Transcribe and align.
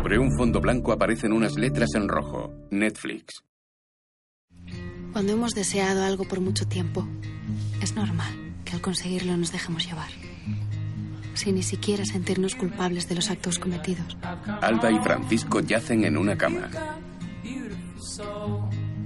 Sobre 0.00 0.18
un 0.18 0.32
fondo 0.34 0.62
blanco 0.62 0.92
aparecen 0.92 1.30
unas 1.30 1.56
letras 1.56 1.90
en 1.94 2.08
rojo. 2.08 2.54
Netflix. 2.70 3.44
Cuando 5.12 5.32
hemos 5.32 5.52
deseado 5.52 6.02
algo 6.02 6.24
por 6.24 6.40
mucho 6.40 6.66
tiempo, 6.66 7.06
es 7.82 7.94
normal 7.94 8.32
que 8.64 8.72
al 8.72 8.80
conseguirlo 8.80 9.36
nos 9.36 9.52
dejemos 9.52 9.86
llevar. 9.86 10.08
Sin 11.34 11.56
ni 11.56 11.62
siquiera 11.62 12.06
sentirnos 12.06 12.54
culpables 12.54 13.10
de 13.10 13.14
los 13.16 13.28
actos 13.28 13.58
cometidos. 13.58 14.16
Alba 14.62 14.90
y 14.90 14.98
Francisco 15.00 15.60
yacen 15.60 16.06
en 16.06 16.16
una 16.16 16.34
cama. 16.34 16.70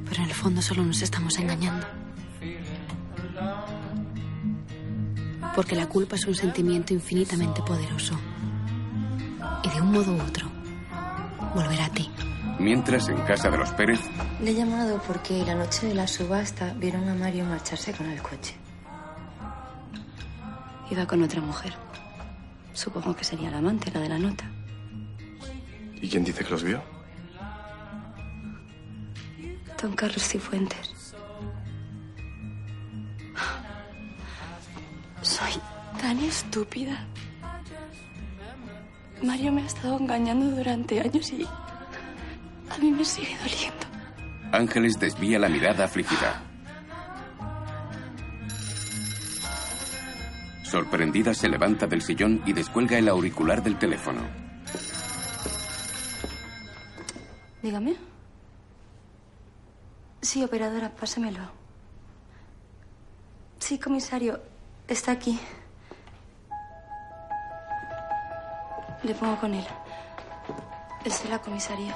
Pero 0.09 0.23
en 0.23 0.29
el 0.29 0.35
fondo 0.35 0.63
solo 0.63 0.85
nos 0.85 1.03
estamos 1.03 1.37
engañando. 1.41 1.89
Porque 5.57 5.75
la 5.75 5.89
culpa 5.89 6.15
es 6.15 6.25
un 6.25 6.37
sentimiento 6.37 6.95
infinitamente 6.95 7.63
poderoso. 7.63 8.17
Y 9.65 9.69
de 9.71 9.81
un 9.81 9.91
modo 9.91 10.15
u 10.15 10.21
otro, 10.21 10.54
volverá 11.55 11.87
a 11.87 11.91
ti. 11.91 12.11
Mientras 12.59 13.09
en 13.09 13.17
casa 13.23 13.51
de 13.51 13.59
los 13.59 13.71
Pérez, 13.73 14.01
Le 14.41 14.51
he 14.51 14.55
llamado 14.55 15.01
porque 15.07 15.45
la 15.45 15.55
noche 15.55 15.89
de 15.89 15.95
la 15.95 16.07
subasta 16.07 16.75
vieron 16.75 17.09
a 17.09 17.15
Mario 17.15 17.45
marcharse 17.45 17.93
con 17.93 18.11
el 18.11 18.21
coche. 18.23 18.55
Iba 20.91 21.07
con 21.07 21.23
otra 21.23 21.41
mujer. 21.41 21.73
Supongo 22.73 23.15
que 23.15 23.25
sería 23.25 23.51
la 23.51 23.59
amante, 23.59 23.91
la 23.93 24.01
de 24.01 24.09
la 24.09 24.19
nota. 24.19 24.45
¿Y 26.01 26.09
quién 26.09 26.25
dice 26.25 26.45
que 26.45 26.51
los 26.51 26.63
vio? 26.63 26.83
Don 29.81 29.95
Carlos 29.95 30.27
Cifuentes. 30.27 31.15
Soy 35.23 35.53
tan 36.01 36.19
estúpida. 36.21 37.07
Mario 39.23 39.53
me 39.53 39.63
ha 39.63 39.67
estado 39.67 39.99
engañando 39.99 40.55
durante 40.57 41.01
años 41.01 41.33
y 41.33 41.47
a 42.71 42.79
mí 42.79 42.91
me 42.91 43.05
sigue 43.05 43.37
doliendo. 43.39 43.87
Ángeles 44.53 44.99
desvía 44.99 45.39
la 45.39 45.49
mirada 45.49 45.85
afligida. 45.85 46.43
Sorprendida 50.63 51.35
se 51.35 51.49
levanta 51.49 51.87
del 51.87 52.03
sillón 52.03 52.43
y 52.47 52.53
descuelga 52.53 52.99
el 52.99 53.09
auricular 53.09 53.63
del 53.63 53.79
teléfono. 53.79 54.23
Dígame. 57.63 57.97
Sí, 60.21 60.43
operadora, 60.43 60.91
pásemelo. 60.95 61.41
Sí, 63.59 63.79
comisario, 63.79 64.41
está 64.89 65.13
aquí. 65.13 65.39
Le 69.05 69.15
pongo 69.15 69.37
con 69.37 69.55
él. 69.55 69.67
Es 71.05 71.23
de 71.23 71.29
la 71.29 71.39
comisaría. 71.39 71.95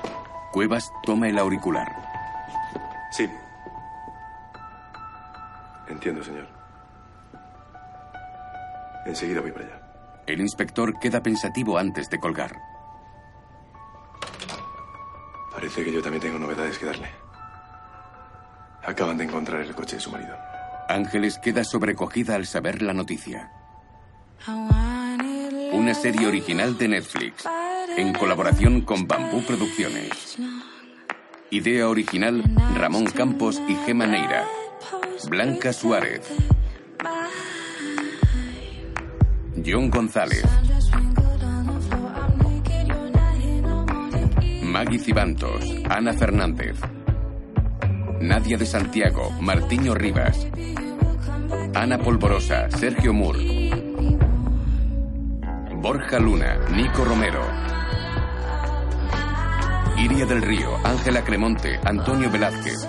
Cuevas 0.52 0.92
toma 1.04 1.28
el 1.28 1.38
auricular. 1.38 1.88
Sí. 3.10 3.28
Entiendo, 5.88 6.22
señor. 6.22 6.46
Enseguida 9.06 9.40
voy 9.40 9.52
para 9.52 9.64
allá. 9.64 9.80
El 10.26 10.40
inspector 10.42 10.98
queda 10.98 11.22
pensativo 11.22 11.78
antes 11.78 12.10
de 12.10 12.20
colgar. 12.20 12.60
Parece 15.50 15.82
que 15.82 15.92
yo 15.92 16.02
también 16.02 16.22
tengo 16.22 16.38
novedades 16.38 16.78
que 16.78 16.86
darle. 16.86 17.10
Acaban 18.84 19.16
de 19.16 19.24
encontrar 19.24 19.62
el 19.62 19.74
coche 19.74 19.96
de 19.96 20.02
su 20.02 20.10
marido. 20.10 20.36
Ángeles 20.88 21.38
queda 21.38 21.64
sobrecogida 21.64 22.34
al 22.34 22.46
saber 22.46 22.82
la 22.82 22.92
noticia. 22.92 23.50
Una 25.72 25.94
serie 25.94 26.26
original 26.26 26.78
de 26.78 26.88
Netflix, 26.88 27.44
en 27.96 28.12
colaboración 28.14 28.80
con 28.82 29.06
Bambú 29.06 29.42
Producciones. 29.42 30.38
Idea 31.50 31.88
original 31.88 32.42
Ramón 32.74 33.06
Campos 33.06 33.60
y 33.68 33.74
Gema 33.86 34.06
Neira. 34.06 34.46
Blanca 35.28 35.72
Suárez. 35.72 36.22
John 39.64 39.90
González. 39.90 40.44
Maggie 44.62 44.98
Cibantos. 44.98 45.64
Ana 45.88 46.12
Fernández. 46.12 46.76
Nadia 48.20 48.56
de 48.56 48.66
Santiago. 48.66 49.30
Martiño 49.40 49.94
Rivas. 49.94 50.46
Ana 51.74 51.98
Polvorosa. 51.98 52.70
Sergio 52.70 53.12
Moore. 53.12 53.57
Borja 55.80 56.18
Luna. 56.18 56.58
Nico 56.70 57.04
Romero. 57.04 57.40
Iria 59.96 60.26
del 60.26 60.42
Río. 60.42 60.76
Ángela 60.84 61.22
Cremonte. 61.22 61.78
Antonio 61.84 62.28
Velázquez. 62.28 62.84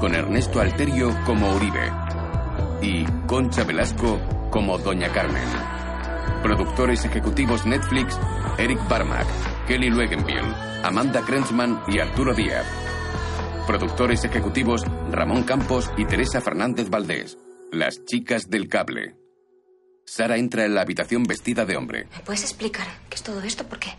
Con 0.00 0.14
Ernesto 0.14 0.60
Alterio 0.60 1.16
como 1.24 1.50
Uribe. 1.54 1.90
Y 2.82 3.06
Concha 3.26 3.64
Velasco 3.64 4.20
como 4.50 4.76
Doña 4.76 5.08
Carmen. 5.08 5.48
Productores 6.42 7.06
ejecutivos 7.06 7.64
Netflix, 7.64 8.20
Eric 8.58 8.86
Barmack, 8.86 9.26
Kelly 9.66 9.88
Luegenbiel, 9.88 10.44
Amanda 10.84 11.22
Krentzman 11.22 11.80
y 11.88 12.00
Arturo 12.00 12.34
Díaz. 12.34 12.66
Productores 13.66 14.24
ejecutivos 14.24 14.84
Ramón 15.10 15.44
Campos 15.44 15.90
y 15.96 16.04
Teresa 16.04 16.42
Fernández 16.42 16.90
Valdés. 16.90 17.38
Las 17.72 18.04
chicas 18.04 18.50
del 18.50 18.68
cable. 18.68 19.25
Sara 20.08 20.36
entra 20.36 20.64
en 20.64 20.74
la 20.74 20.82
habitación 20.82 21.24
vestida 21.24 21.64
de 21.64 21.76
hombre. 21.76 22.06
¿Me 22.16 22.22
puedes 22.22 22.42
explicar 22.42 22.86
qué 23.10 23.16
es 23.16 23.22
todo 23.24 23.40
esto? 23.42 23.66
¿Por 23.66 23.80
qué? 23.80 23.90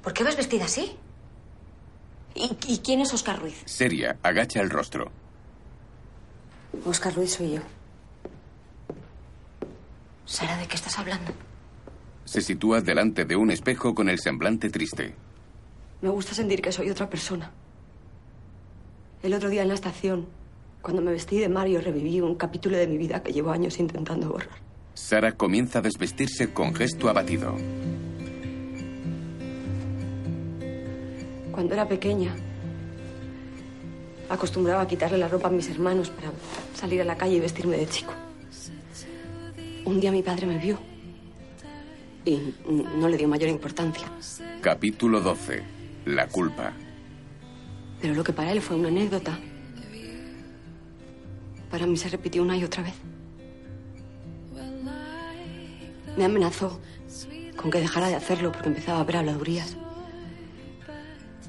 ¿Por 0.00 0.12
qué 0.14 0.22
vas 0.22 0.36
vestida 0.36 0.66
así? 0.66 0.92
¿Y, 2.36 2.56
y 2.68 2.78
quién 2.78 3.00
es 3.00 3.12
Oscar 3.12 3.40
Ruiz? 3.40 3.62
Seria, 3.66 4.16
agacha 4.22 4.60
el 4.60 4.70
rostro. 4.70 5.10
Oscar 6.86 7.14
Ruiz 7.14 7.32
soy 7.34 7.54
yo. 7.54 7.60
Sara, 10.24 10.56
¿de 10.56 10.68
qué 10.68 10.76
estás 10.76 10.96
hablando? 11.00 11.32
Se 12.24 12.40
sitúa 12.40 12.80
delante 12.80 13.24
de 13.24 13.34
un 13.34 13.50
espejo 13.50 13.96
con 13.96 14.08
el 14.08 14.20
semblante 14.20 14.70
triste. 14.70 15.14
Me 16.00 16.10
gusta 16.10 16.32
sentir 16.32 16.62
que 16.62 16.70
soy 16.70 16.88
otra 16.90 17.10
persona. 17.10 17.50
El 19.24 19.34
otro 19.34 19.48
día 19.50 19.62
en 19.62 19.68
la 19.68 19.74
estación, 19.74 20.28
cuando 20.80 21.02
me 21.02 21.10
vestí 21.10 21.38
de 21.40 21.48
Mario, 21.48 21.80
reviví 21.80 22.20
un 22.20 22.36
capítulo 22.36 22.76
de 22.76 22.86
mi 22.86 22.98
vida 22.98 23.20
que 23.22 23.32
llevo 23.32 23.50
años 23.50 23.78
intentando 23.78 24.28
borrar. 24.30 24.71
Sara 24.94 25.32
comienza 25.32 25.78
a 25.78 25.82
desvestirse 25.82 26.52
con 26.52 26.74
gesto 26.74 27.08
abatido. 27.08 27.56
Cuando 31.50 31.74
era 31.74 31.88
pequeña, 31.88 32.34
acostumbraba 34.28 34.82
a 34.82 34.86
quitarle 34.86 35.18
la 35.18 35.28
ropa 35.28 35.48
a 35.48 35.50
mis 35.50 35.68
hermanos 35.68 36.10
para 36.10 36.30
salir 36.74 37.00
a 37.00 37.04
la 37.04 37.16
calle 37.16 37.36
y 37.36 37.40
vestirme 37.40 37.76
de 37.76 37.86
chico. 37.86 38.12
Un 39.84 40.00
día 40.00 40.12
mi 40.12 40.22
padre 40.22 40.46
me 40.46 40.58
vio 40.58 40.78
y 42.24 42.54
no 42.96 43.08
le 43.08 43.16
dio 43.16 43.28
mayor 43.28 43.48
importancia. 43.48 44.06
Capítulo 44.60 45.20
12. 45.20 45.62
La 46.06 46.28
culpa. 46.28 46.72
Pero 48.00 48.14
lo 48.14 48.24
que 48.24 48.32
para 48.32 48.52
él 48.52 48.60
fue 48.60 48.76
una 48.76 48.88
anécdota, 48.88 49.38
para 51.70 51.86
mí 51.86 51.96
se 51.96 52.08
repitió 52.08 52.42
una 52.42 52.56
y 52.56 52.64
otra 52.64 52.82
vez. 52.82 52.94
Me 56.16 56.24
amenazó 56.24 56.80
con 57.56 57.70
que 57.70 57.80
dejara 57.80 58.08
de 58.08 58.16
hacerlo 58.16 58.52
porque 58.52 58.68
empezaba 58.68 59.00
a 59.00 59.04
ver 59.04 59.16
habladurías. 59.16 59.76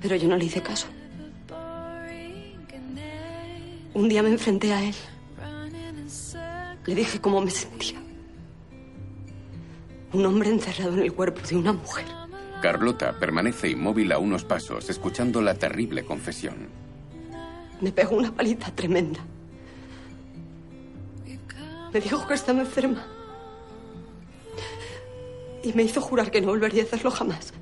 Pero 0.01 0.15
yo 0.15 0.27
no 0.27 0.37
le 0.37 0.45
hice 0.45 0.61
caso. 0.61 0.87
Un 3.93 4.09
día 4.09 4.23
me 4.23 4.29
enfrenté 4.29 4.73
a 4.73 4.83
él. 4.83 4.95
Le 6.85 6.95
dije 6.95 7.21
cómo 7.21 7.41
me 7.41 7.51
sentía. 7.51 8.01
Un 10.11 10.25
hombre 10.25 10.49
encerrado 10.49 10.93
en 10.93 10.99
el 10.99 11.13
cuerpo 11.13 11.41
de 11.47 11.55
una 11.55 11.73
mujer. 11.73 12.05
Carlota 12.61 13.19
permanece 13.19 13.69
inmóvil 13.69 14.11
a 14.11 14.19
unos 14.19 14.45
pasos, 14.45 14.89
escuchando 14.89 15.41
la 15.41 15.55
terrible 15.55 16.05
confesión. 16.05 16.69
Me 17.81 17.91
pegó 17.91 18.15
una 18.15 18.33
paliza 18.33 18.71
tremenda. 18.73 19.19
Me 21.93 21.99
dijo 21.99 22.25
que 22.27 22.33
estaba 22.33 22.61
enferma. 22.61 23.05
Y 25.63 25.73
me 25.73 25.83
hizo 25.83 26.01
jurar 26.01 26.29
que 26.29 26.41
no 26.41 26.47
volvería 26.47 26.83
a 26.83 26.85
hacerlo 26.85 27.09
jamás. 27.11 27.53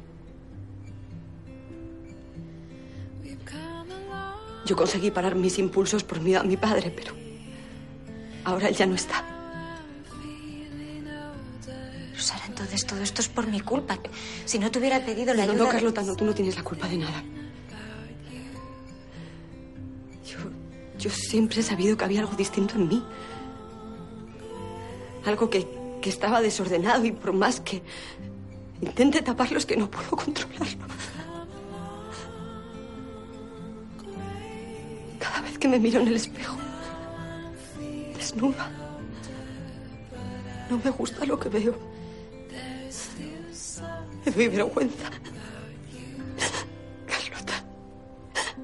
Yo 4.66 4.76
conseguí 4.76 5.12
parar 5.12 5.36
mis 5.36 5.58
impulsos 5.60 6.04
por 6.04 6.20
miedo 6.22 6.40
a 6.40 6.44
mi 6.44 6.56
padre, 6.58 6.92
pero 6.96 7.14
ahora 8.46 8.68
él 8.70 8.76
ya 8.76 8.86
no 8.86 8.96
está. 8.96 9.26
Sara, 12.18 12.46
entonces 12.48 12.86
todo 12.86 13.02
esto 13.02 13.22
es 13.22 13.28
por 13.28 13.48
mi 13.48 13.60
culpa. 13.62 13.98
Si 14.46 14.60
no 14.60 14.70
te 14.70 14.78
hubiera 14.80 15.04
pedido 15.04 15.34
la 15.34 15.46
No, 15.48 15.52
ayuda... 15.54 15.58
no, 15.58 15.66
de- 15.66 15.72
Carlota, 15.72 16.04
no, 16.04 16.16
tú 16.16 16.24
no 16.26 16.34
tienes 16.36 16.56
la 16.56 16.64
culpa 16.64 16.88
de 16.88 16.98
nada. 16.98 17.24
Yo, 20.26 20.38
yo 21.00 21.10
siempre 21.10 21.60
he 21.62 21.64
sabido 21.64 21.98
que 21.98 22.06
había 22.06 22.20
algo 22.22 22.34
distinto 22.36 22.76
en 22.76 22.88
mí. 22.88 23.04
Algo 25.26 25.50
que, 25.50 25.68
que 26.02 26.10
estaba 26.10 26.42
desordenado 26.42 27.06
y 27.06 27.12
por 27.12 27.32
más 27.34 27.62
que 27.62 27.82
intente 28.82 29.22
taparlo 29.22 29.58
es 29.58 29.66
que 29.66 29.78
no 29.78 29.90
puedo 29.90 30.10
controlarlo. 30.10 30.86
Cada 35.20 35.42
vez 35.42 35.58
que 35.58 35.68
me 35.68 35.80
miro 35.80 36.02
en 36.02 36.08
el 36.08 36.16
espejo, 36.16 36.58
desnuda, 38.18 38.70
no 40.70 40.80
me 40.84 40.90
gusta 40.90 41.26
lo 41.26 41.40
que 41.40 41.50
veo. 41.50 41.76
Me 44.26 44.32
doy 44.32 44.48
vergüenza. 44.48 45.10
Carlota, 47.08 47.64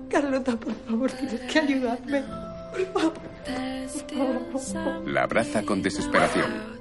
Carlota, 0.09 0.57
por 0.57 0.73
favor, 0.85 1.11
tienes 1.11 1.41
que 1.51 1.59
ayudarme. 1.59 2.23
Por 2.71 3.01
favor. 3.01 3.27
La 5.05 5.23
abraza 5.23 5.63
con 5.63 5.81
desesperación. 5.81 6.77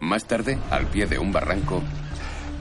Más 0.00 0.24
tarde, 0.24 0.58
al 0.70 0.86
pie 0.86 1.06
de 1.06 1.18
un 1.18 1.32
barranco, 1.32 1.82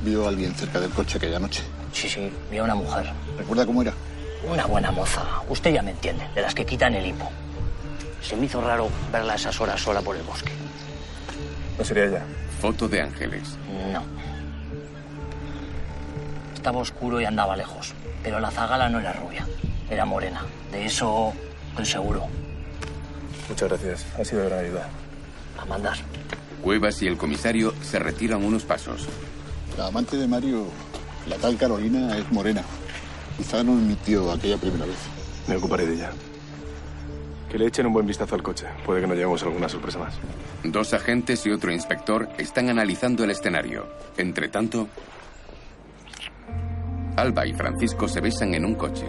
Vio 0.04 0.26
a 0.26 0.30
alguien 0.30 0.54
cerca 0.54 0.82
del 0.82 0.90
coche 0.92 1.18
aquella 1.18 1.40
noche. 1.40 1.64
Sí, 1.94 2.10
sí, 2.10 2.30
vi 2.52 2.58
a 2.58 2.64
una 2.64 2.76
mujer. 2.76 3.10
¿Recuerda 3.38 3.66
cómo 3.66 3.82
era? 3.82 3.94
Una 4.46 4.66
buena 4.66 4.92
moza. 4.92 5.24
Usted 5.48 5.74
ya 5.74 5.82
me 5.82 5.92
entiende, 5.92 6.28
de 6.36 6.42
las 6.42 6.54
que 6.54 6.66
quitan 6.66 6.94
el 6.94 7.06
hipo. 7.06 7.32
Se 8.22 8.36
me 8.36 8.46
hizo 8.46 8.60
raro 8.60 8.90
verla 9.14 9.34
a 9.34 9.36
esas 9.38 9.60
horas 9.62 9.80
sola 9.80 10.02
por 10.02 10.18
el 10.18 10.24
bosque. 10.24 10.52
No 11.78 11.86
sería 11.86 12.06
ella. 12.06 12.24
foto 12.60 12.90
de 12.90 13.02
Ángeles. 13.02 13.58
No. 13.94 14.04
Estaba 16.54 16.80
oscuro 16.80 17.22
y 17.22 17.26
andaba 17.26 17.56
lejos. 17.56 17.94
Pero 18.24 18.42
la 18.42 18.52
zagala 18.52 18.90
no 18.90 19.00
era 19.00 19.14
rubia, 19.14 19.48
era 19.90 20.04
morena. 20.04 20.44
De 20.72 20.86
eso 20.86 21.32
estoy 21.70 21.86
seguro. 21.86 22.28
Muchas 23.48 23.70
gracias. 23.70 24.06
Ha 24.20 24.26
sido 24.26 24.42
de 24.42 24.50
gran 24.50 24.66
ayuda. 24.66 24.90
A 25.64 25.66
mandar. 25.66 25.98
Cuevas 26.62 27.02
y 27.02 27.08
el 27.08 27.18
comisario 27.18 27.74
se 27.82 28.00
retiran 28.00 28.44
unos 28.44 28.66
pasos. 28.66 29.08
La 29.78 29.88
amante 29.88 30.18
de 30.18 30.28
Mario, 30.28 30.66
la 31.28 31.38
tal 31.38 31.56
Carolina, 31.58 32.18
es 32.18 32.30
morena. 32.32 32.64
Quizá 33.38 33.64
no 33.64 33.72
mintió 33.72 34.30
aquella 34.30 34.58
primera 34.58 34.86
vez. 34.86 34.98
Me 35.48 35.56
ocuparé 35.56 35.86
de 35.86 35.94
ella. 35.96 36.12
Que 37.50 37.58
le 37.58 37.68
echen 37.68 37.86
un 37.86 37.94
buen 37.94 38.06
vistazo 38.06 38.36
al 38.36 38.44
coche. 38.44 38.66
Puede 38.86 39.00
que 39.00 39.08
nos 39.08 39.16
llevemos 39.16 39.42
alguna 39.44 39.70
sorpresa 39.70 40.00
más. 40.00 40.16
Dos 40.66 40.94
agentes 40.94 41.46
y 41.46 41.52
otro 41.52 41.72
inspector 41.72 42.28
están 42.38 42.68
analizando 42.70 43.24
el 43.24 43.32
escenario. 43.32 43.88
Entre 44.18 44.50
tanto, 44.50 44.90
Alba 47.16 47.46
y 47.46 47.54
Francisco 47.54 48.08
se 48.10 48.20
besan 48.20 48.54
en 48.54 48.66
un 48.66 48.76
coche. 48.76 49.06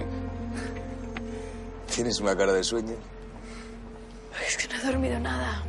Tienes 1.93 2.21
una 2.21 2.37
cara 2.37 2.53
de 2.53 2.62
sueño. 2.62 2.95
Es 4.47 4.56
que 4.56 4.69
no 4.69 4.81
he 4.81 4.87
dormido 4.87 5.19
nada. 5.19 5.65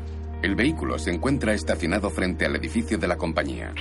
El 0.45 0.53
vehículo 0.53 0.99
se 0.99 1.09
encuentra 1.09 1.55
estacionado 1.55 2.11
frente 2.11 2.45
al 2.45 2.55
edificio 2.55 2.99
de 2.99 3.07
la 3.07 3.17
compañía. 3.17 3.73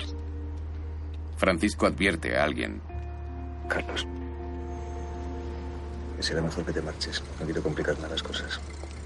Francisco 1.37 1.85
advierte 1.85 2.39
a 2.39 2.45
alguien. 2.45 2.81
Carlos. 3.69 4.07
Será 6.21 6.41
mejor 6.41 6.65
que 6.65 6.73
te 6.73 6.81
marches. 6.81 7.23
No 7.39 7.45
quiero 7.45 7.63
complicar 7.63 8.01
más 8.01 8.11
las 8.11 8.23
cosas. 8.23 8.59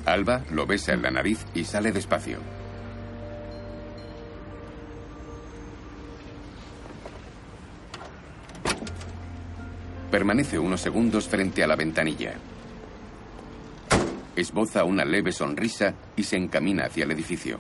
Alba 0.07 0.45
lo 0.53 0.67
besa 0.67 0.93
en 0.93 1.03
la 1.03 1.11
nariz 1.11 1.45
y 1.53 1.65
sale 1.65 1.91
despacio. 1.91 2.39
Permanece 10.13 10.61
unos 10.61 10.81
segundos 10.81 11.27
frente 11.27 11.65
a 11.65 11.67
la 11.67 11.75
ventanilla. 11.75 12.35
Esboza 14.39 14.85
una 14.85 15.05
leve 15.05 15.33
sonrisa 15.33 15.95
y 16.15 16.23
se 16.23 16.37
encamina 16.37 16.85
hacia 16.85 17.03
el 17.03 17.11
edificio. 17.11 17.59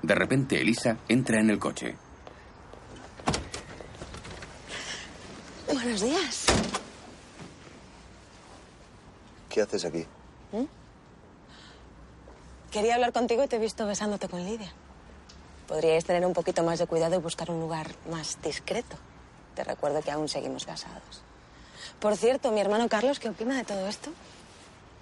De 0.00 0.14
repente 0.14 0.58
Elisa 0.58 0.96
entra 1.08 1.38
en 1.38 1.50
el 1.50 1.58
coche. 1.58 1.94
Buenos 5.70 6.00
días. 6.00 6.46
¿Qué 9.50 9.60
haces 9.60 9.84
aquí? 9.84 10.06
Quería 12.70 12.94
hablar 12.94 13.12
contigo 13.12 13.44
y 13.44 13.46
te 13.46 13.56
he 13.56 13.58
visto 13.58 13.86
besándote 13.86 14.30
con 14.30 14.42
Lidia. 14.42 14.72
Podríais 15.68 16.06
tener 16.06 16.24
un 16.24 16.32
poquito 16.32 16.62
más 16.62 16.78
de 16.78 16.86
cuidado 16.86 17.14
y 17.14 17.18
buscar 17.18 17.50
un 17.50 17.60
lugar 17.60 17.88
más 18.10 18.38
discreto. 18.42 18.96
Te 19.54 19.64
recuerdo 19.64 20.00
que 20.00 20.10
aún 20.10 20.30
seguimos 20.30 20.64
casados. 20.64 21.20
Por 22.00 22.16
cierto, 22.16 22.52
mi 22.52 22.60
hermano 22.60 22.88
Carlos, 22.88 23.18
¿qué 23.18 23.28
opina 23.28 23.54
de 23.54 23.64
todo 23.64 23.86
esto? 23.86 24.10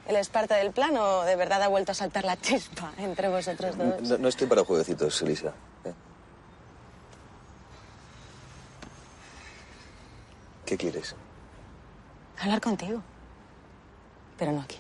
¿Él 0.07 0.17
es 0.17 0.29
parte 0.29 0.55
del 0.55 0.73
plan 0.73 0.97
o 0.97 1.23
de 1.23 1.35
verdad 1.37 1.63
ha 1.63 1.69
vuelto 1.69 1.93
a 1.93 1.95
saltar 1.95 2.25
la 2.25 2.37
chispa 2.37 2.93
entre 2.99 3.29
vosotros 3.29 3.77
dos? 3.77 4.03
No, 4.03 4.19
no 4.19 4.29
estoy 4.29 4.47
para 4.47 4.65
jueguecitos, 4.65 5.23
Elisa. 5.23 5.55
¿eh? 5.85 5.93
¿Qué 10.67 10.77
quieres? 10.77 11.15
Hablar 12.41 12.61
contigo. 12.61 13.03
Pero 14.39 14.53
no 14.53 14.61
aquí. 14.63 14.79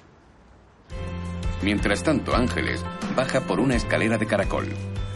Mientras 1.62 2.02
tanto, 2.02 2.34
Ángeles 2.34 2.84
baja 3.16 3.40
por 3.40 3.60
una 3.60 3.76
escalera 3.76 4.18
de 4.18 4.26
caracol. 4.26 4.68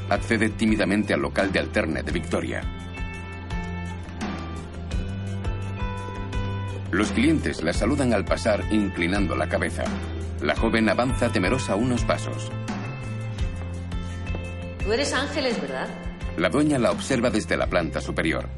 Accede 0.09 0.49
tímidamente 0.49 1.13
al 1.13 1.21
local 1.21 1.53
de 1.53 1.59
alterne 1.59 2.03
de 2.03 2.13
Victoria. 2.13 2.63
Los 6.91 7.13
clientes 7.13 7.63
la 7.63 7.73
saludan 7.73 8.15
al 8.15 8.25
pasar 8.25 8.65
inclinando 8.71 9.37
la 9.37 9.49
cabeza. 9.49 9.85
La 10.41 10.57
joven 10.57 10.89
avanza 10.89 11.31
temerosa 11.31 11.75
unos 11.75 12.05
pasos. 12.05 12.51
Tú 14.83 14.93
eres 14.93 15.13
Ángeles, 15.13 15.61
¿verdad? 15.61 15.89
La 16.39 16.49
dueña 16.49 16.79
la 16.79 16.91
observa 16.91 17.29
desde 17.31 17.57
la 17.57 17.67
planta 17.67 18.01
superior. 18.01 18.49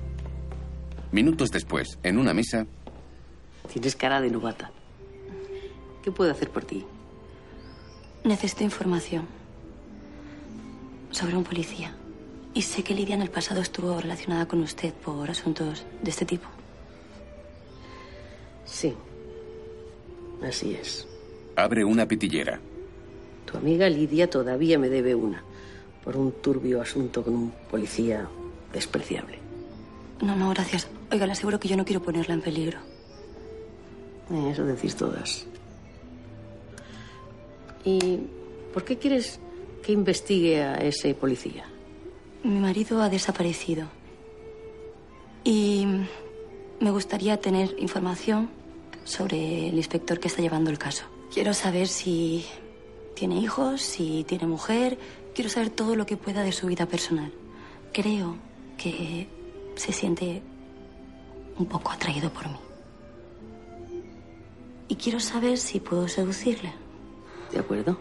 Minutos 1.10 1.50
después, 1.50 1.98
en 2.04 2.18
una 2.18 2.32
mesa, 2.32 2.66
Tienes 3.72 3.94
cara 3.94 4.20
de 4.20 4.30
novata. 4.30 4.72
¿Qué 6.02 6.10
puedo 6.10 6.32
hacer 6.32 6.50
por 6.50 6.64
ti? 6.64 6.84
Necesito 8.24 8.64
información 8.64 9.26
sobre 11.12 11.36
un 11.36 11.44
policía. 11.44 11.94
Y 12.52 12.62
sé 12.62 12.82
que 12.82 12.94
Lidia 12.94 13.14
en 13.14 13.22
el 13.22 13.30
pasado 13.30 13.60
estuvo 13.60 14.00
relacionada 14.00 14.46
con 14.46 14.60
usted 14.60 14.92
por 14.92 15.30
asuntos 15.30 15.84
de 16.02 16.10
este 16.10 16.24
tipo. 16.24 16.48
Sí. 18.70 18.94
Así 20.42 20.74
es. 20.80 21.06
abre 21.56 21.84
una 21.84 22.06
pitillera. 22.06 22.60
Tu 23.50 23.56
amiga 23.58 23.88
Lidia 23.88 24.30
todavía 24.30 24.78
me 24.78 24.88
debe 24.88 25.14
una. 25.14 25.42
Por 26.04 26.16
un 26.16 26.32
turbio 26.40 26.80
asunto 26.80 27.22
con 27.22 27.34
un 27.34 27.52
policía 27.70 28.26
despreciable. 28.72 29.38
No, 30.22 30.36
no, 30.36 30.50
gracias. 30.50 30.88
Oiga, 31.12 31.26
le 31.26 31.32
aseguro 31.32 31.58
que 31.58 31.68
yo 31.68 31.76
no 31.76 31.84
quiero 31.84 32.00
ponerla 32.00 32.34
en 32.34 32.40
peligro. 32.42 32.78
Eh, 34.30 34.50
Eso 34.52 34.64
decís 34.64 34.94
todas. 34.96 35.46
¿Y 37.84 38.20
por 38.72 38.84
qué 38.84 38.96
quieres 38.98 39.40
que 39.82 39.92
investigue 39.92 40.62
a 40.62 40.74
ese 40.76 41.14
policía? 41.14 41.64
Mi 42.44 42.60
marido 42.60 43.02
ha 43.02 43.08
desaparecido. 43.08 43.86
Y 45.44 45.86
me 46.80 46.90
gustaría 46.90 47.38
tener 47.40 47.74
información 47.78 48.48
sobre 49.10 49.68
el 49.68 49.74
inspector 49.74 50.20
que 50.20 50.28
está 50.28 50.40
llevando 50.40 50.70
el 50.70 50.78
caso. 50.78 51.04
Quiero 51.34 51.52
saber 51.52 51.88
si 51.88 52.46
tiene 53.14 53.40
hijos, 53.40 53.82
si 53.82 54.24
tiene 54.24 54.46
mujer. 54.46 54.98
Quiero 55.34 55.50
saber 55.50 55.70
todo 55.70 55.96
lo 55.96 56.06
que 56.06 56.16
pueda 56.16 56.42
de 56.42 56.52
su 56.52 56.68
vida 56.68 56.86
personal. 56.86 57.32
Creo 57.92 58.36
que 58.78 59.26
se 59.74 59.92
siente 59.92 60.42
un 61.58 61.66
poco 61.66 61.90
atraído 61.90 62.30
por 62.30 62.48
mí. 62.48 62.58
Y 64.88 64.94
quiero 64.94 65.18
saber 65.18 65.58
si 65.58 65.80
puedo 65.80 66.06
seducirle. 66.06 66.72
¿De 67.52 67.58
acuerdo? 67.58 67.98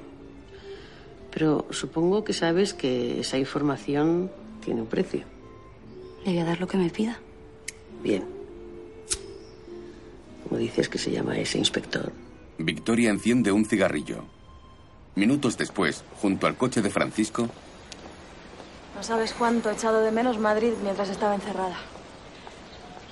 Pero 1.32 1.66
supongo 1.72 2.24
que 2.24 2.34
sabes 2.34 2.74
que 2.74 3.20
esa 3.22 3.38
información 3.38 4.32
tiene 4.64 4.82
un 4.82 4.88
precio. 4.88 5.24
Le 6.24 6.34
voy 6.34 6.40
a 6.40 6.46
dar 6.46 6.60
lo 6.60 6.68
que 6.68 6.78
me 6.78 6.90
pida. 6.90 7.20
Bien. 8.04 8.39
¿Cómo 10.50 10.60
dices 10.60 10.90
que 10.90 10.98
se 10.98 11.12
llama 11.12 11.38
ese 11.38 11.60
inspector? 11.60 12.12
Victoria 12.58 13.12
enciende 13.12 13.52
un 13.52 13.66
cigarrillo. 13.66 14.24
Minutos 15.16 15.58
después, 15.58 16.04
junto 16.20 16.48
al 16.48 16.58
coche 16.58 16.82
de 16.82 16.90
Francisco, 16.90 17.48
No 18.96 19.04
sabes 19.04 19.32
cuánto 19.32 19.70
he 19.70 19.74
echado 19.74 20.02
de 20.02 20.12
menos 20.12 20.40
Madrid 20.40 20.74
mientras 20.84 21.08
estaba 21.10 21.36
encerrada. 21.36 21.78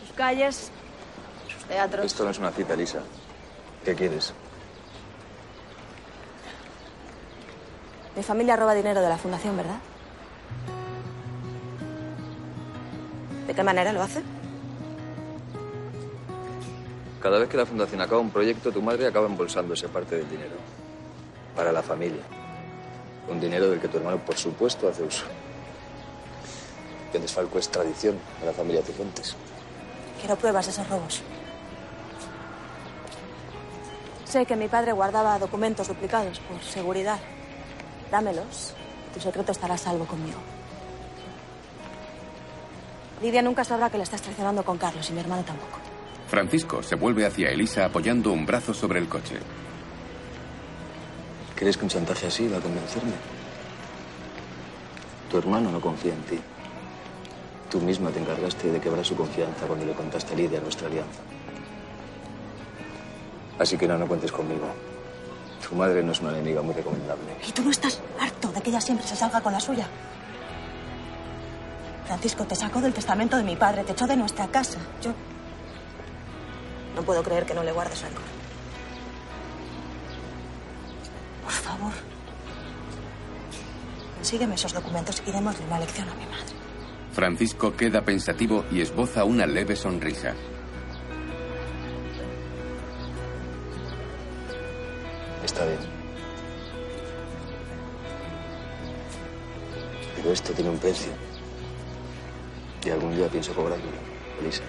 Sus 0.01 0.15
calles, 0.17 0.69
sus 1.47 1.63
teatros. 1.65 2.05
Esto 2.05 2.25
no 2.25 2.31
es 2.31 2.39
una 2.39 2.51
cita, 2.51 2.73
Elisa. 2.73 3.03
¿Qué 3.85 3.95
quieres? 3.95 4.33
Mi 8.17 8.23
familia 8.23 8.57
roba 8.57 8.73
dinero 8.73 8.99
de 8.99 9.09
la 9.09 9.17
fundación, 9.17 9.55
¿verdad? 9.55 9.77
¿De 13.45 13.53
qué 13.53 13.63
manera 13.63 13.93
lo 13.93 14.01
hace? 14.01 14.21
Cada 17.27 17.39
vez 17.39 17.49
que 17.49 17.57
la 17.57 17.65
fundación 17.65 17.99
acaba 17.99 18.21
un 18.21 18.29
proyecto, 18.29 18.71
tu 18.71 18.81
madre 18.81 19.05
acaba 19.05 19.25
embolsándose 19.27 19.89
parte 19.89 20.15
del 20.15 20.29
dinero. 20.29 20.55
Para 21.57 21.73
la 21.73 21.83
familia. 21.83 22.21
Un 23.27 23.37
dinero 23.37 23.69
del 23.69 23.81
que 23.81 23.89
tu 23.89 23.97
hermano, 23.97 24.17
por 24.19 24.37
supuesto, 24.37 24.87
hace 24.87 25.03
uso. 25.03 25.25
Que 27.11 27.19
desfalco 27.19 27.59
es 27.59 27.67
tradición 27.67 28.17
de 28.39 28.45
la 28.45 28.53
familia 28.53 28.81
Cifuentes. 28.81 29.35
Quiero 30.21 30.37
pruebas 30.37 30.67
de 30.67 30.71
esos 30.71 30.87
robos. 30.87 31.21
Sé 34.23 34.45
que 34.45 34.55
mi 34.55 34.69
padre 34.69 34.93
guardaba 34.93 35.37
documentos 35.37 35.89
duplicados 35.89 36.39
por 36.39 36.63
seguridad. 36.63 37.19
Dámelos. 38.09 38.73
Tu 39.13 39.19
secreto 39.19 39.51
estará 39.51 39.73
a 39.73 39.77
salvo 39.77 40.05
conmigo. 40.05 40.39
Lidia 43.21 43.41
nunca 43.41 43.65
sabrá 43.65 43.89
que 43.89 43.97
le 43.97 44.03
estás 44.03 44.21
traicionando 44.21 44.63
con 44.63 44.77
Carlos 44.77 45.09
y 45.09 45.11
mi 45.11 45.19
hermano 45.19 45.43
tampoco. 45.43 45.86
Francisco 46.27 46.83
se 46.83 46.95
vuelve 46.95 47.25
hacia 47.25 47.49
Elisa 47.49 47.85
apoyando 47.85 48.31
un 48.31 48.45
brazo 48.45 48.73
sobre 48.73 48.99
el 48.99 49.07
coche. 49.07 49.37
¿Crees 51.55 51.77
que 51.77 51.85
un 51.85 51.89
chantaje 51.89 52.27
así 52.27 52.47
va 52.47 52.57
a 52.57 52.61
convencerme? 52.61 53.13
Tu 55.31 55.37
hermano 55.37 55.71
no 55.71 55.79
confía 55.79 56.13
en 56.13 56.21
ti. 56.23 56.39
Tú 57.71 57.79
misma 57.79 58.11
te 58.11 58.19
encargaste 58.19 58.71
de 58.71 58.79
quebrar 58.79 59.05
su 59.05 59.15
confianza 59.15 59.65
cuando 59.65 59.85
le 59.85 59.93
contaste 59.93 60.33
a 60.33 60.37
Lidia 60.37 60.59
nuestra 60.59 60.87
alianza. 60.87 61.21
Así 63.59 63.77
que 63.77 63.87
no, 63.87 63.97
no 63.97 64.07
cuentes 64.07 64.31
conmigo. 64.31 64.67
Tu 65.67 65.75
madre 65.75 66.03
no 66.03 66.11
es 66.11 66.21
una 66.21 66.31
enemiga 66.31 66.61
muy 66.61 66.73
recomendable. 66.75 67.25
¿Y 67.47 67.51
tú 67.51 67.63
no 67.63 67.71
estás 67.71 67.99
harto 68.19 68.51
de 68.51 68.61
que 68.61 68.69
ella 68.69 68.81
siempre 68.81 69.07
se 69.07 69.15
salga 69.15 69.41
con 69.41 69.51
la 69.51 69.59
suya? 69.59 69.87
Francisco 72.05 72.45
te 72.45 72.55
sacó 72.55 72.79
del 72.79 72.93
testamento 72.93 73.35
de 73.35 73.43
mi 73.43 73.55
padre, 73.55 73.83
te 73.83 73.91
echó 73.93 74.07
de 74.07 74.15
nuestra 74.15 74.47
casa. 74.47 74.77
Yo 75.01 75.11
no 76.97 77.03
puedo 77.03 77.21
creer 77.21 77.45
que 77.45 77.53
no 77.53 77.63
le 77.63 77.71
guardes 77.71 78.01
rencor. 78.01 78.23
Por 81.43 81.51
favor, 81.51 81.93
consígueme 84.15 84.55
esos 84.55 84.73
documentos 84.73 85.21
y 85.25 85.31
démosle 85.31 85.63
una 85.65 85.79
lección 85.79 86.09
a 86.09 86.15
mi 86.15 86.25
madre. 86.25 86.53
Francisco 87.13 87.75
queda 87.75 88.01
pensativo 88.01 88.65
y 88.71 88.81
esboza 88.81 89.23
una 89.25 89.45
leve 89.45 89.75
sonrisa. 89.75 90.33
Está 95.45 95.65
bien. 95.65 95.79
Pero 100.15 100.31
esto 100.31 100.51
tiene 100.53 100.71
un 100.71 100.79
precio. 100.79 101.11
Y 102.83 102.89
algún 102.89 103.15
día 103.15 103.27
pienso 103.27 103.53
cobrarlo, 103.53 103.85
Elisa. 104.41 104.63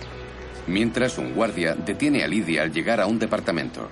Mientras 0.69 1.17
un 1.17 1.35
guardia 1.35 1.75
detiene 1.75 2.23
a 2.23 2.29
Lidia 2.29 2.63
al 2.63 2.71
llegar 2.71 3.01
a 3.01 3.07
un 3.07 3.19
departamento. 3.19 3.89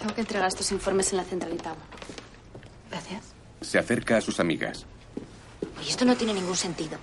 Tengo 0.00 0.12
que 0.12 0.20
entregar 0.20 0.48
estos 0.48 0.72
informes 0.72 1.12
en 1.12 1.18
la 1.18 1.24
centralita. 1.24 1.74
Gracias. 2.90 3.34
Se 3.60 3.78
acerca 3.78 4.16
a 4.16 4.20
sus 4.20 4.40
amigas. 4.40 4.84
Oye, 5.78 5.90
esto 5.90 6.04
no 6.04 6.16
tiene 6.16 6.34
ningún 6.34 6.56
sentido. 6.56 6.98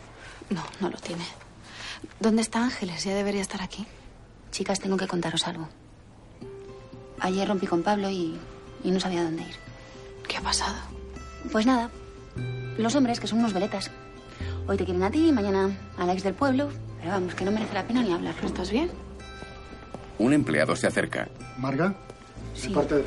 No, 0.50 0.64
no 0.82 0.90
lo 0.90 0.98
tiene. 0.98 1.24
¿Dónde 2.20 2.42
está 2.42 2.62
Ángeles? 2.62 3.06
Ya 3.06 3.16
debería 3.16 3.42
estar 3.42 3.62
aquí. 3.62 3.88
Chicas, 4.52 4.82
tengo 4.82 4.98
que 4.98 5.08
contaros 5.08 5.48
algo. 5.48 5.70
Ayer 7.22 7.48
rompí 7.48 7.68
con 7.68 7.84
Pablo 7.84 8.10
y, 8.10 8.38
y 8.84 8.92
no 8.92 9.00
sabía 9.00 9.24
dónde 9.24 9.44
ir. 9.44 9.56
¿Qué 10.28 10.38
ha 10.38 10.42
pasado? 10.42 10.76
Pues 11.54 11.66
nada, 11.66 11.90
los 12.78 12.96
hombres, 12.96 13.22
que 13.22 13.28
son 13.28 13.40
unos 13.40 13.54
veletas. 13.54 13.92
Hoy 14.68 14.78
te 14.78 14.84
quieren 14.86 15.04
a 15.04 15.12
ti, 15.12 15.32
mañana 15.32 15.70
a 15.98 16.06
la 16.06 16.14
ex 16.14 16.24
del 16.24 16.34
pueblo. 16.34 16.70
Pero 17.00 17.12
vamos, 17.12 17.36
que 17.36 17.46
no 17.46 17.52
merece 17.52 17.74
la 17.74 17.84
pena 17.88 18.02
ni 18.02 18.12
hablarlo. 18.12 18.48
¿Estás 18.48 18.72
bien? 18.72 18.90
Un 20.20 20.34
empleado 20.34 20.76
se 20.76 20.88
acerca. 20.88 21.30
Marga, 21.58 21.96
Sí. 22.54 22.70
de 22.70 22.74
parte 22.76 22.96
de. 22.96 23.06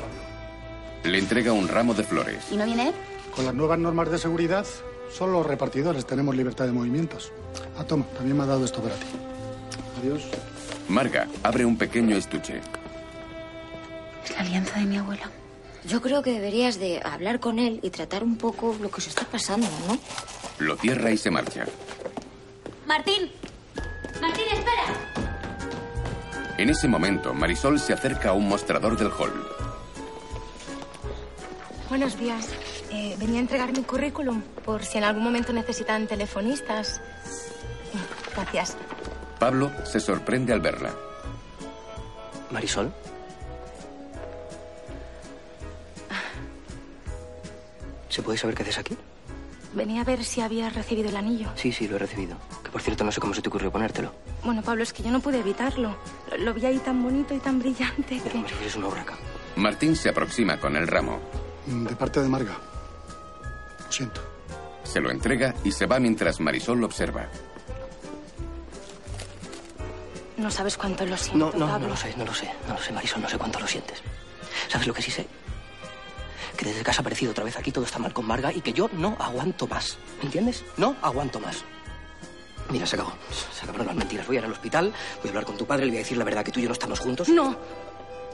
Le 1.03 1.17
entrega 1.17 1.51
un 1.51 1.67
ramo 1.67 1.93
de 1.93 2.03
flores. 2.03 2.45
¿Y 2.51 2.57
no 2.57 2.65
viene 2.65 2.89
él? 2.89 2.93
Con 3.35 3.45
las 3.45 3.53
nuevas 3.53 3.79
normas 3.79 4.09
de 4.11 4.17
seguridad, 4.17 4.65
solo 5.15 5.33
los 5.33 5.45
repartidores 5.45 6.05
tenemos 6.05 6.35
libertad 6.35 6.65
de 6.65 6.71
movimientos. 6.71 7.31
Ah, 7.77 7.83
toma, 7.83 8.05
también 8.15 8.37
me 8.37 8.43
ha 8.43 8.47
dado 8.47 8.63
esto 8.65 8.81
para 8.81 8.95
ti. 8.95 9.05
Adiós. 10.01 10.23
Marga 10.87 11.27
abre 11.43 11.65
un 11.65 11.77
pequeño 11.77 12.15
estuche. 12.15 12.59
Es 14.23 14.31
la 14.31 14.39
alianza 14.41 14.79
de 14.79 14.85
mi 14.85 14.97
abuela. 14.97 15.29
Yo 15.87 16.01
creo 16.01 16.21
que 16.21 16.31
deberías 16.31 16.79
de 16.79 17.01
hablar 17.03 17.39
con 17.39 17.57
él 17.59 17.79
y 17.81 17.89
tratar 17.89 18.23
un 18.23 18.37
poco 18.37 18.75
lo 18.79 18.89
que 18.91 19.01
se 19.01 19.09
está 19.09 19.25
pasando, 19.25 19.67
¿no? 19.87 19.97
Lo 20.61 20.77
cierra 20.77 21.09
y 21.09 21.17
se 21.17 21.31
marcha. 21.31 21.65
Martín. 22.85 23.31
Martín, 24.21 24.43
espera. 24.53 24.83
En 26.59 26.69
ese 26.69 26.87
momento, 26.87 27.33
Marisol 27.33 27.79
se 27.79 27.93
acerca 27.93 28.29
a 28.29 28.33
un 28.33 28.47
mostrador 28.47 28.95
del 28.95 29.07
hall. 29.07 29.33
Buenos 31.89 32.15
días. 32.15 32.47
Eh, 32.91 33.15
venía 33.17 33.37
a 33.37 33.41
entregar 33.41 33.71
mi 33.75 33.81
currículum 33.81 34.43
por 34.63 34.85
si 34.85 34.99
en 34.99 35.03
algún 35.05 35.23
momento 35.23 35.51
necesitan 35.51 36.05
telefonistas. 36.05 37.01
Gracias. 38.35 38.77
Pablo 39.39 39.71
se 39.83 39.99
sorprende 39.99 40.53
al 40.53 40.59
verla. 40.59 40.93
Marisol. 42.51 42.93
¿Se 48.09 48.21
puede 48.21 48.37
saber 48.37 48.53
qué 48.53 48.61
haces 48.61 48.77
aquí? 48.77 48.95
Venía 49.73 50.01
a 50.01 50.03
ver 50.03 50.23
si 50.25 50.41
habías 50.41 50.73
recibido 50.75 51.07
el 51.09 51.15
anillo. 51.15 51.49
Sí, 51.55 51.71
sí, 51.71 51.87
lo 51.87 51.95
he 51.95 51.99
recibido. 51.99 52.35
Que 52.63 52.69
por 52.69 52.81
cierto 52.81 53.03
no 53.05 53.11
sé 53.11 53.21
cómo 53.21 53.33
se 53.33 53.41
te 53.41 53.47
ocurrió 53.47 53.71
ponértelo. 53.71 54.13
Bueno, 54.43 54.61
Pablo, 54.61 54.83
es 54.83 54.91
que 54.91 55.01
yo 55.01 55.11
no 55.11 55.21
pude 55.21 55.39
evitarlo. 55.39 55.95
Lo, 56.29 56.37
lo 56.37 56.53
vi 56.53 56.65
ahí 56.65 56.77
tan 56.79 57.01
bonito 57.01 57.33
y 57.33 57.39
tan 57.39 57.59
brillante 57.59 58.19
que... 58.19 58.29
Como 58.29 58.47
si 58.49 58.53
fueras 58.53 58.75
una 58.75 58.87
urraca. 58.87 59.13
Martín 59.55 59.95
se 59.95 60.09
aproxima 60.09 60.59
con 60.59 60.75
el 60.75 60.87
ramo. 60.87 61.19
Mm, 61.67 61.85
De 61.85 61.95
parte 61.95 62.21
de 62.21 62.27
Marga. 62.27 62.57
Lo 63.85 63.91
siento. 63.91 64.21
Se 64.83 64.99
lo 64.99 65.09
entrega 65.09 65.53
y 65.63 65.71
se 65.71 65.85
va 65.85 65.99
mientras 65.99 66.39
Marisol 66.41 66.79
lo 66.79 66.87
observa. 66.87 67.27
No 70.37 70.49
sabes 70.49 70.75
cuánto 70.75 71.05
lo 71.05 71.15
siento, 71.17 71.37
No, 71.53 71.57
no, 71.57 71.71
Pablo. 71.71 71.87
no 71.87 71.93
lo 71.93 71.95
sé, 71.97 72.13
no 72.17 72.25
lo 72.25 72.33
sé. 72.33 72.51
No 72.67 72.73
lo 72.73 72.79
sé, 72.81 72.91
Marisol, 72.91 73.21
no 73.21 73.29
sé 73.29 73.37
cuánto 73.37 73.59
lo 73.59 73.67
sientes. 73.67 74.01
¿Sabes 74.69 74.87
lo 74.87 74.93
que 74.93 75.01
sí 75.01 75.11
sé? 75.11 75.27
Que 76.61 76.67
desde 76.67 76.83
que 76.83 76.91
has 76.91 76.99
aparecido 76.99 77.31
otra 77.31 77.43
vez 77.43 77.57
aquí 77.57 77.71
todo 77.71 77.85
está 77.85 77.97
mal 77.97 78.13
con 78.13 78.23
Marga 78.27 78.53
y 78.53 78.61
que 78.61 78.71
yo 78.71 78.87
no 78.93 79.17
aguanto 79.17 79.65
más. 79.65 79.97
¿Entiendes? 80.21 80.63
No 80.77 80.95
aguanto 81.01 81.39
más. 81.39 81.65
Mira, 82.69 82.85
se 82.85 82.97
acabó. 82.97 83.13
Se 83.51 83.63
acabaron 83.63 83.87
las 83.87 83.95
mentiras. 83.95 84.27
Voy 84.27 84.35
a 84.35 84.39
ir 84.41 84.45
al 84.45 84.51
hospital, 84.51 84.93
voy 85.21 85.25
a 85.25 85.29
hablar 85.29 85.45
con 85.45 85.57
tu 85.57 85.65
padre, 85.65 85.85
le 85.85 85.91
voy 85.93 85.97
a 85.97 86.01
decir 86.01 86.19
la 86.19 86.23
verdad 86.23 86.45
que 86.45 86.51
tú 86.51 86.59
y 86.59 86.63
yo 86.63 86.69
no 86.69 86.73
estamos 86.73 86.99
juntos. 86.99 87.29
No. 87.29 87.55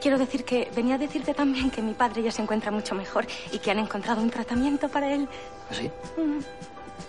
Quiero 0.01 0.17
decir 0.17 0.43
que 0.43 0.69
venía 0.75 0.95
a 0.95 0.97
decirte 0.97 1.33
también 1.33 1.71
que 1.71 1.81
mi 1.81 1.93
padre 1.93 2.21
ya 2.21 2.31
se 2.33 2.41
encuentra 2.41 2.69
mucho 2.69 2.95
mejor 2.95 3.25
y 3.53 3.59
que 3.59 3.71
han 3.71 3.79
encontrado 3.79 4.21
un 4.21 4.29
tratamiento 4.29 4.89
para 4.89 5.09
él. 5.09 5.29
¿Sí? 5.71 5.89
Mm. 6.21 6.41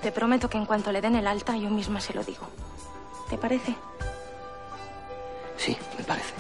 Te 0.01 0.13
prometo 0.13 0.49
que 0.49 0.59
en 0.59 0.67
cuanto 0.67 0.93
le 0.93 1.01
den 1.01 1.17
el 1.17 1.27
alta, 1.27 1.57
yo 1.57 1.69
misma 1.69 2.01
se 2.01 2.15
lo 2.15 2.23
digo. 2.23 2.47
¿Te 3.29 3.37
parece? 3.37 3.75
Sí, 5.57 5.77
me 5.99 6.05
parece. 6.05 6.33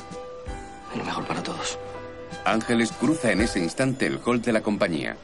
Es 0.92 0.98
lo 0.98 1.04
mejor 1.04 1.26
para 1.26 1.42
todos. 1.42 1.76
Ángeles 2.50 2.92
cruza 2.92 3.30
en 3.30 3.42
ese 3.42 3.58
instante 3.58 4.06
el 4.06 4.20
hall 4.24 4.40
de 4.40 4.52
la 4.52 4.62
compañía. 4.62 5.16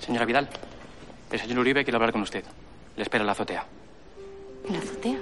Señora 0.00 0.24
Vidal, 0.26 0.48
el 1.30 1.40
señor 1.40 1.58
Uribe 1.60 1.84
quiere 1.84 1.96
hablar 1.96 2.12
con 2.12 2.22
usted. 2.22 2.42
Le 2.96 3.02
espera 3.02 3.22
en 3.22 3.26
la 3.26 3.32
azotea. 3.32 3.64
¿En 4.66 4.72
la 4.72 4.78
azotea? 4.80 5.18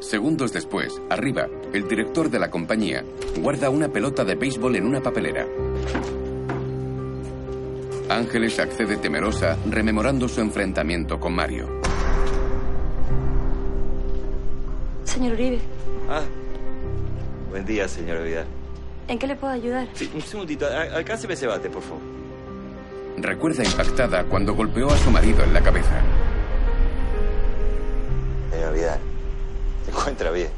Segundos 0.00 0.52
después, 0.52 1.00
arriba, 1.10 1.46
el 1.72 1.86
director 1.86 2.30
de 2.30 2.38
la 2.38 2.50
compañía 2.50 3.04
guarda 3.38 3.70
una 3.70 3.88
pelota 3.88 4.24
de 4.24 4.34
béisbol 4.34 4.76
en 4.76 4.86
una 4.86 5.02
papelera. 5.02 5.46
Ángeles 8.08 8.58
accede 8.58 8.96
temerosa, 8.96 9.56
rememorando 9.70 10.28
su 10.28 10.40
enfrentamiento 10.40 11.18
con 11.18 11.34
Mario. 11.34 11.80
Señor 15.04 15.34
Uribe, 15.34 15.60
Ah, 16.08 16.22
buen 17.50 17.64
día, 17.64 17.86
señora 17.88 18.20
Vidal. 18.22 18.46
¿En 19.08 19.18
qué 19.18 19.26
le 19.26 19.36
puedo 19.36 19.52
ayudar? 19.52 19.88
Sí, 19.94 20.10
un 20.14 20.22
segundito, 20.22 20.66
alcánceme 20.66 21.34
ese 21.34 21.46
bate, 21.46 21.70
por 21.70 21.82
favor. 21.82 22.02
Recuerda 23.16 23.64
impactada 23.64 24.24
cuando 24.24 24.54
golpeó 24.54 24.90
a 24.90 24.96
su 24.98 25.10
marido 25.10 25.44
en 25.44 25.54
la 25.54 25.62
cabeza. 25.62 26.00
Señora 28.50 28.70
Vidal, 28.70 29.00
se 29.84 29.90
encuentra 29.90 30.30
bien. 30.30 30.48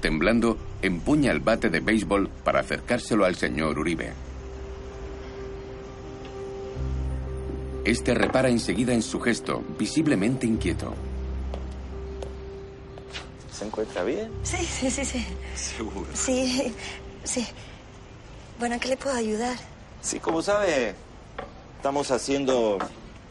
Temblando, 0.00 0.58
empuña 0.82 1.32
el 1.32 1.40
bate 1.40 1.70
de 1.70 1.80
béisbol 1.80 2.28
para 2.44 2.60
acercárselo 2.60 3.24
al 3.24 3.34
señor 3.34 3.78
Uribe. 3.78 4.12
Este 7.84 8.14
repara 8.14 8.48
enseguida 8.48 8.92
en 8.92 9.02
su 9.02 9.20
gesto, 9.20 9.62
visiblemente 9.78 10.46
inquieto. 10.46 10.92
¿Se 13.52 13.64
encuentra 13.64 14.02
bien? 14.02 14.28
Sí, 14.42 14.58
sí, 14.58 14.90
sí, 14.90 15.04
sí. 15.04 15.24
Seguro. 15.54 16.06
Sí, 16.12 16.74
sí. 17.24 17.46
Bueno, 18.58 18.74
¿en 18.74 18.80
qué 18.80 18.88
le 18.88 18.96
puedo 18.96 19.14
ayudar? 19.14 19.56
Sí, 20.00 20.18
como 20.20 20.40
sabe, 20.42 20.94
estamos 21.76 22.10
haciendo 22.10 22.78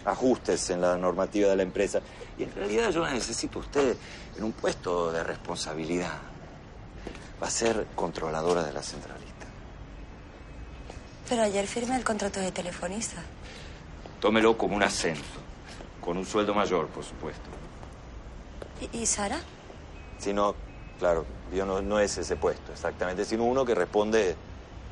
ajustes 0.04 0.70
en 0.70 0.82
la 0.82 0.98
normativa 0.98 1.50
de 1.50 1.56
la 1.56 1.64
empresa. 1.64 2.02
Y 2.38 2.44
en 2.44 2.54
realidad 2.54 2.92
yo 2.92 3.02
la 3.02 3.12
necesito 3.12 3.60
a 3.60 3.62
usted 3.62 3.96
en 4.38 4.44
un 4.44 4.52
puesto 4.52 5.12
de 5.12 5.24
responsabilidad. 5.24 6.14
Va 7.42 7.48
a 7.48 7.52
ser 7.52 7.88
controladora 7.96 8.64
de 8.64 8.74
la 8.74 8.84
centralita. 8.84 9.26
Pero 11.28 11.42
ayer 11.42 11.66
firmé 11.66 11.96
el 11.96 12.04
contrato 12.04 12.40
de 12.40 12.52
telefonista. 12.52 13.24
Tómelo 14.20 14.58
como 14.58 14.76
un 14.76 14.84
ascenso. 14.84 15.24
Con 16.02 16.18
un 16.18 16.26
sueldo 16.26 16.54
mayor, 16.54 16.88
por 16.88 17.04
supuesto. 17.04 17.50
¿Y, 18.94 19.00
y 19.02 19.06
Sara? 19.08 19.40
Si 20.20 20.34
no, 20.34 20.56
Claro, 21.00 21.26
yo 21.54 21.66
no, 21.66 21.82
no 21.82 22.00
es 22.00 22.18
ese 22.18 22.36
puesto 22.36 22.72
exactamente, 22.72 23.26
sino 23.26 23.44
uno 23.44 23.66
que 23.66 23.76
responde 23.76 24.36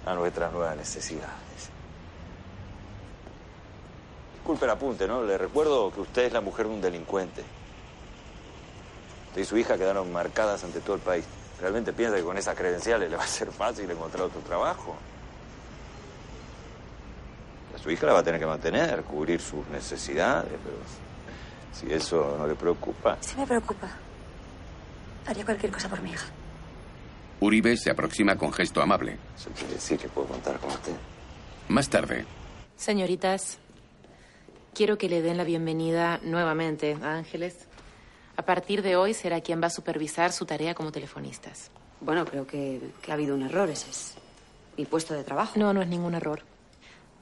a 0.05 0.13
nuestras 0.13 0.51
nuevas 0.51 0.75
necesidades. 0.75 1.33
Disculpe 4.33 4.65
el 4.65 4.71
apunte, 4.71 5.07
¿no? 5.07 5.23
Le 5.23 5.37
recuerdo 5.37 5.91
que 5.93 6.01
usted 6.01 6.23
es 6.23 6.33
la 6.33 6.41
mujer 6.41 6.67
de 6.67 6.73
un 6.73 6.81
delincuente. 6.81 7.43
Usted 9.29 9.41
y 9.41 9.45
su 9.45 9.57
hija 9.57 9.77
quedaron 9.77 10.11
marcadas 10.11 10.63
ante 10.63 10.81
todo 10.81 10.97
el 10.97 11.01
país. 11.01 11.25
¿Realmente 11.61 11.93
piensa 11.93 12.17
que 12.17 12.23
con 12.23 12.37
esas 12.37 12.55
credenciales 12.55 13.09
le 13.09 13.15
va 13.15 13.23
a 13.23 13.27
ser 13.27 13.51
fácil 13.51 13.89
encontrar 13.89 14.25
otro 14.25 14.41
trabajo? 14.41 14.95
Su 17.81 17.91
hija 17.91 18.05
la 18.05 18.13
va 18.13 18.19
a 18.19 18.23
tener 18.23 18.39
que 18.39 18.45
mantener, 18.45 19.03
cubrir 19.03 19.41
sus 19.41 19.67
necesidades, 19.67 20.51
pero 20.63 20.77
si 21.73 21.93
eso 21.93 22.35
no 22.37 22.47
le 22.47 22.55
preocupa. 22.55 23.17
Sí 23.19 23.35
me 23.37 23.45
preocupa. 23.45 23.89
Haría 25.25 25.43
cualquier 25.43 25.71
cosa 25.71 25.89
por 25.89 26.01
mi 26.01 26.11
hija. 26.11 26.25
Uribe 27.43 27.75
se 27.75 27.89
aproxima 27.89 28.37
con 28.37 28.53
gesto 28.53 28.81
amable. 28.81 29.17
Eso 29.35 29.49
quiere 29.51 29.73
decir 29.73 29.99
que 29.99 30.07
puedo 30.07 30.27
contar 30.27 30.59
con 30.59 30.69
usted. 30.69 30.93
Más 31.67 31.89
tarde, 31.89 32.25
Señoritas, 32.77 33.57
quiero 34.73 34.97
que 34.97 35.09
le 35.09 35.21
den 35.21 35.35
la 35.37 35.43
bienvenida 35.43 36.19
nuevamente 36.23 36.97
a 37.01 37.15
Ángeles. 37.15 37.67
A 38.37 38.43
partir 38.43 38.81
de 38.81 38.95
hoy 38.95 39.13
será 39.13 39.41
quien 39.41 39.61
va 39.61 39.67
a 39.67 39.69
supervisar 39.69 40.31
su 40.31 40.45
tarea 40.45 40.73
como 40.73 40.91
telefonistas. 40.93 41.69
Bueno, 41.99 42.25
creo 42.25 42.47
que, 42.47 42.79
que 43.01 43.11
ha 43.11 43.13
habido 43.15 43.35
un 43.35 43.43
error. 43.43 43.69
Ese 43.69 43.89
es 43.89 44.15
mi 44.77 44.85
puesto 44.85 45.13
de 45.13 45.23
trabajo. 45.23 45.59
No, 45.59 45.73
no 45.73 45.81
es 45.81 45.87
ningún 45.89 46.15
error. 46.15 46.43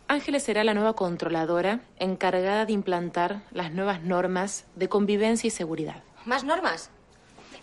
Ángeles 0.08 0.44
será 0.44 0.64
la 0.64 0.76
nueva 0.76 0.94
controladora 0.94 1.82
encargada 1.98 2.66
de 2.66 2.74
implantar 2.74 3.42
las 3.52 3.72
nuevas 3.72 4.04
normas 4.04 4.66
de 4.76 4.88
convivencia 4.88 5.48
y 5.48 5.52
seguridad. 5.52 6.04
¿Más 6.26 6.44
normas? 6.44 6.92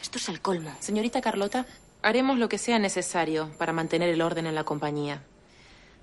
Esto 0.00 0.18
es 0.18 0.28
el 0.28 0.40
colmo. 0.40 0.74
Señorita 0.80 1.20
Carlota, 1.20 1.66
haremos 2.02 2.38
lo 2.38 2.49
que 2.49 2.59
sea 2.59 2.78
necesario 2.78 3.50
para 3.59 3.73
mantener 3.73 4.09
el 4.09 4.23
orden 4.23 4.47
en 4.47 4.55
la 4.55 4.64
compañía. 4.64 5.23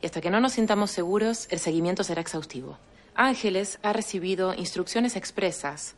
Y 0.02 0.06
hasta 0.06 0.22
que 0.22 0.30
no 0.30 0.40
nos 0.40 0.54
sintamos 0.54 0.92
seguros, 0.92 1.48
el 1.50 1.60
seguimiento 1.60 2.04
será 2.04 2.22
exhaustivo. 2.22 2.78
Ángeles 3.16 3.80
ha 3.82 3.94
recibido 3.94 4.54
instrucciones 4.54 5.16
expresas 5.16 5.96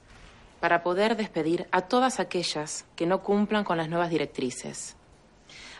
para 0.59 0.83
poder 0.83 1.15
despedir 1.15 1.67
a 1.71 1.81
todas 1.81 2.19
aquellas 2.19 2.85
que 2.95 3.05
no 3.05 3.23
cumplan 3.23 3.63
con 3.63 3.77
las 3.77 3.89
nuevas 3.89 4.09
directrices. 4.09 4.95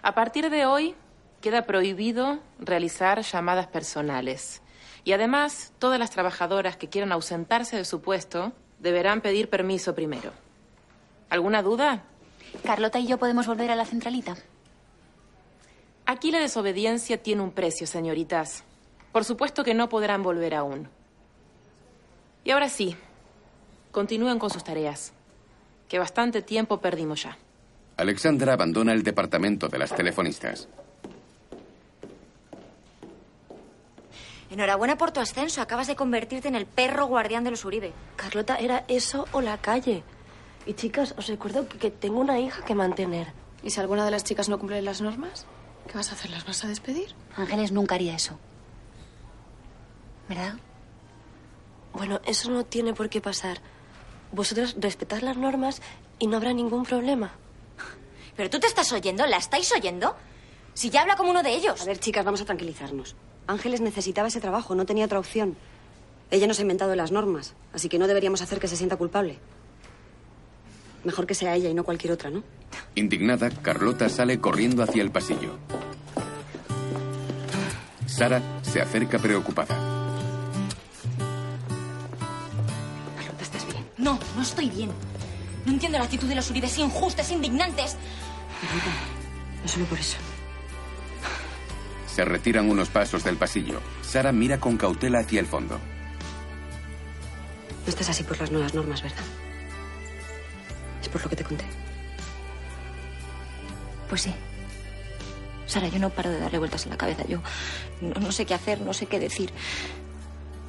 A 0.01 0.13
partir 0.13 0.49
de 0.49 0.65
hoy, 0.65 0.95
queda 1.41 1.65
prohibido 1.65 2.39
realizar 2.59 3.21
llamadas 3.21 3.67
personales. 3.67 4.61
Y 5.03 5.13
además, 5.13 5.73
todas 5.79 5.99
las 5.99 6.11
trabajadoras 6.11 6.75
que 6.75 6.89
quieran 6.89 7.11
ausentarse 7.11 7.77
de 7.77 7.85
su 7.85 8.01
puesto 8.01 8.53
deberán 8.79 9.21
pedir 9.21 9.49
permiso 9.49 9.95
primero. 9.95 10.31
¿Alguna 11.29 11.61
duda? 11.61 12.03
Carlota 12.63 12.99
y 12.99 13.07
yo 13.07 13.17
podemos 13.17 13.47
volver 13.47 13.71
a 13.71 13.75
la 13.75 13.85
centralita. 13.85 14.35
Aquí 16.05 16.31
la 16.31 16.39
desobediencia 16.39 17.21
tiene 17.21 17.41
un 17.41 17.51
precio, 17.51 17.85
señoritas. 17.87 18.63
Por 19.11 19.25
supuesto 19.25 19.63
que 19.63 19.73
no 19.73 19.89
podrán 19.89 20.23
volver 20.23 20.53
aún. 20.53 20.89
Y 22.43 22.51
ahora 22.51 22.69
sí, 22.69 22.95
continúen 23.91 24.39
con 24.39 24.49
sus 24.49 24.63
tareas, 24.63 25.11
que 25.89 25.99
bastante 25.99 26.41
tiempo 26.41 26.79
perdimos 26.79 27.23
ya. 27.23 27.37
Alexandra 27.97 28.53
abandona 28.53 28.93
el 28.93 29.03
departamento 29.03 29.67
de 29.67 29.79
las 29.79 29.93
telefonistas. 29.93 30.67
Enhorabuena 34.49 34.97
por 34.97 35.11
tu 35.11 35.19
ascenso. 35.19 35.61
Acabas 35.61 35.87
de 35.87 35.95
convertirte 35.95 36.47
en 36.47 36.55
el 36.55 36.65
perro 36.65 37.05
guardián 37.07 37.43
de 37.43 37.51
los 37.51 37.65
Uribe. 37.65 37.91
Carlota, 38.15 38.57
¿era 38.57 38.85
eso 38.87 39.27
o 39.31 39.41
la 39.41 39.57
calle? 39.57 40.03
Y 40.67 40.73
chicas, 40.73 41.15
os 41.17 41.27
recuerdo 41.27 41.67
que, 41.69 41.77
que 41.77 41.91
tengo 41.91 42.19
una 42.19 42.39
hija 42.39 42.63
que 42.65 42.75
mantener. 42.75 43.27
¿Y 43.63 43.69
si 43.69 43.79
alguna 43.79 44.03
de 44.03 44.11
las 44.11 44.25
chicas 44.25 44.49
no 44.49 44.59
cumple 44.59 44.81
las 44.81 45.01
normas? 45.01 45.45
¿Qué 45.87 45.93
vas 45.97 46.11
a 46.11 46.15
hacer? 46.15 46.29
¿Las 46.29 46.45
vas 46.45 46.63
a 46.65 46.67
despedir? 46.67 47.15
Ángeles 47.37 47.71
nunca 47.71 47.95
haría 47.95 48.15
eso. 48.15 48.37
¿Verdad? 50.27 50.55
Bueno, 51.93 52.19
eso 52.25 52.51
no 52.51 52.65
tiene 52.65 52.93
por 52.93 53.09
qué 53.09 53.21
pasar. 53.21 53.61
Vosotras 54.33 54.75
respetad 54.77 55.21
las 55.21 55.37
normas 55.37 55.81
y 56.19 56.27
no 56.27 56.35
habrá 56.35 56.51
ningún 56.51 56.83
problema. 56.83 57.31
¿Pero 58.35 58.49
tú 58.49 58.59
te 58.59 58.67
estás 58.67 58.91
oyendo? 58.91 59.25
¿La 59.25 59.37
estáis 59.37 59.71
oyendo? 59.71 60.17
Si 60.73 60.89
ya 60.89 61.01
habla 61.01 61.15
como 61.15 61.31
uno 61.31 61.43
de 61.43 61.55
ellos. 61.55 61.81
A 61.81 61.85
ver, 61.85 61.97
chicas, 61.99 62.25
vamos 62.25 62.41
a 62.41 62.45
tranquilizarnos. 62.45 63.15
Ángeles 63.47 63.79
necesitaba 63.79 64.27
ese 64.27 64.41
trabajo, 64.41 64.75
no 64.75 64.85
tenía 64.85 65.05
otra 65.05 65.19
opción. 65.19 65.55
Ella 66.29 66.45
nos 66.45 66.59
ha 66.59 66.63
inventado 66.63 66.93
las 66.95 67.13
normas, 67.13 67.55
así 67.71 67.87
que 67.87 67.97
no 67.97 68.05
deberíamos 68.05 68.41
hacer 68.41 68.59
que 68.59 68.67
se 68.67 68.75
sienta 68.75 68.97
culpable. 68.97 69.39
Mejor 71.03 71.25
que 71.25 71.35
sea 71.35 71.55
ella 71.55 71.69
y 71.69 71.73
no 71.73 71.83
cualquier 71.83 72.13
otra, 72.13 72.29
¿no? 72.29 72.43
Indignada, 72.95 73.49
Carlota 73.49 74.09
sale 74.09 74.39
corriendo 74.39 74.83
hacia 74.83 75.01
el 75.01 75.11
pasillo. 75.11 75.57
Sara 78.05 78.41
se 78.63 78.81
acerca 78.81 79.19
preocupada. 79.19 79.75
Carlota, 83.17 83.41
¿estás 83.43 83.65
bien? 83.67 83.85
No, 83.97 84.19
no 84.35 84.41
estoy 84.41 84.69
bien. 84.69 84.89
No 85.65 85.73
entiendo 85.73 85.97
la 85.97 86.05
actitud 86.05 86.27
de 86.27 86.35
los 86.35 86.49
Uribe. 86.49 86.67
Es 86.67 86.77
injusta, 86.77 87.21
es 87.21 87.31
indignante. 87.31 87.83
es- 87.83 87.95
No 89.61 89.67
solo 89.67 89.85
por 89.85 89.99
eso. 89.99 90.17
Se 92.07 92.25
retiran 92.25 92.69
unos 92.69 92.89
pasos 92.89 93.23
del 93.23 93.37
pasillo. 93.37 93.79
Sara 94.01 94.31
mira 94.31 94.59
con 94.59 94.77
cautela 94.77 95.19
hacia 95.19 95.39
el 95.39 95.45
fondo. 95.45 95.75
No 97.85 97.89
estás 97.89 98.09
así 98.09 98.23
por 98.23 98.39
las 98.39 98.51
nuevas 98.51 98.73
normas, 98.73 99.01
¿verdad? 99.03 99.21
Por 101.17 101.23
lo 101.23 101.29
que 101.31 101.35
te 101.35 101.43
conté. 101.43 101.65
Pues 104.07 104.21
sí. 104.21 104.33
Sara, 105.65 105.87
yo 105.87 105.97
no 105.97 106.11
paro 106.11 106.29
de 106.29 106.39
darle 106.39 106.59
vueltas 106.59 106.83
en 106.85 106.91
la 106.91 106.97
cabeza. 106.97 107.25
Yo 107.27 107.41
no, 108.01 108.13
no 108.21 108.31
sé 108.31 108.45
qué 108.45 108.53
hacer, 108.53 108.81
no 108.81 108.93
sé 108.93 109.07
qué 109.07 109.19
decir. 109.19 109.51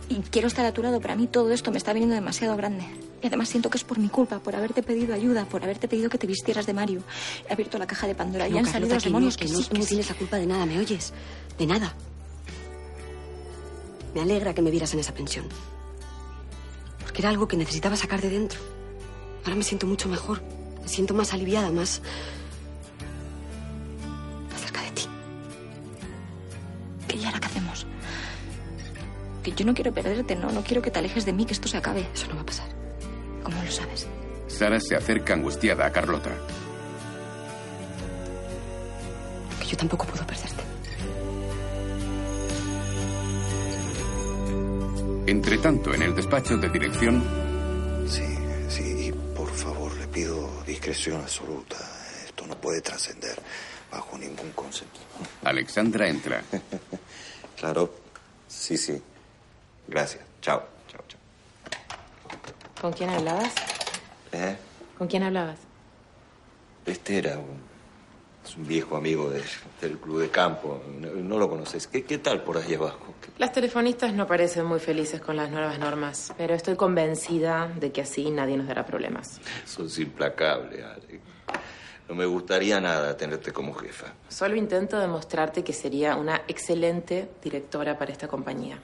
Y 0.09 0.17
quiero 0.31 0.49
estar 0.49 0.65
a 0.65 0.73
tu 0.73 0.83
lado, 0.83 1.01
pero 1.03 1.13
a 1.13 1.17
mí 1.17 1.27
todo 1.27 1.53
esto 1.53 1.71
me 1.71 1.77
está 1.77 1.93
viniendo 1.93 2.15
demasiado 2.15 2.57
grande. 2.57 2.85
Y 3.23 3.27
además 3.27 3.51
siento 3.51 3.69
que 3.69 3.77
es 3.77 3.85
por 3.85 3.99
mi 3.99 4.09
culpa, 4.09 4.39
por 4.39 4.57
haberte 4.57 4.83
pedido 4.83 5.15
ayuda, 5.15 5.45
por 5.45 5.63
haberte 5.63 5.87
pedido 5.87 6.09
que 6.09 6.17
te 6.17 6.27
vistieras 6.27 6.65
de 6.65 6.73
Mario. 6.73 7.03
He 7.47 7.53
abierto 7.53 7.77
la 7.77 7.87
caja 7.87 8.07
de 8.07 8.15
Pandora 8.15 8.49
y 8.49 8.53
No, 8.53 8.59
han 8.61 8.65
Carlota, 8.65 8.73
salido 8.73 8.95
los 8.95 9.03
que 9.03 9.09
demonios 9.11 9.37
que 9.37 9.45
que, 9.45 9.53
no, 9.53 9.59
sí, 9.59 9.65
tú 9.65 9.71
que 9.73 9.79
no 9.81 9.85
sí. 9.85 9.89
tienes 9.89 10.09
la 10.09 10.15
culpa 10.15 10.37
de 10.39 10.47
nada, 10.47 10.65
¿me 10.65 10.79
oyes? 10.79 11.13
De 11.59 11.67
nada. 11.67 11.95
Me 14.15 14.23
alegra 14.23 14.55
que 14.55 14.63
me 14.63 14.71
vieras 14.71 14.95
en 14.95 15.01
esa 15.01 15.13
pensión. 15.13 15.45
Porque 17.03 17.21
era 17.21 17.29
algo 17.29 17.47
que 17.47 17.59
necesitaba 17.59 17.97
sacar 17.97 18.23
de 18.23 18.31
dentro. 18.31 18.78
Ahora 19.49 19.57
me 19.57 19.65
siento 19.65 19.87
mucho 19.87 20.11
mejor. 20.11 20.43
Me 20.83 20.89
siento 20.89 21.15
más 21.15 21.33
aliviada, 21.33 21.71
más... 21.71 22.03
más 24.53 24.61
cerca 24.61 24.83
de 24.83 24.91
ti. 24.91 25.05
¿Qué 27.09 27.17
y 27.17 27.25
ahora 27.25 27.41
qué 27.41 27.47
hacemos? 27.47 27.87
Que 29.43 29.53
yo 29.53 29.65
no 29.65 29.73
quiero 29.73 29.95
perderte, 29.95 30.37
no, 30.37 30.53
no 30.53 30.63
quiero 30.63 30.83
que 30.83 30.91
te 30.91 30.99
alejes 30.99 31.25
de 31.25 31.33
mí, 31.33 31.47
que 31.47 31.55
esto 31.55 31.67
se 31.67 31.79
acabe. 31.79 32.07
Eso 32.13 32.29
no 32.29 32.35
va 32.35 32.43
a 32.43 32.45
pasar. 32.45 32.69
¿Cómo 33.43 33.63
lo 33.63 33.71
sabes? 33.71 34.07
Sara 34.49 34.79
se 34.81 34.95
acerca 34.95 35.33
angustiada 35.33 35.87
a 35.87 35.93
Carlota. 35.93 36.33
Que 39.61 39.67
yo 39.67 39.79
tampoco 39.79 40.05
puedo 40.05 40.27
perderte. 40.27 40.63
Entre 45.27 45.57
tanto, 45.57 45.95
en 45.95 46.03
el 46.03 46.15
despacho 46.15 46.59
de 46.59 46.69
dirección, 46.69 47.48
discreción 50.79 51.21
absoluta. 51.21 51.77
Esto 52.25 52.47
no 52.47 52.55
puede 52.55 52.81
trascender 52.81 53.37
bajo 53.91 54.17
ningún 54.17 54.53
concepto. 54.53 55.01
Alexandra 55.45 56.09
entra. 56.09 56.43
Claro, 57.59 57.93
sí, 58.47 58.79
sí. 58.79 59.03
Gracias. 59.89 60.23
Chao, 60.41 60.63
chao, 60.87 61.03
chao. 61.09 61.19
¿Con 62.81 62.93
quién 62.93 63.11
hablabas? 63.11 63.53
¿Eh? 64.31 64.57
¿Con 64.97 65.09
quién 65.09 65.25
hablabas? 65.25 65.59
Este 66.87 67.19
era 67.19 67.37
un, 67.37 67.61
es 68.49 68.57
un 68.57 68.67
viejo 68.67 68.97
amigo 68.97 69.29
de- 69.31 69.43
del 69.81 69.99
club 69.99 70.21
de 70.21 70.31
campo. 70.31 70.83
No, 70.99 71.09
no 71.11 71.39
lo 71.39 71.49
conoces. 71.49 71.87
¿Qué, 71.87 72.05
¿Qué 72.05 72.19
tal 72.19 72.43
por 72.43 72.57
ahí 72.59 72.75
abajo? 72.75 73.15
Las 73.39 73.53
telefonistas 73.53 74.13
no 74.15 74.27
parecen 74.27 74.65
muy 74.65 74.81
felices 74.81 75.21
con 75.21 75.37
las 75.37 75.51
nuevas 75.51 75.79
normas, 75.79 76.33
pero 76.37 76.55
estoy 76.55 76.77
convencida 76.77 77.69
de 77.79 77.93
que 77.93 78.01
así 78.03 78.31
nadie 78.31 78.57
nos 78.57 78.67
dará 78.67 78.85
problemas. 78.87 79.41
Sos 79.65 79.99
implacable, 79.99 80.83
Ale. 80.83 81.21
No 82.09 82.15
me 82.15 82.25
gustaría 82.25 82.81
nada 82.81 83.15
tenerte 83.17 83.53
como 83.53 83.75
jefa. 83.75 84.07
Solo 84.29 84.57
intento 84.57 84.99
demostrarte 84.99 85.63
que 85.63 85.75
sería 85.75 86.17
una 86.17 86.43
excelente 86.49 87.29
directora 87.43 87.99
para 87.99 88.13
esta 88.13 88.29
compañía. 88.29 88.79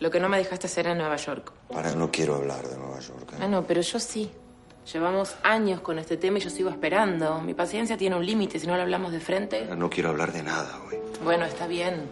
Lo 0.00 0.10
que 0.10 0.18
no 0.18 0.28
me 0.28 0.36
dejaste 0.36 0.66
hacer 0.66 0.88
en 0.88 0.98
Nueva 0.98 1.16
York. 1.16 1.52
Para, 1.72 1.94
no 1.94 2.10
quiero 2.10 2.34
hablar 2.34 2.66
de 2.66 2.76
Nueva 2.76 2.98
York. 2.98 3.32
¿eh? 3.34 3.36
Ah, 3.40 3.46
no, 3.48 3.64
pero 3.64 3.80
yo 3.82 3.98
sí. 4.00 4.30
Llevamos 4.92 5.34
años 5.42 5.80
con 5.80 5.98
este 5.98 6.16
tema 6.16 6.38
y 6.38 6.40
yo 6.40 6.50
sigo 6.50 6.70
esperando. 6.70 7.40
Mi 7.40 7.54
paciencia 7.54 7.96
tiene 7.96 8.14
un 8.14 8.24
límite 8.24 8.60
si 8.60 8.66
no 8.66 8.76
lo 8.76 8.82
hablamos 8.82 9.10
de 9.10 9.20
frente. 9.20 9.66
No 9.76 9.90
quiero 9.90 10.10
hablar 10.10 10.32
de 10.32 10.42
nada 10.44 10.80
hoy. 10.86 10.96
Bueno, 11.24 11.44
está 11.44 11.66
bien. 11.66 12.02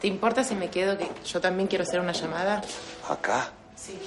¿Te 0.00 0.08
importa 0.08 0.42
si 0.42 0.56
me 0.56 0.68
quedo 0.68 0.98
que 0.98 1.08
yo 1.24 1.40
también 1.40 1.68
quiero 1.68 1.84
hacer 1.84 2.00
una 2.00 2.12
llamada? 2.12 2.60
¿Acá? 3.08 3.52
Sí. 3.76 3.98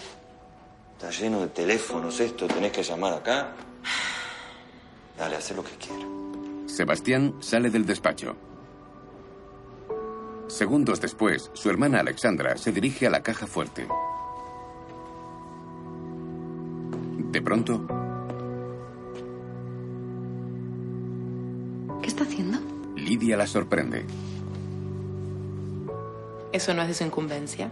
Está 0.93 1.09
lleno 1.09 1.41
de 1.41 1.47
teléfonos 1.47 2.19
esto. 2.19 2.47
¿Tenés 2.47 2.71
que 2.73 2.83
llamar 2.83 3.13
acá? 3.13 3.53
Dale, 5.17 5.37
haz 5.37 5.51
lo 5.51 5.63
que 5.63 5.71
quieras. 5.77 6.05
Sebastián 6.65 7.35
sale 7.39 7.69
del 7.69 7.85
despacho. 7.85 8.35
Segundos 10.47 10.99
después, 11.01 11.49
su 11.53 11.69
hermana 11.69 12.01
Alexandra 12.01 12.57
se 12.57 12.71
dirige 12.71 13.07
a 13.07 13.09
la 13.09 13.23
caja 13.23 13.47
fuerte. 13.47 13.87
De 17.37 17.43
pronto, 17.43 17.85
¿Qué 22.01 22.07
está 22.07 22.23
haciendo? 22.23 22.57
Lidia 22.95 23.37
la 23.37 23.45
sorprende. 23.45 24.07
Eso 26.51 26.73
no 26.73 26.81
es 26.81 26.87
de 26.87 26.93
su 26.95 27.03
incumbencia. 27.03 27.69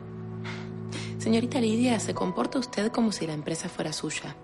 Señorita 1.18 1.60
Lidia, 1.60 2.00
se 2.00 2.14
comporta 2.14 2.60
usted 2.60 2.92
como 2.92 3.12
si 3.12 3.26
la 3.26 3.34
empresa 3.34 3.68
fuera 3.68 3.92
suya. 3.92 4.36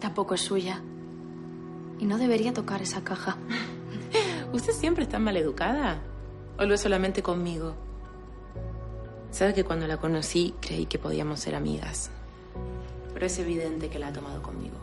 Tampoco 0.00 0.34
es 0.34 0.42
suya. 0.42 0.82
Y 1.98 2.04
no 2.04 2.18
debería 2.18 2.52
tocar 2.52 2.82
esa 2.82 3.02
caja. 3.04 3.38
¿Usted 4.52 4.74
siempre 4.74 5.04
está 5.04 5.18
maleducada? 5.18 6.02
¿O 6.58 6.66
lo 6.66 6.74
es 6.74 6.82
solamente 6.82 7.22
conmigo? 7.22 7.74
Sabe 9.30 9.54
que 9.54 9.64
cuando 9.64 9.86
la 9.86 9.96
conocí 9.96 10.54
creí 10.60 10.84
que 10.84 10.98
podíamos 10.98 11.40
ser 11.40 11.54
amigas. 11.54 12.10
Pero 13.14 13.26
es 13.26 13.38
evidente 13.38 13.88
que 13.88 13.98
la 13.98 14.08
ha 14.08 14.12
tomado 14.12 14.42
conmigo. 14.42 14.76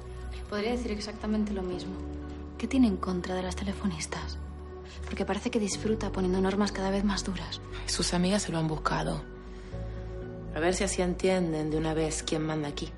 Podría 0.50 0.72
decir 0.72 0.92
exactamente 0.92 1.54
lo 1.54 1.62
mismo. 1.62 1.94
¿Qué 2.58 2.68
tiene 2.68 2.88
en 2.88 2.98
contra 2.98 3.36
de 3.36 3.44
las 3.44 3.56
telefonistas? 3.56 4.38
Porque 5.06 5.26
parece 5.26 5.50
que 5.52 5.60
disfruta 5.60 6.12
poniendo 6.12 6.42
normas 6.42 6.72
cada 6.72 6.90
vez 6.92 7.04
más 7.04 7.24
duras. 7.24 7.62
Sus 7.86 8.14
amigas 8.14 8.44
se 8.44 8.52
lo 8.52 8.58
han 8.58 8.68
buscado. 8.68 9.22
A 10.56 10.60
ver 10.60 10.74
si 10.74 10.84
así 10.84 11.02
entienden 11.02 11.70
de 11.72 11.78
una 11.78 11.94
vez 11.94 12.24
quién 12.24 12.46
manda 12.46 12.68
aquí. 12.68 12.90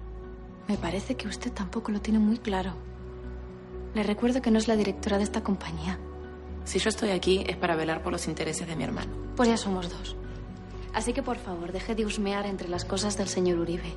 Me 0.68 0.78
parece 0.78 1.16
que 1.16 1.28
usted 1.28 1.52
tampoco 1.52 1.92
lo 1.92 2.02
tiene 2.02 2.20
muy 2.20 2.38
claro. 2.38 2.74
Le 3.94 4.02
recuerdo 4.02 4.42
que 4.42 4.50
no 4.50 4.58
es 4.58 4.68
la 4.68 4.76
directora 4.76 5.18
de 5.18 5.24
esta 5.24 5.44
compañía. 5.44 6.00
Si 6.64 6.80
yo 6.80 6.90
estoy 6.90 7.10
aquí 7.12 7.44
es 7.48 7.58
para 7.58 7.76
velar 7.76 8.02
por 8.02 8.14
los 8.14 8.28
intereses 8.28 8.68
de 8.68 8.76
mi 8.76 8.84
hermano. 8.84 9.12
Pues 9.36 9.50
ya 9.50 9.58
somos 9.58 9.90
dos. 9.90 10.16
Así 10.94 11.14
que 11.14 11.22
por 11.22 11.38
favor, 11.38 11.72
deje 11.72 11.94
de 11.96 12.06
husmear 12.06 12.46
entre 12.46 12.70
las 12.70 12.86
cosas 12.86 13.18
del 13.18 13.28
señor 13.28 13.60
Uribe. 13.60 13.94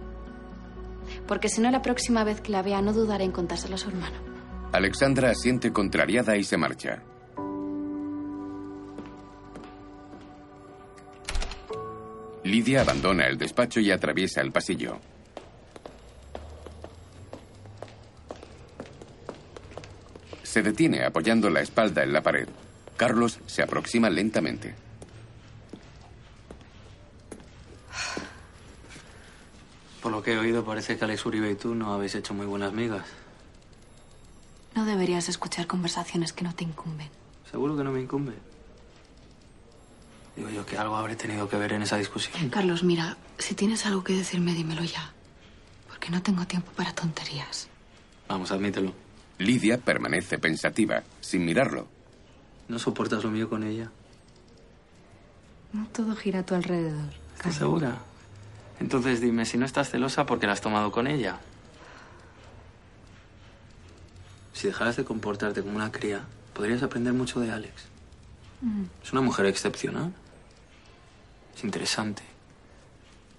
Porque 1.27 1.49
si 1.49 1.61
no, 1.61 1.71
la 1.71 1.83
próxima 1.83 2.25
vez 2.25 2.41
que 2.41 2.53
la 2.53 2.62
vea 2.62 2.81
no 2.83 2.93
dudaré 2.93 3.25
en 3.25 3.33
contárselo 3.33 3.75
a 3.75 3.79
su 3.79 3.89
hermano. 3.89 4.17
Alexandra 4.73 5.31
asiente 5.31 5.73
contrariada 5.73 6.37
y 6.37 6.45
se 6.45 6.57
marcha. 6.57 7.03
Lidia 12.45 12.83
abandona 12.83 13.27
el 13.27 13.39
despacho 13.39 13.81
y 13.81 13.91
atraviesa 13.91 14.41
el 14.41 14.53
pasillo. 14.53 14.99
Se 20.45 20.62
detiene 20.62 21.05
apoyando 21.05 21.51
la 21.51 21.61
espalda 21.61 22.03
en 22.05 22.12
la 22.12 22.23
pared. 22.23 22.49
Carlos 22.97 23.41
se 23.47 23.62
aproxima 23.62 24.09
lentamente. 24.09 24.86
Por 30.07 30.12
lo 30.12 30.23
que 30.23 30.35
he 30.35 30.38
oído, 30.38 30.64
parece 30.64 30.97
que 30.97 31.05
Alex 31.05 31.27
Uribe 31.27 31.51
y 31.51 31.57
tú 31.57 31.75
no 31.75 31.92
habéis 31.92 32.14
hecho 32.14 32.33
muy 32.33 32.47
buenas 32.47 32.73
migas. 32.73 33.05
No 34.77 34.85
deberías 34.85 35.29
escuchar 35.29 35.66
conversaciones 35.66 36.33
que 36.33 36.45
no 36.45 36.55
te 36.55 36.62
incumben. 36.62 37.09
Seguro 37.51 37.77
que 37.77 37.83
no 37.83 37.90
me 37.90 38.03
incumbe. 38.03 38.33
Digo 40.37 40.49
yo 40.49 40.64
que 40.64 40.79
algo 40.79 40.95
habré 40.95 41.16
tenido 41.16 41.49
que 41.49 41.57
ver 41.57 41.73
en 41.73 41.83
esa 41.83 41.97
discusión. 41.97 42.51
Carlos, 42.51 42.85
mira, 42.85 43.16
si 43.38 43.57
tienes 43.57 43.85
algo 43.85 44.05
que 44.05 44.12
decirme, 44.12 44.55
dímelo 44.55 44.85
ya. 44.85 45.12
Porque 45.88 46.11
no 46.11 46.23
tengo 46.23 46.47
tiempo 46.47 46.71
para 46.77 46.95
tonterías. 46.95 47.66
Vamos, 48.29 48.53
admítelo. 48.53 48.92
Lidia 49.38 49.79
permanece 49.79 50.38
pensativa, 50.38 51.03
sin 51.21 51.45
mirarlo. 51.45 51.88
¿No 52.69 52.79
soportas 52.79 53.25
lo 53.25 53.33
mío 53.33 53.51
con 53.51 53.64
ella? 53.64 53.90
No 55.73 55.85
todo 55.88 56.14
gira 56.14 56.38
a 56.38 56.47
tu 56.47 56.55
alrededor. 56.55 57.11
¿Estás 57.35 57.57
segura? 57.57 57.99
Entonces 58.81 59.21
dime, 59.21 59.47
si 59.47 59.59
no 59.59 59.67
estás 59.67 59.91
celosa, 59.91 60.27
¿por 60.27 60.39
qué 60.39 60.47
la 60.47 60.53
has 60.53 60.61
tomado 60.61 60.93
con 60.93 61.07
ella? 61.07 61.39
Si 64.53 64.67
dejaras 64.67 64.97
de 64.97 65.05
comportarte 65.05 65.62
como 65.62 65.77
una 65.77 65.93
cría, 65.93 66.23
podrías 66.55 66.83
aprender 66.83 67.12
mucho 67.12 67.41
de 67.41 67.51
Alex. 67.51 67.73
Mm. 68.61 68.85
Es 69.03 69.12
una 69.12 69.21
mujer 69.21 69.47
excepcional. 69.47 70.12
Es 71.57 71.65
interesante. 71.65 72.23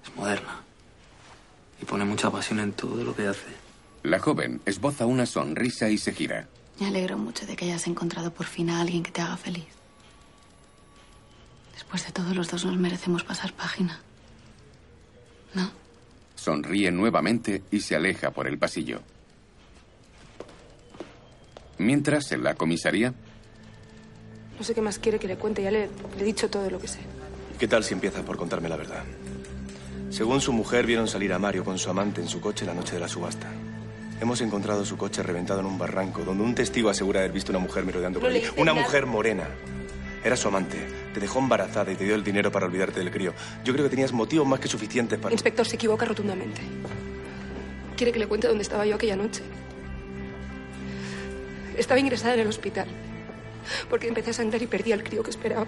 Es 0.03 0.15
moderna. 0.15 0.61
Y 1.81 1.85
pone 1.85 2.05
mucha 2.05 2.31
pasión 2.31 2.59
en 2.59 2.73
todo 2.73 3.03
lo 3.03 3.15
que 3.15 3.27
hace. 3.27 3.47
La 4.03 4.19
joven 4.19 4.61
esboza 4.65 5.05
una 5.05 5.25
sonrisa 5.25 5.89
y 5.89 5.97
se 5.97 6.13
gira. 6.13 6.47
Me 6.79 6.87
alegro 6.87 7.17
mucho 7.17 7.45
de 7.45 7.55
que 7.55 7.65
hayas 7.65 7.87
encontrado 7.87 8.31
por 8.31 8.45
fin 8.45 8.69
a 8.69 8.81
alguien 8.81 9.03
que 9.03 9.11
te 9.11 9.21
haga 9.21 9.37
feliz. 9.37 9.65
Después 11.73 12.05
de 12.05 12.11
todo, 12.11 12.33
los 12.33 12.49
dos 12.49 12.65
nos 12.65 12.77
merecemos 12.77 13.23
pasar 13.23 13.53
página. 13.53 13.99
Sonríe 16.47 16.91
nuevamente 16.91 17.61
y 17.71 17.81
se 17.81 17.93
aleja 17.97 18.31
por 18.31 18.47
el 18.47 18.57
pasillo. 18.57 19.01
Mientras, 21.77 22.31
en 22.31 22.41
la 22.41 22.53
comisaría, 22.55 23.13
No 24.57 24.63
sé 24.63 24.73
qué 24.73 24.81
más 24.81 24.97
quiere 24.97 25.19
que 25.19 25.27
le 25.27 25.35
cuente. 25.35 25.61
Ya 25.61 25.71
le, 25.71 25.89
le 26.15 26.21
he 26.21 26.23
dicho 26.23 26.49
todo 26.49 26.69
lo 26.69 26.79
que 26.79 26.87
sé. 26.87 26.99
¿Qué 27.59 27.67
tal 27.67 27.83
si 27.83 27.93
empieza 27.93 28.23
por 28.23 28.37
contarme 28.37 28.69
la 28.69 28.77
verdad? 28.77 29.03
Según 30.09 30.39
su 30.39 30.53
mujer, 30.53 30.85
vieron 30.85 31.09
salir 31.09 31.33
a 31.33 31.37
Mario 31.37 31.65
con 31.65 31.77
su 31.77 31.89
amante 31.89 32.21
en 32.21 32.29
su 32.29 32.39
coche 32.39 32.65
la 32.65 32.73
noche 32.73 32.93
de 32.93 33.01
la 33.01 33.09
subasta. 33.09 33.51
Hemos 34.21 34.39
encontrado 34.39 34.85
su 34.85 34.95
coche 34.95 35.21
reventado 35.23 35.59
en 35.59 35.65
un 35.65 35.77
barranco, 35.77 36.23
donde 36.23 36.45
un 36.45 36.55
testigo 36.55 36.89
asegura 36.89 37.19
haber 37.19 37.33
visto 37.33 37.51
una 37.51 37.59
mujer 37.59 37.83
merodeando 37.83 38.21
por 38.21 38.29
allí. 38.29 38.41
Una 38.55 38.71
nada. 38.71 38.85
mujer 38.85 39.05
morena. 39.05 39.49
Era 40.23 40.35
su 40.35 40.47
amante. 40.47 40.77
Te 41.13 41.19
dejó 41.19 41.39
embarazada 41.39 41.91
y 41.91 41.95
te 41.95 42.03
dio 42.03 42.15
el 42.15 42.23
dinero 42.23 42.51
para 42.51 42.65
olvidarte 42.65 42.99
del 42.99 43.11
crío. 43.11 43.33
Yo 43.63 43.73
creo 43.73 43.85
que 43.85 43.89
tenías 43.89 44.11
motivos 44.11 44.47
más 44.47 44.59
que 44.59 44.67
suficientes 44.67 45.19
para... 45.19 45.33
Inspector 45.33 45.65
se 45.65 45.75
equivoca 45.75 46.05
rotundamente. 46.05 46.61
Quiere 47.95 48.11
que 48.11 48.19
le 48.19 48.27
cuente 48.27 48.47
dónde 48.47 48.63
estaba 48.63 48.85
yo 48.85 48.95
aquella 48.95 49.15
noche. 49.15 49.41
Estaba 51.77 51.99
ingresada 51.99 52.33
en 52.33 52.41
el 52.41 52.47
hospital. 52.47 52.87
Porque 53.89 54.07
empecé 54.07 54.31
a 54.31 54.33
sangrar 54.33 54.61
y 54.61 54.67
perdí 54.67 54.91
al 54.91 55.03
crío 55.03 55.23
que 55.23 55.29
esperaba. 55.29 55.65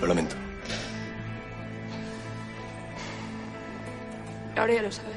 Lo 0.00 0.06
lamento. 0.06 0.36
Ahora 4.56 4.72
ya 4.72 4.82
lo 4.82 4.92
sabe. 4.92 5.14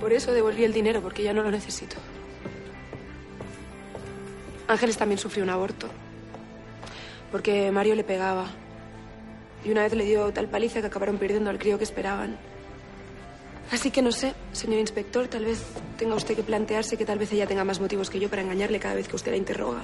Por 0.00 0.12
eso 0.12 0.32
devolví 0.32 0.64
el 0.64 0.72
dinero, 0.72 1.00
porque 1.00 1.22
ya 1.22 1.32
no 1.32 1.42
lo 1.42 1.50
necesito. 1.50 1.96
Ángeles 4.68 4.96
también 4.96 5.18
sufrió 5.18 5.44
un 5.44 5.50
aborto. 5.50 5.88
Porque 7.30 7.70
Mario 7.70 7.94
le 7.94 8.04
pegaba. 8.04 8.46
Y 9.64 9.70
una 9.70 9.82
vez 9.82 9.94
le 9.94 10.04
dio 10.04 10.32
tal 10.32 10.48
paliza 10.48 10.80
que 10.80 10.86
acabaron 10.86 11.18
perdiendo 11.18 11.50
al 11.50 11.58
crío 11.58 11.78
que 11.78 11.84
esperaban. 11.84 12.36
Así 13.70 13.90
que 13.90 14.02
no 14.02 14.12
sé, 14.12 14.34
señor 14.52 14.80
inspector, 14.80 15.28
tal 15.28 15.44
vez 15.44 15.62
tenga 15.96 16.14
usted 16.14 16.36
que 16.36 16.42
plantearse 16.42 16.96
que 16.98 17.06
tal 17.06 17.18
vez 17.18 17.32
ella 17.32 17.46
tenga 17.46 17.64
más 17.64 17.80
motivos 17.80 18.10
que 18.10 18.20
yo 18.20 18.28
para 18.28 18.42
engañarle 18.42 18.78
cada 18.78 18.94
vez 18.94 19.08
que 19.08 19.16
usted 19.16 19.30
la 19.30 19.38
interroga. 19.38 19.82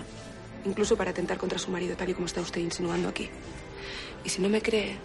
Incluso 0.65 0.97
para 0.97 1.13
atentar 1.13 1.39
contra 1.39 1.59
su 1.59 1.71
marido, 1.71 1.97
tal 1.97 2.11
y 2.11 2.15
como 2.15 2.27
está 2.27 2.41
usted 2.41 2.61
insinuando 2.61 3.09
aquí. 3.09 3.31
Y 4.25 4.29
si 4.29 4.43
no 4.43 4.49
me 4.49 4.61
cree, 4.61 4.97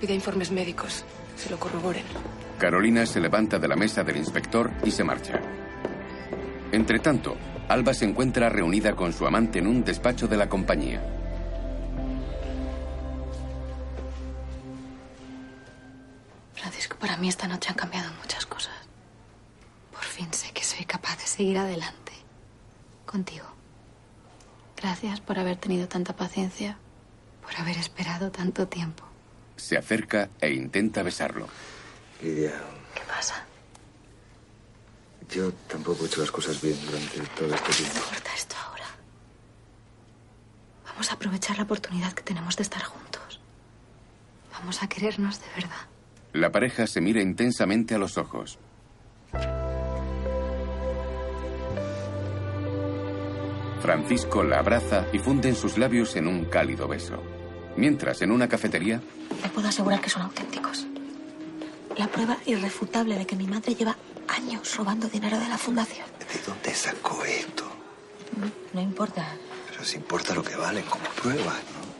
pida 0.00 0.12
informes 0.12 0.50
médicos. 0.50 1.04
Se 1.36 1.48
lo 1.48 1.58
corroboren. 1.58 2.04
Carolina 2.58 3.06
se 3.06 3.20
levanta 3.20 3.58
de 3.58 3.68
la 3.68 3.76
mesa 3.76 4.04
del 4.04 4.18
inspector 4.18 4.70
y 4.84 4.90
se 4.90 5.02
marcha. 5.02 5.40
Entretanto, 6.70 7.36
Alba 7.68 7.94
se 7.94 8.04
encuentra 8.04 8.48
reunida 8.48 8.94
con 8.94 9.12
su 9.12 9.26
amante 9.26 9.58
en 9.58 9.66
un 9.66 9.84
despacho 9.84 10.28
de 10.28 10.36
la 10.36 10.48
compañía. 10.48 11.02
Francisco, 16.54 16.96
para 16.98 17.16
mí 17.16 17.28
esta 17.28 17.48
noche 17.48 17.70
han 17.70 17.76
cambiado 17.76 18.12
muchas 18.20 18.46
cosas. 18.46 18.74
Por 19.90 20.02
fin 20.02 20.32
sé 20.32 20.52
que 20.52 20.64
soy 20.64 20.84
capaz 20.84 21.18
de 21.18 21.26
seguir 21.26 21.58
adelante. 21.58 22.12
Contigo. 23.06 23.46
Gracias 24.76 25.20
por 25.20 25.38
haber 25.38 25.56
tenido 25.56 25.86
tanta 25.86 26.14
paciencia, 26.14 26.76
por 27.42 27.54
haber 27.56 27.78
esperado 27.78 28.30
tanto 28.30 28.66
tiempo. 28.68 29.04
Se 29.56 29.76
acerca 29.76 30.28
e 30.40 30.50
intenta 30.52 31.02
besarlo. 31.02 31.48
Lidia. 32.20 32.52
Yo 35.34 35.52
tampoco 35.68 36.04
he 36.04 36.06
hecho 36.06 36.20
las 36.20 36.30
cosas 36.30 36.60
bien 36.60 36.76
durante 36.86 37.18
todo 37.38 37.54
este 37.54 37.72
tiempo. 37.72 38.00
Corta 38.08 38.34
esto 38.34 38.56
ahora. 38.68 38.84
Vamos 40.86 41.10
a 41.10 41.14
aprovechar 41.14 41.56
la 41.56 41.64
oportunidad 41.64 42.12
que 42.12 42.22
tenemos 42.22 42.56
de 42.56 42.62
estar 42.62 42.82
juntos. 42.82 43.40
Vamos 44.52 44.82
a 44.82 44.88
querernos 44.88 45.40
de 45.40 45.46
verdad. 45.56 45.86
La 46.32 46.50
pareja 46.52 46.86
se 46.86 47.00
mira 47.00 47.20
intensamente 47.20 47.94
a 47.94 47.98
los 47.98 48.16
ojos. 48.18 48.58
Francisco 53.80 54.44
la 54.44 54.60
abraza 54.60 55.06
y 55.12 55.18
funden 55.18 55.56
sus 55.56 55.76
labios 55.76 56.14
en 56.16 56.28
un 56.28 56.44
cálido 56.44 56.86
beso. 56.86 57.20
Mientras, 57.76 58.22
en 58.22 58.30
una 58.30 58.48
cafetería, 58.48 59.00
Le 59.42 59.48
puedo 59.48 59.66
asegurar 59.68 60.00
que 60.00 60.10
son 60.10 60.22
auténticos. 60.22 60.86
La 61.96 62.08
prueba 62.08 62.36
irrefutable 62.46 63.16
de 63.18 63.26
que 63.26 63.36
mi 63.36 63.46
madre 63.46 63.74
lleva 63.74 63.96
años 64.28 64.76
robando 64.76 65.08
dinero 65.08 65.38
de 65.38 65.48
la 65.48 65.58
fundación. 65.58 66.06
¿De 66.18 66.40
dónde 66.46 66.74
sacó 66.74 67.24
esto? 67.24 67.64
No 68.72 68.80
importa. 68.80 69.36
Pero 69.70 69.84
si 69.84 69.96
importa 69.96 70.34
lo 70.34 70.42
que 70.42 70.56
valen 70.56 70.84
como 70.84 71.04
pruebas, 71.10 71.56
¿no? 71.56 71.92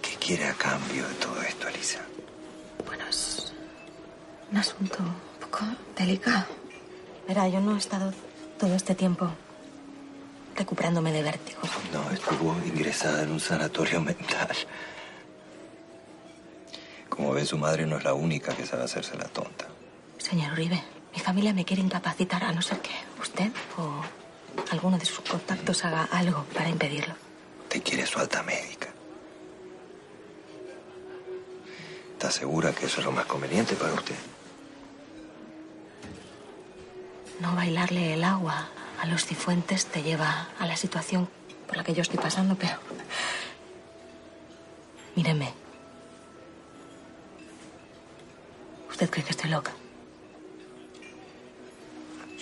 ¿Qué 0.00 0.16
quiere 0.16 0.46
a 0.46 0.54
cambio 0.54 1.06
de 1.06 1.14
todo 1.14 1.42
esto, 1.42 1.68
Elisa? 1.68 2.00
Bueno, 2.86 3.04
es 3.08 3.52
un 4.50 4.56
asunto 4.56 4.98
un 5.00 5.40
poco 5.40 5.64
delicado. 5.96 6.46
Verá, 7.28 7.48
yo 7.48 7.60
no 7.60 7.74
he 7.74 7.78
estado 7.78 8.12
todo 8.58 8.74
este 8.74 8.94
tiempo 8.94 9.30
recuperándome 10.56 11.12
de 11.12 11.22
vértigo. 11.22 11.60
No, 11.92 12.10
estuvo 12.10 12.56
ingresada 12.66 13.22
en 13.22 13.32
un 13.32 13.40
sanatorio 13.40 14.00
mental. 14.00 14.48
Como 17.12 17.34
ve, 17.34 17.44
su 17.44 17.58
madre 17.58 17.84
no 17.84 17.98
es 17.98 18.04
la 18.04 18.14
única 18.14 18.56
que 18.56 18.64
sabe 18.64 18.84
hacerse 18.84 19.18
la 19.18 19.26
tonta. 19.26 19.68
Señor 20.16 20.52
Uribe, 20.52 20.82
mi 21.12 21.20
familia 21.20 21.52
me 21.52 21.66
quiere 21.66 21.82
incapacitar 21.82 22.42
a 22.42 22.52
no 22.52 22.62
ser 22.62 22.80
que 22.80 22.94
usted 23.20 23.52
o 23.76 24.02
alguno 24.70 24.96
de 24.96 25.04
sus 25.04 25.20
contactos 25.20 25.84
haga 25.84 26.04
algo 26.10 26.46
para 26.54 26.70
impedirlo. 26.70 27.14
Te 27.68 27.82
quiere 27.82 28.06
su 28.06 28.18
alta 28.18 28.42
médica. 28.42 28.88
¿Está 32.14 32.30
segura 32.30 32.72
que 32.72 32.86
eso 32.86 33.00
es 33.00 33.04
lo 33.04 33.12
más 33.12 33.26
conveniente 33.26 33.74
para 33.74 33.92
usted? 33.92 34.16
No 37.40 37.54
bailarle 37.54 38.14
el 38.14 38.24
agua 38.24 38.68
a 39.02 39.06
los 39.06 39.26
cifuentes 39.26 39.84
te 39.84 40.02
lleva 40.02 40.48
a 40.58 40.66
la 40.66 40.78
situación 40.78 41.28
por 41.66 41.76
la 41.76 41.84
que 41.84 41.92
yo 41.92 42.00
estoy 42.00 42.18
pasando, 42.18 42.54
pero... 42.54 42.78
Míreme. 45.14 45.61
¿Usted 48.92 49.10
cree 49.10 49.24
que 49.24 49.30
estoy 49.32 49.50
loca? 49.50 49.72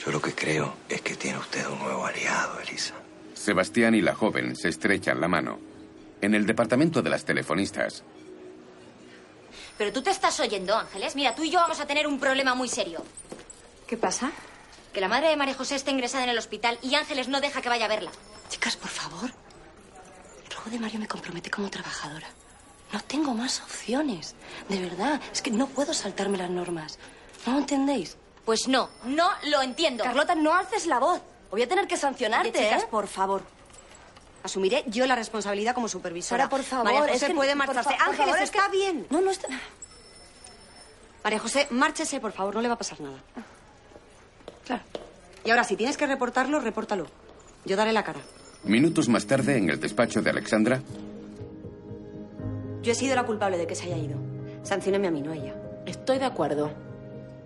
Yo 0.05 0.11
lo 0.13 0.21
que 0.21 0.35
creo 0.35 0.75
es 0.89 1.01
que 1.01 1.15
tiene 1.15 1.39
usted 1.39 1.67
un 1.69 1.79
nuevo 1.79 2.05
aliado, 2.05 2.59
Elisa. 2.61 2.95
Sebastián 3.35 3.95
y 3.95 4.01
la 4.03 4.15
joven 4.15 4.57
se 4.57 4.69
estrechan 4.69 5.21
la 5.21 5.29
mano. 5.29 5.59
En 6.21 6.35
el 6.35 6.45
departamento 6.47 7.01
de 7.03 7.11
las 7.11 7.25
telefonistas, 7.25 8.03
Pero 9.79 9.93
tú 9.95 10.03
te 10.03 10.11
estás 10.11 10.39
oyendo, 10.41 10.77
Ángeles. 10.77 11.17
Mira, 11.17 11.35
tú 11.35 11.43
y 11.43 11.51
yo 11.51 11.59
vamos 11.59 11.81
a 11.81 11.87
tener 11.87 12.07
un 12.07 12.21
problema 12.21 12.55
muy 12.55 12.69
serio. 12.69 13.03
¿Qué 13.87 13.97
pasa? 13.97 14.31
Que 14.93 15.01
la 15.01 15.09
madre 15.09 15.29
de 15.29 15.37
María 15.37 15.55
José 15.55 15.77
está 15.77 15.91
ingresada 15.91 16.25
en 16.25 16.31
el 16.31 16.37
hospital 16.39 16.79
y 16.83 16.95
Ángeles 16.97 17.29
no 17.29 17.41
deja 17.41 17.63
que 17.63 17.71
vaya 17.71 17.87
a 17.87 17.89
verla. 17.89 18.11
Chicas, 18.51 18.77
por 18.77 18.91
favor. 18.91 19.31
El 20.45 20.51
robo 20.55 20.71
de 20.71 20.79
Mario 20.79 20.99
me 21.01 21.09
compromete 21.09 21.51
como 21.51 21.71
trabajadora. 21.71 22.27
No 22.93 23.01
tengo 23.03 23.35
más 23.35 23.61
opciones. 23.61 24.35
De 24.69 24.81
verdad. 24.81 25.21
Es 25.33 25.43
que 25.43 25.51
no 25.51 25.67
puedo 25.69 25.95
saltarme 25.95 26.39
las 26.39 26.51
normas. 26.51 26.99
¿No 27.47 27.53
lo 27.55 27.59
entendéis? 27.61 28.17
Pues 28.45 28.67
no, 28.69 28.89
no 29.05 29.29
lo 29.49 29.63
entiendo. 29.63 30.03
Carlota, 30.05 30.35
no 30.35 30.55
alces 30.55 30.87
la 30.87 30.99
voz. 30.99 31.21
Voy 31.51 31.63
a 31.63 31.69
tener 31.69 31.87
que 31.87 31.97
sancionarte, 31.97 32.51
Oye, 32.51 32.59
chicas, 32.69 32.83
¿eh? 32.85 32.89
por 32.91 33.07
favor. 33.07 33.43
Asumiré 34.43 34.85
yo 34.87 35.07
la 35.07 35.15
responsabilidad 35.15 35.75
como 35.75 35.89
supervisora. 35.89 36.45
Sara, 36.45 36.49
por 36.51 36.63
favor, 36.63 36.85
María 36.87 37.01
José 37.03 37.15
es 37.15 37.25
que- 37.25 37.35
puede 37.35 37.55
marcharse. 37.55 37.91
Ángeles, 37.99 38.17
favor, 38.17 38.39
es 38.43 38.51
que- 38.51 38.59
está 38.59 38.71
bien. 38.71 39.07
No, 39.11 39.21
no 39.21 39.31
está... 39.31 39.49
María 41.23 41.39
José, 41.39 41.67
márchese, 41.71 42.19
por 42.21 42.33
favor, 42.33 42.55
no 42.55 42.63
le 42.63 42.69
va 42.69 42.75
a 42.75 42.79
pasar 42.79 43.01
nada. 43.01 43.19
Claro. 44.65 44.83
Y 45.45 45.51
ahora, 45.51 45.65
si 45.65 45.77
tienes 45.77 45.97
que 45.97 46.07
reportarlo, 46.07 46.61
repórtalo. 46.61 47.07
Yo 47.65 47.77
daré 47.77 47.93
la 47.93 48.03
cara. 48.05 48.21
minutos 48.65 49.09
más 49.09 49.27
tarde, 49.27 49.59
en 49.59 49.69
el 49.71 49.79
despacho 49.81 50.23
de 50.23 50.31
Alexandra, 50.31 50.81
Yo 52.83 52.93
he 52.93 52.95
sido 52.95 53.15
la 53.15 53.25
culpable 53.25 53.59
de 53.59 53.67
que 53.67 53.75
se 53.75 53.87
haya 53.87 53.97
ido. 53.97 54.17
Sancióneme 54.63 55.09
a 55.09 55.11
mí, 55.11 55.23
no 55.23 55.33
a 55.33 55.37
ella. 55.37 55.55
Estoy 55.87 56.19
de 56.19 56.25
acuerdo. 56.25 56.71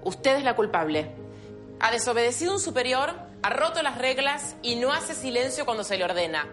Usted 0.02 0.36
es 0.36 0.44
la 0.44 0.54
culpable. 0.54 1.10
Ha 1.80 1.90
desobedecido 1.90 2.52
a 2.52 2.54
un 2.54 2.60
superior, 2.60 3.12
ha 3.42 3.50
roto 3.50 3.82
las 3.82 3.98
reglas 3.98 4.56
y 4.62 4.76
no 4.76 4.92
hace 4.92 5.14
silencio 5.14 5.64
cuando 5.64 5.84
se 5.84 5.96
le 5.96 6.04
ordena. 6.04 6.46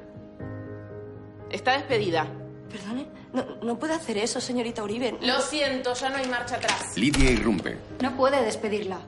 Está 1.49 1.73
despedida. 1.73 2.27
Perdone, 2.71 3.07
no, 3.33 3.45
no 3.61 3.77
puede 3.77 3.93
hacer 3.93 4.17
eso, 4.17 4.39
señorita 4.39 4.83
Uribe. 4.83 5.17
Lo 5.21 5.41
siento, 5.41 5.93
ya 5.93 6.09
no 6.09 6.17
hay 6.17 6.27
marcha 6.27 6.55
atrás. 6.55 6.97
Lidia 6.97 7.29
irrumpe. 7.31 7.77
No 8.01 8.15
puede 8.15 8.43
despedirla. 8.43 8.99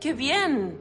¡Qué 0.00 0.14
bien! 0.14 0.80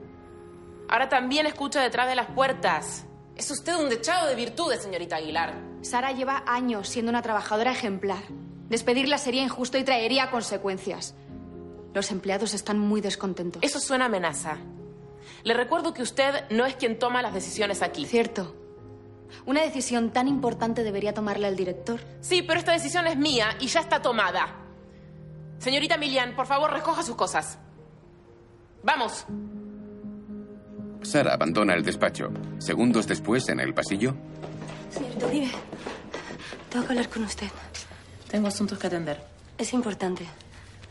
Ahora 0.88 1.10
también 1.10 1.46
escucha 1.46 1.82
detrás 1.82 2.08
de 2.08 2.16
las 2.16 2.28
puertas. 2.28 3.06
Es 3.40 3.50
usted 3.52 3.74
un 3.78 3.88
dechado 3.88 4.28
de 4.28 4.36
virtudes, 4.36 4.84
señorita 4.84 5.16
Aguilar. 5.16 5.54
Sara 5.82 6.12
lleva 6.12 6.44
años 6.46 6.90
siendo 6.90 7.10
una 7.10 7.22
trabajadora 7.22 7.72
ejemplar. 7.72 8.22
Despedirla 8.68 9.18
sería 9.18 9.42
injusto 9.42 9.78
y 9.78 9.86
traería 9.86 10.30
consecuencias. 10.30 11.16
Los 11.94 12.12
empleados 12.12 12.54
están 12.54 12.80
muy 12.80 13.00
descontentos. 13.00 13.64
Eso 13.64 13.80
suena 13.80 14.08
amenaza. 14.08 14.58
Le 15.44 15.54
recuerdo 15.54 15.94
que 15.94 16.02
usted 16.02 16.50
no 16.50 16.66
es 16.66 16.76
quien 16.76 17.00
toma 17.00 17.22
las 17.22 17.34
decisiones 17.34 17.82
aquí. 17.82 18.06
Cierto. 18.06 18.58
Una 19.46 19.62
decisión 19.62 20.12
tan 20.12 20.28
importante 20.28 20.84
debería 20.84 21.14
tomarla 21.14 21.48
el 21.48 21.56
director. 21.56 22.02
Sí, 22.20 22.42
pero 22.42 22.60
esta 22.60 22.74
decisión 22.74 23.08
es 23.08 23.16
mía 23.16 23.56
y 23.62 23.68
ya 23.68 23.80
está 23.80 24.02
tomada. 24.02 24.54
Señorita 25.60 25.96
Milian, 25.96 26.36
por 26.36 26.46
favor, 26.46 26.74
recoja 26.74 27.04
sus 27.04 27.16
cosas. 27.16 27.58
Vamos. 28.84 29.26
Sara 31.02 31.34
abandona 31.34 31.74
el 31.74 31.84
despacho. 31.84 32.30
Segundos 32.60 33.08
después, 33.08 33.48
en 33.50 33.60
el 33.60 33.74
pasillo, 33.74 34.16
Señorita 34.92 35.28
Uribe, 35.28 35.52
tengo 36.70 36.86
que 36.86 36.92
hablar 36.92 37.10
con 37.10 37.24
usted. 37.24 37.48
Tengo 38.30 38.48
asuntos 38.48 38.78
que 38.78 38.88
atender. 38.88 39.22
Es 39.58 39.74
importante. 39.74 40.26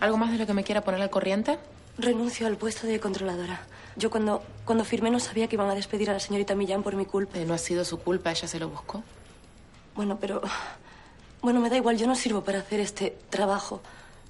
¿Algo 0.00 0.16
más 0.16 0.30
de 0.32 0.38
lo 0.38 0.46
que 0.46 0.54
me 0.54 0.64
quiera 0.64 0.82
poner 0.82 1.02
al 1.02 1.10
corriente? 1.10 1.58
Renuncio 1.98 2.46
al 2.46 2.56
puesto 2.56 2.86
de 2.86 3.00
controladora. 3.00 3.60
Yo 3.96 4.10
cuando, 4.10 4.42
cuando 4.64 4.84
firmé 4.84 5.10
no 5.10 5.18
sabía 5.18 5.48
que 5.48 5.56
iban 5.56 5.68
a 5.68 5.74
despedir 5.74 6.10
a 6.10 6.12
la 6.12 6.20
señorita 6.20 6.54
Millán 6.54 6.82
por 6.84 6.94
mi 6.94 7.04
culpa. 7.04 7.38
Eh, 7.38 7.44
no 7.44 7.54
ha 7.54 7.58
sido 7.58 7.84
su 7.84 7.98
culpa, 7.98 8.30
ella 8.30 8.46
se 8.46 8.58
lo 8.58 8.68
buscó. 8.68 9.02
Bueno, 9.94 10.18
pero... 10.20 10.40
Bueno, 11.40 11.60
me 11.60 11.70
da 11.70 11.76
igual, 11.76 11.96
yo 11.96 12.06
no 12.06 12.16
sirvo 12.16 12.42
para 12.42 12.58
hacer 12.58 12.80
este 12.80 13.16
trabajo. 13.30 13.80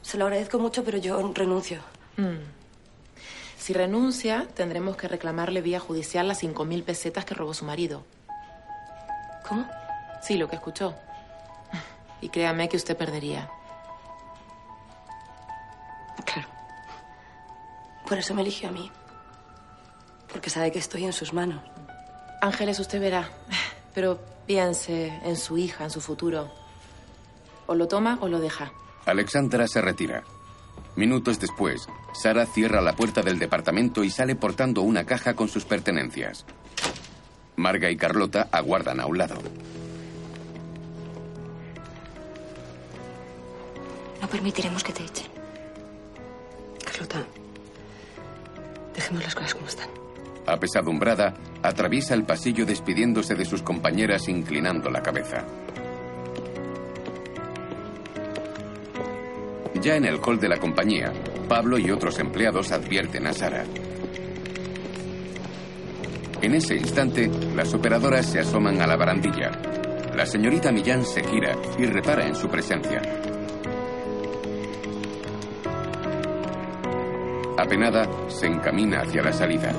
Se 0.02 0.18
lo 0.18 0.24
agradezco 0.24 0.58
mucho, 0.58 0.84
pero 0.84 0.98
yo 0.98 1.32
renuncio. 1.34 1.80
Mm. 2.16 2.36
Si 3.68 3.74
renuncia, 3.74 4.48
tendremos 4.54 4.96
que 4.96 5.08
reclamarle 5.08 5.60
vía 5.60 5.78
judicial 5.78 6.26
las 6.26 6.42
5.000 6.42 6.84
pesetas 6.84 7.26
que 7.26 7.34
robó 7.34 7.52
su 7.52 7.66
marido. 7.66 8.02
¿Cómo? 9.46 9.68
Sí, 10.22 10.38
lo 10.38 10.48
que 10.48 10.56
escuchó. 10.56 10.94
Y 12.22 12.30
créame 12.30 12.70
que 12.70 12.78
usted 12.78 12.96
perdería. 12.96 13.50
Claro. 16.24 16.48
Por 18.08 18.16
eso 18.16 18.32
me 18.32 18.40
eligió 18.40 18.70
a 18.70 18.72
mí. 18.72 18.90
Porque 20.32 20.48
sabe 20.48 20.72
que 20.72 20.78
estoy 20.78 21.04
en 21.04 21.12
sus 21.12 21.34
manos. 21.34 21.62
Ángeles, 22.40 22.78
usted 22.78 22.98
verá. 23.02 23.28
Pero 23.94 24.18
piense 24.46 25.08
en 25.22 25.36
su 25.36 25.58
hija, 25.58 25.84
en 25.84 25.90
su 25.90 26.00
futuro. 26.00 26.50
O 27.66 27.74
lo 27.74 27.86
toma 27.86 28.16
o 28.22 28.28
lo 28.28 28.40
deja. 28.40 28.72
Alexandra 29.04 29.68
se 29.68 29.82
retira. 29.82 30.24
Minutos 30.98 31.38
después, 31.38 31.88
Sara 32.12 32.44
cierra 32.44 32.80
la 32.80 32.96
puerta 32.96 33.22
del 33.22 33.38
departamento 33.38 34.02
y 34.02 34.10
sale 34.10 34.34
portando 34.34 34.82
una 34.82 35.04
caja 35.04 35.34
con 35.34 35.48
sus 35.48 35.64
pertenencias. 35.64 36.44
Marga 37.54 37.88
y 37.88 37.96
Carlota 37.96 38.48
aguardan 38.50 38.98
a 38.98 39.06
un 39.06 39.16
lado. 39.16 39.36
No 44.20 44.26
permitiremos 44.26 44.82
que 44.82 44.92
te 44.92 45.04
echen. 45.04 45.28
Carlota, 46.84 47.24
dejemos 48.92 49.22
las 49.22 49.36
cosas 49.36 49.54
como 49.54 49.68
están. 49.68 49.88
Apesadumbrada, 50.46 51.34
atraviesa 51.62 52.14
el 52.14 52.24
pasillo 52.24 52.66
despidiéndose 52.66 53.36
de 53.36 53.44
sus 53.44 53.62
compañeras 53.62 54.28
inclinando 54.28 54.90
la 54.90 55.04
cabeza. 55.04 55.44
Ya 59.88 59.96
en 59.96 60.04
el 60.04 60.20
hall 60.22 60.38
de 60.38 60.50
la 60.50 60.58
compañía, 60.58 61.10
Pablo 61.48 61.78
y 61.78 61.90
otros 61.90 62.18
empleados 62.18 62.72
advierten 62.72 63.26
a 63.26 63.32
Sara. 63.32 63.64
En 66.42 66.54
ese 66.54 66.76
instante, 66.76 67.30
las 67.56 67.72
operadoras 67.72 68.26
se 68.26 68.38
asoman 68.38 68.82
a 68.82 68.86
la 68.86 68.96
barandilla. 68.96 69.50
La 70.14 70.26
señorita 70.26 70.70
Millán 70.72 71.06
se 71.06 71.24
gira 71.24 71.56
y 71.78 71.86
repara 71.86 72.26
en 72.26 72.34
su 72.34 72.48
presencia. 72.48 73.00
Apenada, 77.56 78.28
se 78.28 78.46
encamina 78.46 79.00
hacia 79.00 79.22
la 79.22 79.32
salida. 79.32 79.72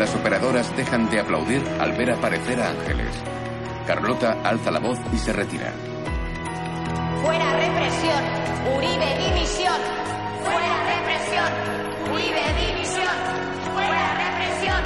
Las 0.00 0.14
operadoras 0.14 0.74
dejan 0.78 1.10
de 1.10 1.20
aplaudir 1.20 1.62
al 1.78 1.92
ver 1.92 2.10
aparecer 2.12 2.58
a 2.58 2.70
Ángeles. 2.70 3.14
Carlota 3.86 4.40
alza 4.42 4.70
la 4.70 4.78
voz 4.78 4.98
y 5.12 5.18
se 5.18 5.30
retira. 5.30 5.74
Fuera 7.22 7.52
represión. 7.52 8.24
Uribe 8.76 9.28
dimisión. 9.28 9.76
Fuera 10.42 10.74
represión. 10.86 11.20
División. 11.30 12.14
Uribe 12.14 12.44
División. 12.66 13.14
Fuera 13.74 14.14
represión. 14.24 14.82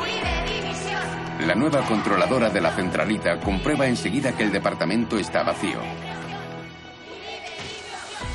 Uribe 0.00 0.62
División. 0.62 1.46
La 1.46 1.54
nueva 1.54 1.82
controladora 1.82 2.48
de 2.48 2.60
la 2.62 2.70
centralita 2.70 3.38
comprueba 3.40 3.86
enseguida 3.86 4.32
que 4.32 4.44
el 4.44 4.52
departamento 4.52 5.18
está 5.18 5.42
vacío. 5.42 5.80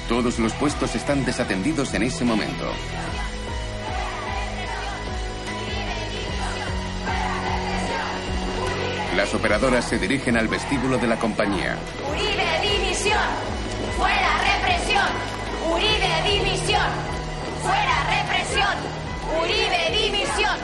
Todos 0.07 0.37
los 0.37 0.53
puestos 0.53 0.93
están 0.93 1.25
desatendidos 1.25 1.95
en 1.95 2.03
ese 2.03 2.23
momento. 2.23 2.71
Las 9.15 9.33
operadoras 9.33 9.83
se 9.85 9.99
dirigen 9.99 10.37
al 10.37 10.47
vestíbulo 10.47 10.97
de 10.97 11.05
la 11.05 11.19
compañía. 11.19 11.77
Uribe 12.09 12.61
División. 12.61 13.19
Fuera 13.97 14.37
represión. 14.39 15.07
Uribe 15.69 16.11
División. 16.23 16.87
Fuera 17.61 18.03
represión. 18.07 18.75
Uribe 19.41 19.91
División. 19.91 20.57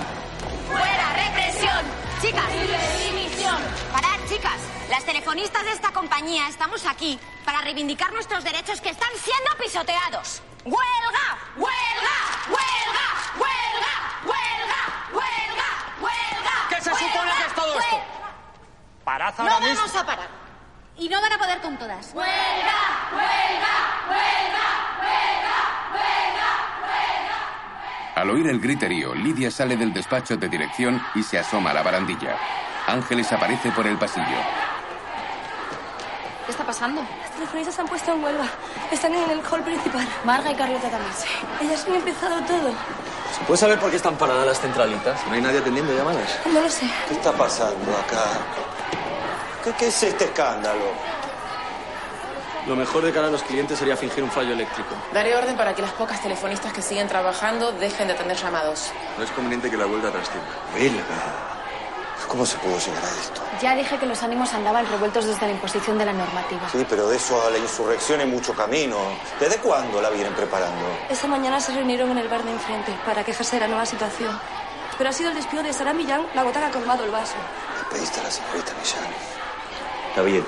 Fuera 0.69 1.13
represión. 1.13 1.83
Chicas. 2.21 2.45
Uribe 2.45 3.19
División. 3.19 3.57
Parad, 3.91 4.19
chicas. 4.29 4.61
Las 4.89 5.03
telefonistas 5.03 5.65
de 5.65 5.71
esta 5.71 5.91
compañía 5.91 6.47
estamos 6.47 6.85
aquí 6.85 7.19
para 7.43 7.59
reivindicar 7.61 8.13
nuestros 8.13 8.45
derechos 8.45 8.79
que 8.79 8.91
están 8.91 9.09
siendo 9.21 9.57
pisoteados. 9.61 10.41
¡Huelga! 10.63 11.37
¡Huelga! 11.57 12.17
¡Huelga! 12.47 12.86
Parad 19.07 19.33
No 19.37 19.61
mismo. 19.61 19.75
vamos 19.75 19.95
a 19.95 20.05
parar. 20.05 20.27
Y 20.97 21.07
no 21.07 21.21
van 21.21 21.31
a 21.31 21.37
poder 21.37 21.61
con 21.61 21.77
todas. 21.77 22.11
¡Huelga! 22.13 22.27
¡Huelga! 23.13 23.75
¡Huelga! 24.09 24.67
¡Huelga! 24.99 25.57
¡Huelga! 25.93 27.41
Al 28.15 28.29
oír 28.31 28.47
el 28.49 28.59
griterío, 28.59 29.15
Lidia 29.15 29.49
sale 29.49 29.77
del 29.77 29.93
despacho 29.93 30.35
de 30.35 30.49
dirección 30.49 31.01
y 31.15 31.23
se 31.23 31.39
asoma 31.39 31.71
a 31.71 31.75
la 31.75 31.83
barandilla. 31.83 32.35
Ángeles 32.85 33.31
aparece 33.31 33.71
por 33.71 33.87
el 33.87 33.97
pasillo. 33.97 34.25
¿Qué 36.45 36.51
está 36.51 36.65
pasando? 36.65 37.01
Las 37.21 37.31
telefonistas 37.31 37.75
se 37.75 37.81
han 37.81 37.87
puesto 37.87 38.11
en 38.13 38.21
huelga. 38.21 38.45
Están 38.91 39.15
en 39.15 39.31
el 39.31 39.39
hall 39.39 39.61
principal. 39.63 40.05
Marga 40.25 40.51
y 40.51 40.55
Carlota 40.55 40.89
también. 40.89 41.13
Ellas 41.61 41.85
han 41.87 41.95
empezado 41.95 42.41
todo. 42.41 42.71
¿Se 43.33 43.45
puede 43.45 43.57
saber 43.57 43.79
por 43.79 43.89
qué 43.89 43.95
están 43.95 44.17
paradas 44.17 44.45
las 44.45 44.59
centralitas? 44.59 45.25
¿No 45.27 45.33
hay 45.33 45.41
nadie 45.41 45.59
atendiendo 45.59 45.93
llamadas? 45.95 46.39
No 46.45 46.59
lo 46.59 46.69
sé. 46.69 46.91
¿Qué 47.07 47.13
está 47.13 47.31
pasando 47.31 47.89
acá? 47.95 48.76
¿Qué, 49.63 49.73
qué 49.73 49.87
es 49.87 50.03
este 50.03 50.25
escándalo? 50.25 50.85
Lo 52.67 52.75
mejor 52.75 53.01
de 53.03 53.13
cara 53.13 53.27
a 53.27 53.29
los 53.29 53.43
clientes 53.43 53.79
sería 53.79 53.95
fingir 53.95 54.21
un 54.23 54.29
fallo 54.29 54.51
eléctrico. 54.51 54.89
Daré 55.13 55.33
orden 55.35 55.55
para 55.55 55.73
que 55.73 55.81
las 55.81 55.93
pocas 55.93 56.21
telefonistas 56.21 56.73
que 56.73 56.81
siguen 56.81 57.07
trabajando 57.07 57.71
dejen 57.71 58.07
de 58.07 58.13
atender 58.13 58.35
llamados. 58.35 58.91
No 59.17 59.23
es 59.23 59.31
conveniente 59.31 59.69
que 59.71 59.77
la 59.77 59.85
vuelta 59.85 60.11
tras 60.11 60.29
tiempo. 60.29 60.51
¿Cómo 62.27 62.45
se 62.45 62.57
pudo 62.57 62.77
llegar 62.77 63.03
a 63.05 63.07
esto? 63.07 63.41
Ya 63.61 63.73
dije 63.73 63.97
que 63.97 64.05
los 64.05 64.21
ánimos 64.21 64.53
andaban 64.53 64.85
revueltos 64.85 65.25
desde 65.25 65.45
la 65.45 65.53
imposición 65.53 65.97
de 65.97 66.05
la 66.05 66.11
normativa. 66.11 66.67
Sí, 66.69 66.85
pero 66.89 67.07
de 67.07 67.15
eso 67.15 67.41
a 67.47 67.49
la 67.49 67.57
insurrección 67.57 68.19
hay 68.19 68.27
mucho 68.27 68.53
camino. 68.53 68.97
¿Desde 69.39 69.57
cuándo 69.59 70.01
la 70.01 70.09
vienen 70.09 70.33
preparando? 70.33 70.85
Esta 71.09 71.27
mañana 71.27 71.61
se 71.61 71.73
reunieron 71.73 72.11
en 72.11 72.17
el 72.17 72.27
bar 72.27 72.43
de 72.43 72.51
enfrente 72.51 72.93
para 73.05 73.23
quejarse 73.23 73.55
de 73.55 73.61
la 73.61 73.67
nueva 73.69 73.85
situación. 73.85 74.37
Pero 74.97 75.09
ha 75.09 75.13
sido 75.13 75.29
el 75.29 75.35
despido 75.35 75.63
de 75.63 75.71
Sara 75.71 75.93
Millán 75.93 76.25
la 76.35 76.43
gota 76.43 76.59
que 76.59 76.65
ha 76.65 76.71
colmado 76.71 77.05
el 77.05 77.11
vaso. 77.11 77.35
Le 77.77 77.95
pediste 77.95 78.19
a 78.19 78.23
la 78.23 78.31
señorita 78.31 78.73
Millán. 78.73 79.46
Está 80.17 80.25
bien. 80.25 80.43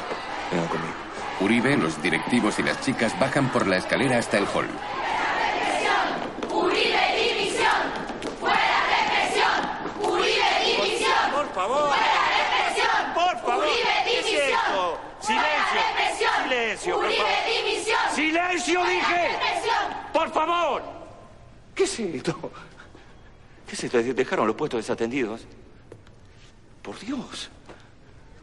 Vengan 0.49 0.67
conmigo. 0.67 0.93
Uribe, 1.41 1.77
los 1.77 2.01
directivos 2.01 2.57
y 2.57 2.63
las 2.63 2.81
chicas 2.81 3.13
bajan 3.19 3.51
por 3.51 3.67
la 3.67 3.77
escalera 3.77 4.17
hasta 4.17 4.39
el 4.39 4.45
hall. 4.45 4.67
Uribe 6.51 6.99
División. 7.15 7.69
Fuera 8.39 8.57
represión. 8.89 10.11
Uribe 10.11 10.65
División. 10.65 11.31
Por 11.35 11.53
favor. 11.53 11.87
Fuera 11.89 12.23
represión. 12.39 13.13
Por 13.13 13.37
favor. 13.43 13.57
Uribe 13.67 13.89
¿Qué 14.05 14.19
es 14.19 14.25
División. 14.25 14.49
esto? 14.49 14.99
Fuera 15.21 15.43
Silencio. 15.43 15.81
represión. 15.85 16.33
Silencio, 16.49 16.95
por 16.95 17.05
Uribe 17.05 17.17
favor. 17.21 17.63
División. 17.63 17.99
¡Silencio, 18.15 18.79
Fuera 18.79 18.95
dije! 18.95 19.27
represión. 19.37 19.85
¡Por 20.11 20.31
favor! 20.31 20.83
¿Qué 21.75 21.83
es 21.83 21.99
esto? 21.99 22.51
¿Qué 23.67 23.75
es 23.75 23.83
esto? 23.83 24.01
¿Dejaron 24.01 24.47
los 24.47 24.55
puestos 24.55 24.79
desatendidos? 24.79 25.41
Por 26.81 26.97
Dios. 26.97 27.51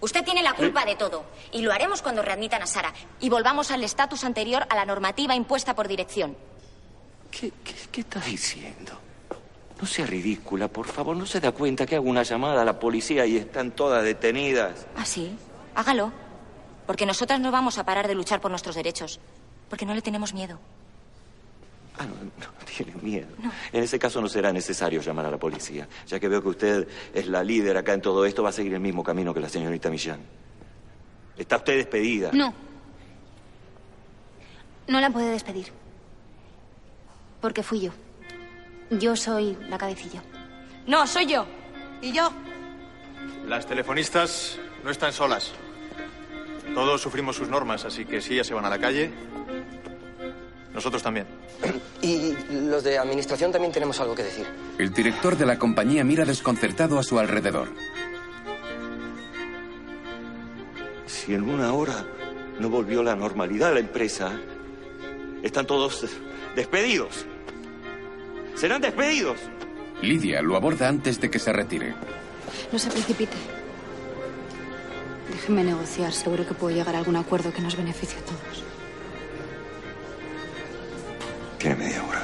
Usted 0.00 0.24
tiene 0.24 0.42
la 0.42 0.54
culpa 0.54 0.85
de 0.85 0.96
todo. 0.96 1.24
Y 1.52 1.62
lo 1.62 1.72
haremos 1.72 2.02
cuando 2.02 2.22
readmitan 2.22 2.62
a 2.62 2.66
Sara. 2.66 2.92
Y 3.20 3.28
volvamos 3.28 3.70
al 3.70 3.82
estatus 3.82 4.24
anterior 4.24 4.66
a 4.68 4.74
la 4.74 4.85
normativa 4.85 5.35
impuesta 5.35 5.74
por 5.74 5.88
dirección. 5.88 6.37
¿Qué, 7.30 7.52
qué 7.90 8.00
está 8.02 8.20
diciendo? 8.20 9.00
No 9.80 9.87
sea 9.87 10.06
ridícula, 10.06 10.68
por 10.68 10.87
favor. 10.87 11.16
¿No 11.16 11.26
se 11.26 11.40
da 11.40 11.52
cuenta 11.52 11.87
que 11.87 11.96
hago 11.96 12.09
una 12.09 12.22
llamada 12.22 12.62
a 12.62 12.64
la 12.64 12.78
policía 12.78 13.26
y 13.26 13.37
están 13.37 13.72
todas 13.72 14.04
detenidas? 14.04 14.87
¿Ah, 14.96 15.04
sí? 15.04 15.37
Hágalo. 15.74 16.12
Porque 16.87 17.04
nosotras 17.04 17.40
no 17.40 17.50
vamos 17.50 17.78
a 17.78 17.85
parar 17.85 18.06
de 18.09 18.14
luchar 18.14 18.40
por 18.40 18.50
nuestros 18.50 18.74
derechos. 18.74 19.20
Porque 19.68 19.85
no 19.85 19.94
le 19.94 20.02
tenemos 20.02 20.32
miedo. 20.32 20.59
Ah, 21.98 22.04
no, 22.04 22.14
no 22.14 22.64
tiene 22.76 22.94
miedo. 23.02 23.28
En 23.72 23.82
ese 23.82 23.98
caso 23.98 24.20
no 24.20 24.28
será 24.28 24.52
necesario 24.52 25.00
llamar 25.00 25.26
a 25.26 25.30
la 25.30 25.38
policía. 25.38 25.88
Ya 26.06 26.20
que 26.20 26.28
veo 26.28 26.42
que 26.42 26.48
usted 26.48 26.88
es 27.14 27.26
la 27.26 27.42
líder 27.42 27.76
acá 27.76 27.94
en 27.94 28.02
todo 28.02 28.24
esto, 28.26 28.42
va 28.42 28.50
a 28.50 28.52
seguir 28.52 28.74
el 28.74 28.80
mismo 28.80 29.02
camino 29.02 29.32
que 29.32 29.40
la 29.40 29.48
señorita 29.48 29.88
Millán. 29.88 30.20
Está 31.37 31.56
usted 31.56 31.76
despedida. 31.76 32.30
No. 32.32 32.52
No 34.88 35.00
la 35.00 35.11
puede 35.11 35.30
despedir. 35.30 35.72
Porque 37.40 37.62
fui 37.62 37.80
yo. 37.80 37.92
Yo 38.90 39.16
soy 39.16 39.56
la 39.68 39.78
cabecilla. 39.78 40.22
No, 40.87 41.06
soy 41.06 41.26
yo. 41.26 41.46
¿Y 42.00 42.12
yo? 42.12 42.30
Las 43.46 43.66
telefonistas 43.66 44.59
no 44.85 44.90
están 44.90 45.12
solas. 45.12 45.52
Todos 46.74 47.00
sufrimos 47.00 47.37
sus 47.37 47.48
normas, 47.48 47.85
así 47.85 48.04
que 48.04 48.20
si 48.20 48.35
ellas 48.35 48.46
se 48.46 48.54
van 48.54 48.64
a 48.64 48.70
la 48.70 48.78
calle, 48.78 49.11
nosotros 50.76 51.02
también. 51.02 51.26
Y 52.02 52.36
los 52.50 52.84
de 52.84 52.98
administración 52.98 53.50
también 53.50 53.72
tenemos 53.72 53.98
algo 53.98 54.14
que 54.14 54.22
decir. 54.22 54.46
El 54.78 54.92
director 54.92 55.36
de 55.36 55.46
la 55.46 55.58
compañía 55.58 56.04
mira 56.04 56.26
desconcertado 56.26 56.98
a 56.98 57.02
su 57.02 57.18
alrededor. 57.18 57.70
Si 61.06 61.32
en 61.32 61.48
una 61.48 61.72
hora 61.72 62.04
no 62.60 62.68
volvió 62.68 63.02
la 63.02 63.16
normalidad 63.16 63.70
a 63.70 63.74
la 63.74 63.80
empresa, 63.80 64.38
están 65.42 65.66
todos 65.66 66.06
despedidos. 66.54 67.24
Serán 68.54 68.82
despedidos. 68.82 69.38
Lidia 70.02 70.42
lo 70.42 70.56
aborda 70.56 70.88
antes 70.88 71.18
de 71.18 71.30
que 71.30 71.38
se 71.38 71.54
retire. 71.54 71.94
No 72.70 72.78
se 72.78 72.90
precipite. 72.90 73.36
Déjeme 75.32 75.64
negociar. 75.64 76.12
Seguro 76.12 76.46
que 76.46 76.52
puedo 76.52 76.76
llegar 76.76 76.94
a 76.94 76.98
algún 76.98 77.16
acuerdo 77.16 77.50
que 77.50 77.62
nos 77.62 77.76
beneficie 77.76 78.18
a 78.18 78.24
todos. 78.24 78.75
Tiene 81.59 81.77
media 81.77 82.05
hora. 82.05 82.23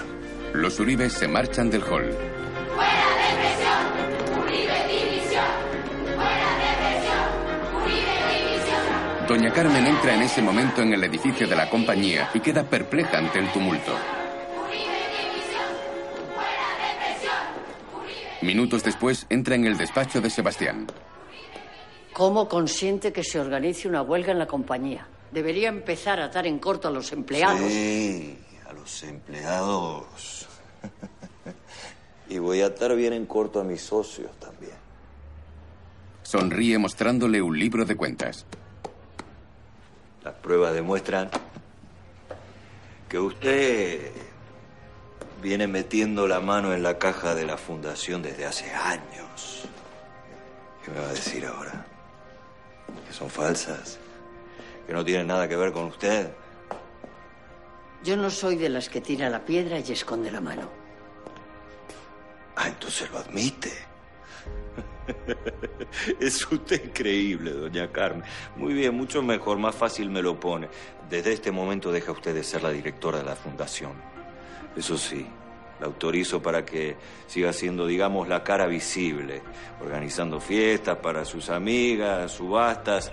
Los 0.55 0.79
Uribes 0.81 1.13
se 1.15 1.27
marchan 1.29 1.71
del 1.71 1.83
hall. 1.83 2.11
Fuera 2.75 3.05
represión. 3.31 4.43
Uribe 4.43 4.87
División. 4.89 5.45
Fuera 6.15 6.51
represión. 6.59 7.83
Uribe 7.83 8.51
División. 8.51 9.27
Doña 9.29 9.53
Carmen 9.53 9.87
entra 9.87 10.15
en 10.15 10.23
ese 10.23 10.43
momento 10.43 10.83
en 10.83 10.93
el 10.93 11.05
edificio 11.05 11.49
de 11.49 11.57
la 11.57 11.71
compañía 11.71 12.31
y 12.35 12.41
queda 12.41 12.65
perpleja 12.65 13.19
ante 13.19 13.39
el 13.39 13.51
tumulto. 13.53 13.93
Minutos 18.43 18.83
después 18.83 19.25
entra 19.31 19.55
en 19.55 19.67
el 19.67 19.79
despacho 19.79 20.21
de 20.21 20.29
Sebastián. 20.29 20.87
¿Cómo 22.13 22.49
consiente 22.49 23.13
que 23.13 23.23
se 23.23 23.39
organice 23.41 23.89
una 23.89 24.03
huelga 24.03 24.33
en 24.33 24.39
la 24.41 24.47
compañía? 24.47 25.07
Debería 25.31 25.69
empezar 25.69 26.21
a 26.21 26.29
dar 26.29 26.47
en 26.47 26.59
corto 26.59 26.89
a 26.89 26.91
los 26.91 27.13
empleados. 27.13 27.61
Sí, 27.71 28.37
a 28.73 28.75
los 28.75 29.03
empleados. 29.03 30.49
Y 32.29 32.39
voy 32.39 32.63
a 32.63 32.67
atar 32.67 32.97
bien 32.97 33.13
en 33.13 33.27
corto 33.27 33.61
a 33.61 33.65
mis 33.65 33.83
socios 33.83 34.31
también. 34.39 34.73
Sonríe 36.23 36.79
mostrándole 36.79 37.43
un 37.43 37.59
libro 37.59 37.85
de 37.85 37.95
cuentas. 37.95 38.47
Las 40.25 40.33
pruebas 40.37 40.73
demuestran 40.73 41.29
que 43.11 43.19
usted 43.19 44.13
viene 45.43 45.67
metiendo 45.67 46.27
la 46.27 46.41
mano 46.41 46.73
en 46.73 46.83
la 46.83 46.97
caja 46.97 47.35
de 47.35 47.45
la 47.45 47.59
fundación 47.59 48.23
desde 48.23 48.47
hace 48.47 48.73
años. 48.73 49.65
¿Qué 50.83 50.91
me 50.91 51.01
va 51.01 51.09
a 51.09 51.13
decir 51.13 51.45
ahora? 51.45 51.85
¿Que 53.07 53.13
son 53.13 53.29
falsas? 53.29 53.99
¿Que 54.87 54.95
no 54.95 55.05
tienen 55.05 55.27
nada 55.27 55.47
que 55.49 55.57
ver 55.57 55.73
con 55.73 55.85
usted? 55.85 56.31
Yo 58.05 58.17
no 58.17 58.31
soy 58.31 58.57
de 58.57 58.69
las 58.69 58.89
que 58.89 59.01
tira 59.01 59.31
la 59.31 59.45
piedra 59.45 59.79
y 59.79 59.93
esconde 59.93 60.31
la 60.31 60.41
mano. 60.41 60.69
Ah, 62.57 62.69
entonces 62.69 63.11
lo 63.11 63.19
admite. 63.19 63.73
Es 66.21 66.51
usted 66.51 66.85
increíble, 66.85 67.53
doña 67.53 67.91
Carmen. 67.93 68.25
Muy 68.57 68.75
bien, 68.75 68.95
mucho 68.95 69.23
mejor, 69.23 69.59
más 69.59 69.75
fácil 69.75 70.11
me 70.11 70.23
lo 70.23 70.39
pone. 70.39 70.69
Desde 71.09 71.33
este 71.33 71.51
momento 71.51 71.93
deja 71.93 72.13
usted 72.13 72.35
de 72.35 72.43
ser 72.43 72.63
la 72.63 72.71
directora 72.71 73.19
de 73.19 73.25
la 73.25 73.37
fundación. 73.37 73.93
Eso 74.77 74.97
sí, 74.97 75.27
La 75.81 75.87
autorizo 75.87 76.41
para 76.41 76.65
que 76.65 76.97
siga 77.27 77.53
siendo, 77.53 77.87
digamos, 77.87 78.29
la 78.29 78.43
cara 78.43 78.67
visible, 78.67 79.43
organizando 79.81 80.41
fiestas 80.41 80.99
para 80.99 81.25
sus 81.25 81.51
amigas, 81.51 82.33
subastas, 82.33 83.13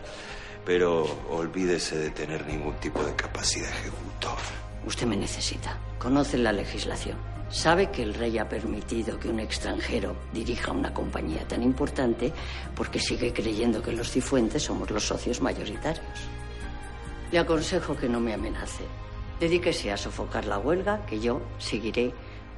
pero 0.65 1.03
olvídese 1.29 1.97
de 1.97 2.11
tener 2.11 2.45
ningún 2.45 2.75
tipo 2.75 3.03
de 3.03 3.15
capacidad 3.15 3.69
ejecutora. 3.69 4.68
Usted 4.89 5.05
me 5.05 5.15
necesita. 5.15 5.77
Conoce 5.99 6.35
la 6.35 6.51
legislación. 6.51 7.15
Sabe 7.47 7.91
que 7.91 8.01
el 8.01 8.15
rey 8.15 8.39
ha 8.39 8.49
permitido 8.49 9.19
que 9.19 9.29
un 9.29 9.39
extranjero 9.39 10.15
dirija 10.33 10.71
una 10.71 10.91
compañía 10.95 11.47
tan 11.47 11.61
importante 11.61 12.33
porque 12.75 12.99
sigue 12.99 13.31
creyendo 13.31 13.83
que 13.83 13.91
los 13.91 14.09
cifuentes 14.09 14.63
somos 14.63 14.89
los 14.89 15.05
socios 15.05 15.41
mayoritarios. 15.41 16.07
Le 17.31 17.37
aconsejo 17.37 17.95
que 17.95 18.09
no 18.09 18.19
me 18.19 18.33
amenace. 18.33 18.83
Dedíquese 19.39 19.91
a 19.91 19.97
sofocar 19.97 20.45
la 20.45 20.57
huelga, 20.57 21.05
que 21.05 21.19
yo 21.19 21.39
seguiré 21.59 22.11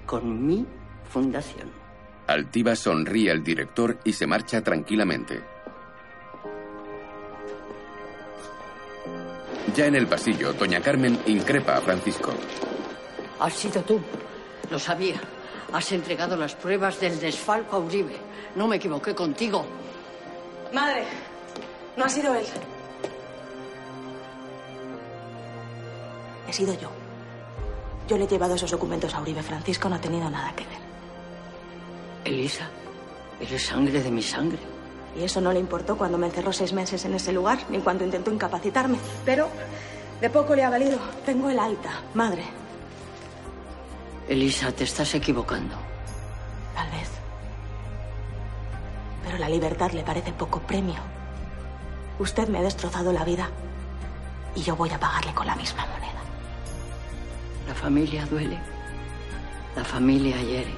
con 0.05 0.47
mi 0.47 0.65
fundación. 1.09 1.69
Altiva 2.27 2.77
sonríe 2.77 3.29
al 3.29 3.43
director 3.43 3.99
y 4.05 4.13
se 4.13 4.25
marcha 4.25 4.63
tranquilamente. 4.63 5.50
Ya 9.75 9.85
en 9.85 9.95
el 9.95 10.07
pasillo, 10.07 10.53
doña 10.53 10.81
Carmen 10.81 11.19
increpa 11.27 11.77
a 11.77 11.81
Francisco. 11.81 12.33
Has 13.39 13.53
sido 13.53 13.81
tú. 13.83 13.99
Lo 14.69 14.77
sabía. 14.77 15.19
Has 15.71 15.91
entregado 15.91 16.35
las 16.35 16.55
pruebas 16.55 16.99
del 16.99 17.19
desfalco 17.19 17.77
a 17.77 17.79
Uribe. 17.79 18.17
No 18.55 18.67
me 18.67 18.75
equivoqué 18.75 19.15
contigo. 19.15 19.65
Madre, 20.73 21.03
no 21.95 22.05
ha 22.05 22.09
sido 22.09 22.33
él. 22.35 22.45
He 26.47 26.53
sido 26.53 26.73
yo. 26.73 26.89
Yo 28.07 28.17
le 28.17 28.25
he 28.25 28.27
llevado 28.27 28.55
esos 28.55 28.71
documentos 28.71 29.13
a 29.13 29.21
Uribe. 29.21 29.41
Francisco 29.41 29.87
no 29.87 29.95
ha 29.95 30.01
tenido 30.01 30.29
nada 30.29 30.53
que 30.53 30.65
ver. 30.65 30.79
Elisa, 32.25 32.69
eres 33.39 33.65
sangre 33.65 34.01
de 34.03 34.11
mi 34.11 34.21
sangre. 34.21 34.59
Y 35.15 35.23
eso 35.23 35.41
no 35.41 35.51
le 35.51 35.59
importó 35.59 35.97
cuando 35.97 36.17
me 36.17 36.27
encerró 36.27 36.53
seis 36.53 36.73
meses 36.73 37.03
en 37.05 37.13
ese 37.13 37.31
lugar, 37.33 37.59
ni 37.69 37.79
cuando 37.79 38.03
intentó 38.03 38.31
incapacitarme. 38.31 38.97
Pero 39.25 39.49
de 40.21 40.29
poco 40.29 40.55
le 40.55 40.63
ha 40.63 40.69
valido. 40.69 40.99
Tengo 41.25 41.49
el 41.49 41.59
alta, 41.59 42.01
madre. 42.13 42.43
Elisa, 44.29 44.71
te 44.71 44.85
estás 44.85 45.13
equivocando. 45.15 45.75
Tal 46.75 46.89
vez. 46.91 47.09
Pero 49.25 49.37
la 49.37 49.49
libertad 49.49 49.91
le 49.91 50.03
parece 50.03 50.31
poco 50.31 50.59
premio. 50.59 51.01
Usted 52.19 52.47
me 52.47 52.59
ha 52.59 52.61
destrozado 52.61 53.11
la 53.11 53.25
vida. 53.25 53.49
Y 54.55 54.61
yo 54.61 54.75
voy 54.75 54.89
a 54.91 54.99
pagarle 54.99 55.33
con 55.33 55.47
la 55.47 55.55
misma 55.55 55.85
moneda. 55.87 56.21
La 57.67 57.73
familia 57.73 58.25
duele. 58.25 58.59
La 59.75 59.83
familia 59.83 60.37
hiere. 60.41 60.73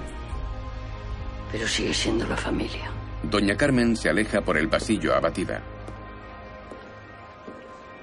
Pero 1.51 1.67
sigue 1.67 1.93
siendo 1.93 2.25
la 2.27 2.37
familia. 2.37 2.89
Doña 3.23 3.55
Carmen 3.55 3.95
se 3.95 4.09
aleja 4.09 4.41
por 4.41 4.57
el 4.57 4.69
pasillo 4.69 5.15
abatida. 5.15 5.61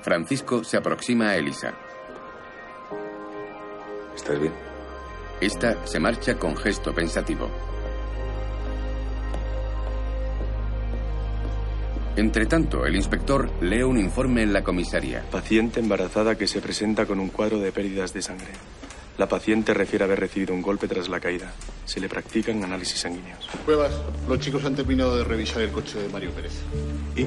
Francisco 0.02 0.64
se 0.64 0.78
aproxima 0.78 1.30
a 1.30 1.36
Elisa. 1.36 1.74
¿Estás 4.16 4.40
bien? 4.40 4.52
Esta 5.40 5.86
se 5.86 6.00
marcha 6.00 6.38
con 6.38 6.56
gesto 6.56 6.94
pensativo. 6.94 7.48
Entretanto, 12.16 12.84
el 12.86 12.96
inspector 12.96 13.50
lee 13.62 13.82
un 13.82 13.98
informe 13.98 14.42
en 14.42 14.52
la 14.52 14.62
comisaría. 14.64 15.22
Paciente 15.30 15.80
embarazada 15.80 16.34
que 16.34 16.46
se 16.46 16.60
presenta 16.60 17.06
con 17.06 17.20
un 17.20 17.28
cuadro 17.28 17.60
de 17.60 17.72
pérdidas 17.72 18.12
de 18.12 18.22
sangre. 18.22 18.52
La 19.18 19.28
paciente 19.28 19.74
refiere 19.74 20.04
haber 20.04 20.20
recibido 20.20 20.54
un 20.54 20.62
golpe 20.62 20.88
tras 20.88 21.08
la 21.08 21.20
caída. 21.20 21.52
Se 21.84 22.00
le 22.00 22.08
practican 22.08 22.62
análisis 22.64 23.00
sanguíneos. 23.00 23.48
Pruebas. 23.64 23.92
Los 24.28 24.40
chicos 24.40 24.64
han 24.64 24.74
terminado 24.74 25.16
de 25.16 25.24
revisar 25.24 25.62
el 25.62 25.70
coche 25.70 25.98
de 25.98 26.08
Mario 26.08 26.30
Pérez. 26.30 26.52
¿Y? 27.16 27.26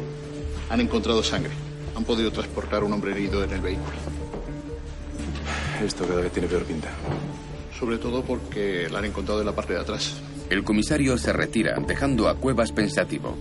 Han 0.69 0.81
encontrado 0.81 1.21
sangre. 1.21 1.51
Han 1.95 2.03
podido 2.03 2.31
transportar 2.31 2.81
a 2.81 2.85
un 2.85 2.93
hombre 2.93 3.11
herido 3.11 3.43
en 3.43 3.51
el 3.51 3.61
vehículo. 3.61 3.93
Esto 5.83 6.07
cada 6.07 6.21
vez 6.21 6.31
tiene 6.31 6.47
peor 6.47 6.63
pinta. 6.63 6.89
Sobre 7.77 7.97
todo 7.97 8.23
porque 8.23 8.87
la 8.89 8.99
han 8.99 9.05
encontrado 9.05 9.41
en 9.41 9.45
la 9.45 9.53
parte 9.53 9.73
de 9.73 9.79
atrás. 9.79 10.15
El 10.49 10.63
comisario 10.63 11.17
se 11.17 11.33
retira, 11.33 11.75
dejando 11.85 12.29
a 12.29 12.35
Cuevas 12.35 12.71
pensativo. 12.71 13.37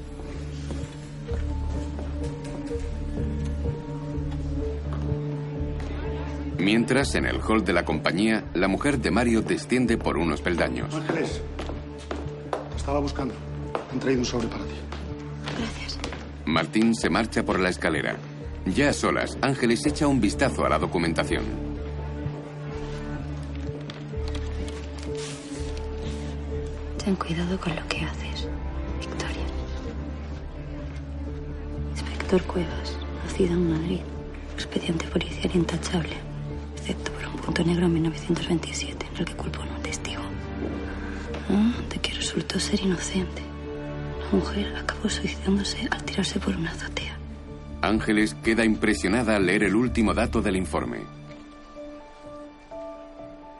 Mientras, 6.58 7.14
en 7.14 7.26
el 7.26 7.40
hall 7.40 7.64
de 7.64 7.72
la 7.72 7.84
compañía, 7.84 8.44
la 8.54 8.68
mujer 8.68 8.98
de 8.98 9.10
Mario 9.10 9.42
desciende 9.42 9.96
por 9.98 10.16
unos 10.16 10.40
peldaños. 10.40 10.94
Ángeles, 10.94 11.40
estaba 12.76 13.00
buscando. 13.00 13.34
Han 13.92 13.98
traído 13.98 14.20
un 14.20 14.26
sobre 14.26 14.48
para 14.48 14.64
ti. 14.64 14.74
Gracias. 15.58 15.98
Martín 16.44 16.94
se 16.94 17.10
marcha 17.10 17.42
por 17.42 17.58
la 17.58 17.68
escalera. 17.68 18.16
Ya 18.66 18.90
a 18.90 18.92
solas, 18.92 19.36
Ángeles 19.40 19.84
echa 19.86 20.06
un 20.06 20.20
vistazo 20.20 20.64
a 20.64 20.68
la 20.68 20.78
documentación. 20.78 21.44
Ten 27.04 27.16
cuidado 27.16 27.58
con 27.58 27.74
lo 27.74 27.86
que 27.88 28.04
haces, 28.04 28.48
Victoria. 29.00 29.44
Inspector 31.90 32.42
Cuevas, 32.44 32.96
nacido 33.24 33.54
en 33.54 33.70
Madrid. 33.70 34.00
Expediente 34.54 35.06
policial 35.08 35.50
intachable, 35.54 36.14
punto 37.52 37.68
negro 37.68 37.84
en 37.84 37.92
1927, 37.92 39.06
en 39.12 39.18
el 39.18 39.24
que 39.26 39.34
culpó 39.34 39.60
a 39.60 39.66
un 39.66 39.82
testigo. 39.82 40.22
Ah, 41.50 41.74
de 41.90 41.98
que 41.98 42.14
resultó 42.14 42.58
ser 42.58 42.80
inocente. 42.80 43.42
La 44.22 44.38
mujer 44.38 44.74
acabó 44.74 45.10
suicidándose 45.10 45.86
al 45.90 46.02
tirarse 46.02 46.40
por 46.40 46.56
una 46.56 46.70
azotea. 46.70 47.18
Ángeles 47.82 48.34
queda 48.42 48.64
impresionada 48.64 49.36
al 49.36 49.44
leer 49.44 49.64
el 49.64 49.76
último 49.76 50.14
dato 50.14 50.40
del 50.40 50.56
informe. 50.56 51.00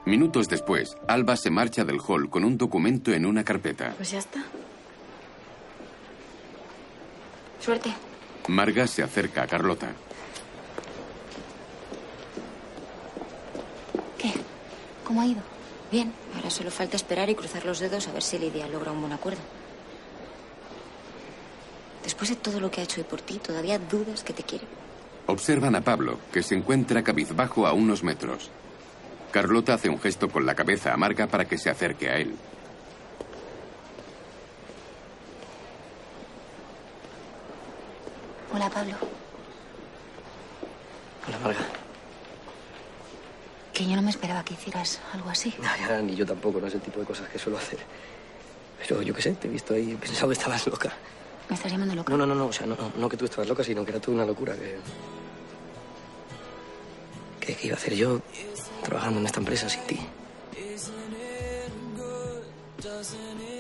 Minutos 0.07 0.49
después, 0.49 0.97
Alba 1.07 1.37
se 1.37 1.51
marcha 1.51 1.85
del 1.85 2.01
hall 2.01 2.31
con 2.31 2.45
un 2.45 2.57
documento 2.57 3.13
en 3.13 3.27
una 3.27 3.45
carpeta. 3.45 3.93
Pues 3.99 4.13
ya 4.13 4.21
está. 4.21 4.43
Suerte. 7.61 7.93
Marga 8.49 8.87
se 8.87 9.03
acerca 9.03 9.43
a 9.43 9.47
Carlota. 9.47 9.93
¿Qué? 14.23 14.33
¿Cómo 15.13 15.21
ha 15.21 15.27
ido? 15.27 15.43
Bien, 15.91 16.11
ahora 16.35 16.49
solo 16.49 16.71
falta 16.71 16.97
esperar 16.97 17.29
y 17.29 17.35
cruzar 17.35 17.67
los 17.67 17.81
dedos 17.81 18.09
a 18.09 18.13
ver 18.13 18.23
si 18.23 18.39
Lidia 18.39 18.67
logra 18.67 18.93
un 18.93 19.01
buen 19.03 19.13
acuerdo. 19.13 19.43
Después 22.03 22.31
de 22.31 22.37
todo 22.37 22.61
lo 22.61 22.71
que 22.71 22.81
ha 22.81 22.85
hecho 22.85 23.03
hoy 23.03 23.07
por 23.07 23.21
ti, 23.21 23.37
todavía 23.39 23.79
dudas 23.79 24.25
que 24.25 24.33
te 24.33 24.43
quiere. 24.43 24.65
Observan 25.27 25.77
a 25.77 25.83
Pablo, 25.83 26.19
que 26.33 26.43
se 26.43 26.55
encuentra 26.55 27.05
cabizbajo 27.05 27.67
a 27.67 27.75
unos 27.75 28.03
metros. 28.03 28.49
Carlota 29.33 29.75
hace 29.75 29.91
un 29.91 30.01
gesto 30.01 30.31
con 30.31 30.47
la 30.47 30.55
cabeza 30.55 30.95
a 30.95 30.97
Marga 30.97 31.27
para 31.27 31.45
que 31.45 31.59
se 31.59 31.69
acerque 31.69 32.09
a 32.09 32.17
él. 32.17 32.35
Hola, 38.55 38.71
Pablo. 38.71 38.95
Hola, 41.29 41.39
Marga. 41.45 41.82
Que 43.73 43.87
yo 43.87 43.97
no 43.97 44.03
me 44.03 44.11
esperaba 44.11 44.45
que 44.45 44.55
hicieras 44.55 45.01
algo 45.13 45.31
así. 45.31 45.55
No, 45.59 45.65
ya, 45.89 46.01
ni 46.03 46.15
yo 46.15 46.27
tampoco, 46.27 46.61
no 46.61 46.67
es 46.67 46.75
el 46.75 46.81
tipo 46.81 47.01
de 47.01 47.07
cosas 47.07 47.29
que 47.29 47.39
suelo 47.39 47.59
hacer. 47.59 47.79
Pero 48.79 49.03
yo 49.03 49.15
qué 49.15 49.23
sé, 49.23 49.33
te 49.33 49.49
he 49.49 49.51
visto 49.51 49.75
ahí 49.75 49.93
he 49.93 49.97
pensado 49.97 50.29
que 50.29 50.35
estabas 50.35 50.67
loca. 50.67 50.93
¿Me 51.49 51.57
estás 51.57 51.73
llamando 51.73 51.95
loca? 51.95 52.11
No, 52.11 52.17
no, 52.19 52.27
no, 52.27 52.35
no, 52.35 52.47
o 52.47 52.53
sea, 52.53 52.67
no, 52.67 52.77
no, 52.77 52.93
no 52.97 53.09
que 53.09 53.17
tú 53.17 53.25
estabas 53.25 53.49
loca, 53.49 53.65
sino 53.65 53.85
que 53.85 53.91
era 53.93 54.01
tú 54.01 54.13
una 54.13 54.27
locura 54.27 54.55
que... 54.55 54.79
que... 57.41 57.55
que 57.55 57.67
iba 57.67 57.77
a 57.77 57.79
hacer 57.79 57.95
yo 57.95 58.21
trabajando 58.83 59.21
en 59.21 59.27
esta 59.27 59.41
empresa 59.41 59.69
sin 59.69 59.83
ti. 59.83 60.01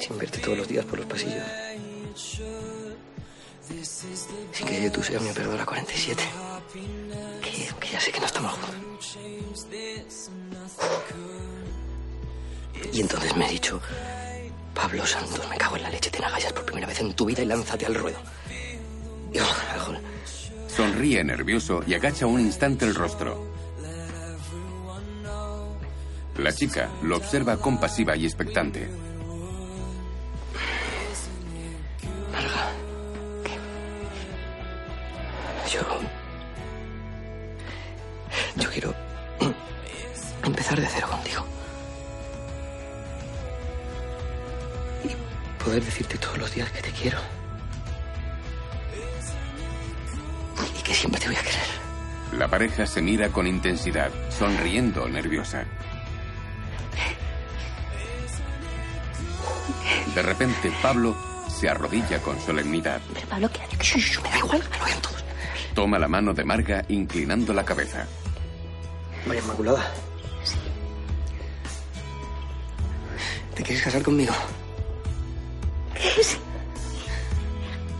Sin 0.00 0.18
verte 0.18 0.38
todos 0.38 0.58
los 0.58 0.68
días 0.68 0.84
por 0.84 0.98
los 0.98 1.06
pasillos. 1.06 1.44
Sin 4.52 4.66
que 4.66 4.90
tú 4.90 5.02
seas 5.02 5.22
mi 5.22 5.30
operadora 5.30 5.64
47. 5.64 6.22
Que, 7.80 7.88
ya 7.88 8.00
sé 8.00 8.12
que 8.12 8.20
no 8.20 8.26
estamos 8.26 8.52
juntos. 8.52 9.18
Y 12.92 13.00
entonces 13.00 13.36
me 13.36 13.46
he 13.46 13.50
dicho, 13.52 13.80
Pablo 14.74 15.06
Santos, 15.06 15.48
me 15.48 15.56
cago 15.56 15.76
en 15.76 15.82
la 15.82 15.90
leche, 15.90 16.10
te 16.10 16.24
agallas 16.24 16.52
por 16.52 16.64
primera 16.64 16.86
vez 16.86 17.00
en 17.00 17.14
tu 17.14 17.24
vida 17.24 17.42
y 17.42 17.46
lánzate 17.46 17.86
al 17.86 17.94
ruedo. 17.94 18.18
Sonríe 20.68 21.22
nervioso 21.22 21.82
y 21.86 21.94
agacha 21.94 22.26
un 22.26 22.40
instante 22.40 22.84
el 22.84 22.94
rostro. 22.94 23.52
La 26.38 26.52
chica 26.52 26.88
lo 27.02 27.18
observa 27.18 27.58
compasiva 27.58 28.16
y 28.16 28.24
expectante. 28.24 28.88
Mira 53.12 53.28
con 53.28 53.46
intensidad, 53.46 54.10
sonriendo 54.30 55.06
nerviosa. 55.06 55.66
De 60.14 60.22
repente, 60.22 60.72
Pablo 60.80 61.14
se 61.46 61.68
arrodilla 61.68 62.22
con 62.22 62.40
solemnidad. 62.40 63.02
Pero 63.12 63.28
Pablo, 63.28 63.50
¿qué 63.52 63.60
haces? 63.60 64.18
Me 64.22 64.30
da 64.30 64.38
igual. 64.38 64.62
Toma 65.74 65.98
la 65.98 66.08
mano 66.08 66.32
de 66.32 66.42
Marga, 66.42 66.86
inclinando 66.88 67.52
la 67.52 67.66
cabeza. 67.66 68.06
María 69.26 69.42
Inmaculada. 69.42 69.92
¿Te 73.54 73.62
quieres 73.62 73.84
casar 73.84 74.02
conmigo? 74.02 74.32
¿Qué 75.94 76.08
es? 76.18 76.38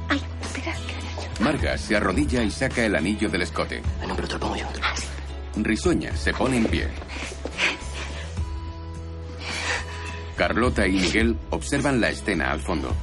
Ay, 0.08 0.22
espera, 0.40 0.72
que 0.72 1.42
Marga 1.42 1.76
se 1.76 1.96
arrodilla 1.96 2.42
y 2.44 2.50
saca 2.50 2.84
el 2.84 2.94
anillo 2.94 3.28
del 3.28 3.42
escote. 3.42 3.82
no, 4.06 4.14
pero 4.14 4.28
te 4.28 4.34
lo 4.34 4.40
pongo 4.40 4.56
yo. 4.56 4.66
Risueña 5.56 6.16
se 6.16 6.32
pone 6.32 6.56
en 6.56 6.64
pie. 6.66 6.88
Carlota 10.36 10.86
y 10.86 10.92
Miguel 10.92 11.36
observan 11.50 12.00
la 12.00 12.10
escena 12.10 12.50
al 12.50 12.60
fondo. 12.60 12.94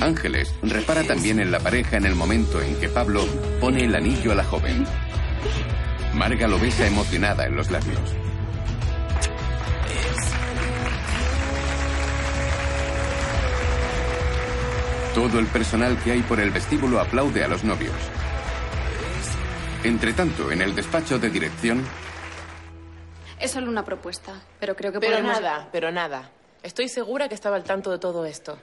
Ángeles 0.00 0.54
repara 0.62 1.02
también 1.04 1.40
en 1.40 1.50
la 1.50 1.60
pareja 1.60 1.96
en 1.96 2.06
el 2.06 2.14
momento 2.14 2.60
en 2.60 2.74
que 2.76 2.88
Pablo 2.88 3.24
pone 3.60 3.84
el 3.84 3.94
anillo 3.94 4.32
a 4.32 4.34
la 4.34 4.44
joven. 4.44 4.84
Marga 6.14 6.46
lo 6.46 6.58
besa 6.58 6.86
emocionada 6.86 7.46
en 7.46 7.56
los 7.56 7.70
labios. 7.70 8.00
Todo 15.14 15.38
el 15.38 15.46
personal 15.46 15.98
que 16.02 16.12
hay 16.12 16.22
por 16.22 16.40
el 16.40 16.50
vestíbulo 16.50 17.00
aplaude 17.00 17.44
a 17.44 17.48
los 17.48 17.64
novios. 17.64 17.94
Entre 19.84 20.12
tanto, 20.12 20.50
en 20.52 20.62
el 20.62 20.74
despacho 20.74 21.18
de 21.18 21.28
dirección, 21.30 21.84
Es 23.40 23.50
solo 23.50 23.68
una 23.68 23.84
propuesta, 23.84 24.40
pero 24.60 24.76
creo 24.76 24.92
que 24.92 25.00
Pero 25.00 25.12
podemos... 25.16 25.40
nada, 25.40 25.68
pero 25.72 25.90
nada. 25.90 26.30
Estoy 26.62 26.88
segura 26.88 27.28
que 27.28 27.34
estaba 27.34 27.56
al 27.56 27.64
tanto 27.64 27.90
de 27.90 27.98
todo 27.98 28.24
esto. 28.24 28.56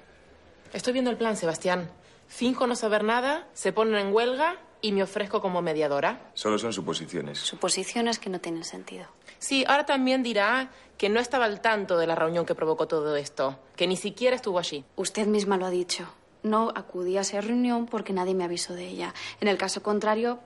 Estoy 0.72 0.94
viendo 0.94 1.12
el 1.12 1.18
plan, 1.18 1.36
Sebastián. 1.36 1.90
Finjo 2.28 2.66
no 2.66 2.76
saber 2.76 3.04
nada, 3.04 3.48
se 3.54 3.74
ponen 3.74 3.96
en 3.96 4.14
huelga 4.14 4.56
y 4.82 4.94
me 4.94 5.04
ofrezco 5.04 5.42
como 5.42 5.62
mediadora. 5.62 6.32
Solo 6.34 6.58
son 6.58 6.72
suposiciones. 6.72 7.40
Suposiciones 7.40 8.20
que 8.20 8.30
no 8.30 8.40
tienen 8.40 8.64
sentido. 8.64 9.08
Sí, 9.40 9.66
ahora 9.68 9.86
también 9.86 10.24
dirá 10.24 10.70
que 10.98 11.10
no 11.10 11.20
estaba 11.20 11.44
al 11.44 11.60
tanto 11.60 11.98
de 11.98 12.08
la 12.08 12.16
reunión 12.16 12.46
que 12.46 12.56
provocó 12.56 12.88
todo 12.88 13.18
esto, 13.18 13.60
que 13.76 13.88
ni 13.88 13.98
siquiera 13.98 14.38
estuvo 14.38 14.60
allí. 14.60 14.86
Usted 14.96 15.28
misma 15.28 15.58
lo 15.58 15.66
ha 15.66 15.70
dicho. 15.70 16.08
No 16.44 16.72
acudí 16.74 17.18
a 17.18 17.22
esa 17.22 17.42
reunión 17.42 17.86
porque 17.86 18.14
nadie 18.14 18.34
me 18.34 18.46
avisó 18.46 18.74
de 18.74 18.88
ella. 18.88 19.14
En 19.42 19.50
el 19.50 19.58
caso 19.58 19.84
contrario, 19.84 20.40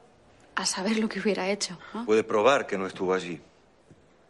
a 0.55 0.65
saber 0.65 0.97
lo 0.97 1.09
que 1.09 1.19
hubiera 1.19 1.49
hecho. 1.49 1.77
¿no? 1.93 2.05
Puede 2.05 2.23
probar 2.23 2.67
que 2.67 2.77
no 2.77 2.87
estuvo 2.87 3.13
allí. 3.13 3.41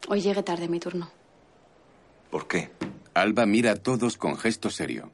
Hoy 0.07 0.21
llegué 0.21 0.43
tarde 0.43 0.67
mi 0.67 0.79
turno. 0.79 1.11
¿Por 2.29 2.47
qué? 2.47 2.71
Alba 3.13 3.45
mira 3.45 3.71
a 3.71 3.75
todos 3.75 4.17
con 4.17 4.37
gesto 4.37 4.69
serio. 4.69 5.11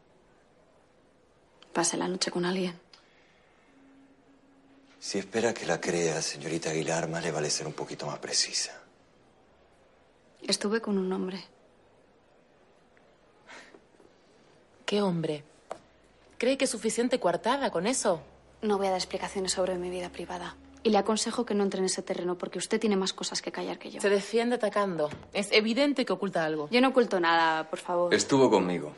Pasé 1.73 1.97
la 1.97 2.07
noche 2.07 2.31
con 2.31 2.45
alguien. 2.45 2.79
Si 4.99 5.17
espera 5.17 5.53
que 5.53 5.65
la 5.65 5.79
crea, 5.79 6.21
señorita 6.21 6.71
Aguilar, 6.71 7.07
más 7.07 7.23
le 7.23 7.31
vale 7.31 7.49
ser 7.49 7.67
un 7.67 7.73
poquito 7.73 8.05
más 8.05 8.19
precisa. 8.19 8.81
Estuve 10.41 10.81
con 10.81 10.97
un 10.97 11.11
hombre. 11.13 11.43
¿Qué 14.85 15.01
hombre? 15.01 15.43
¿Cree 16.37 16.57
que 16.57 16.65
es 16.65 16.71
suficiente 16.71 17.19
coartada 17.19 17.69
con 17.69 17.85
eso? 17.85 18.21
No 18.61 18.77
voy 18.77 18.87
a 18.87 18.91
dar 18.91 18.99
explicaciones 18.99 19.51
sobre 19.51 19.77
mi 19.77 19.89
vida 19.89 20.09
privada. 20.09 20.55
Y 20.81 20.91
le 20.91 20.97
aconsejo 20.97 21.45
que 21.45 21.53
no 21.53 21.63
entre 21.63 21.79
en 21.79 21.85
ese 21.85 22.01
terreno 22.01 22.37
porque 22.37 22.57
usted 22.57 22.79
tiene 22.79 22.95
más 22.95 23.11
cosas 23.11 23.41
que 23.41 23.51
callar 23.51 23.77
que 23.79 23.91
yo. 23.91 23.99
Se 23.99 24.09
defiende 24.09 24.55
atacando. 24.55 25.09
Es 25.33 25.51
evidente 25.51 26.05
que 26.05 26.13
oculta 26.13 26.45
algo. 26.45 26.69
Yo 26.71 26.79
no 26.79 26.89
oculto 26.89 27.19
nada, 27.19 27.69
por 27.69 27.79
favor. 27.79 28.13
Estuvo 28.13 28.49
conmigo. 28.49 28.93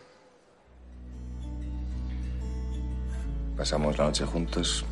Pasamos 3.57 3.97
la 3.97 4.05
noche 4.05 4.25
juntos. 4.25 4.85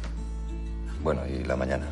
Bueno, 1.04 1.22
y 1.28 1.44
la 1.44 1.56
mañana. 1.56 1.88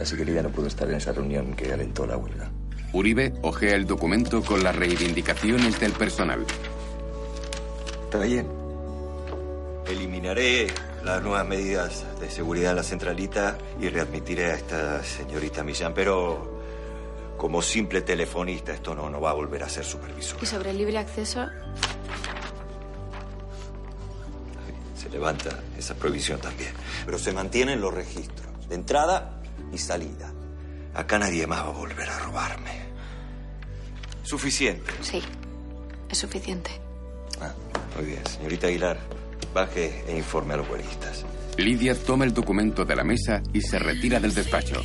Así 0.00 0.16
que 0.16 0.24
Lidia 0.24 0.42
no 0.42 0.50
pudo 0.50 0.68
estar 0.68 0.88
en 0.88 0.96
esa 0.96 1.12
reunión 1.12 1.54
que 1.54 1.72
alentó 1.72 2.06
la 2.06 2.16
huelga. 2.16 2.50
Uribe 2.92 3.34
ojea 3.42 3.74
el 3.74 3.86
documento 3.86 4.42
con 4.42 4.62
las 4.62 4.74
reivindicaciones 4.74 5.78
del 5.80 5.92
personal. 5.92 6.44
Está 8.04 8.20
bien. 8.20 8.57
Eliminaré 9.88 10.66
las 11.02 11.22
nuevas 11.22 11.46
medidas 11.46 12.04
de 12.20 12.30
seguridad 12.30 12.70
en 12.70 12.76
la 12.76 12.82
centralita 12.82 13.56
y 13.80 13.88
readmitiré 13.88 14.52
a 14.52 14.54
esta 14.54 15.02
señorita 15.02 15.64
Millán, 15.64 15.94
pero 15.94 16.60
como 17.38 17.62
simple 17.62 18.02
telefonista 18.02 18.72
esto 18.72 18.94
no, 18.94 19.08
no 19.08 19.20
va 19.20 19.30
a 19.30 19.34
volver 19.34 19.62
a 19.62 19.68
ser 19.68 19.84
supervisor. 19.84 20.38
Y 20.42 20.46
sobre 20.46 20.70
el 20.70 20.78
libre 20.78 20.98
acceso, 20.98 21.46
Se 25.00 25.08
levanta 25.08 25.60
esa 25.78 25.94
prohibición 25.94 26.40
también. 26.40 26.72
Pero 27.06 27.18
se 27.18 27.32
mantienen 27.32 27.80
los 27.80 27.94
registros 27.94 28.68
de 28.68 28.74
entrada 28.74 29.40
y 29.72 29.78
salida. 29.78 30.32
Acá 30.92 31.18
nadie 31.18 31.46
más 31.46 31.60
va 31.60 31.68
a 31.68 31.72
volver 31.72 32.10
a 32.10 32.18
robarme. 32.18 32.88
Suficiente. 34.24 34.90
sí, 35.00 35.22
es 36.10 36.18
suficiente. 36.18 36.70
Ah, 37.40 37.54
muy 37.96 38.06
bien, 38.06 38.26
señorita 38.26 38.66
Aguilar. 38.66 39.17
Baje 39.54 40.04
e 40.06 40.16
informe 40.16 40.54
a 40.54 40.58
los 40.58 40.68
huelguistas. 40.68 41.24
Lidia 41.56 41.94
toma 41.94 42.24
el 42.24 42.32
documento 42.34 42.84
de 42.84 42.94
la 42.96 43.04
mesa 43.04 43.42
y 43.52 43.60
se 43.60 43.78
retira 43.78 44.20
del 44.20 44.34
despacho. 44.34 44.80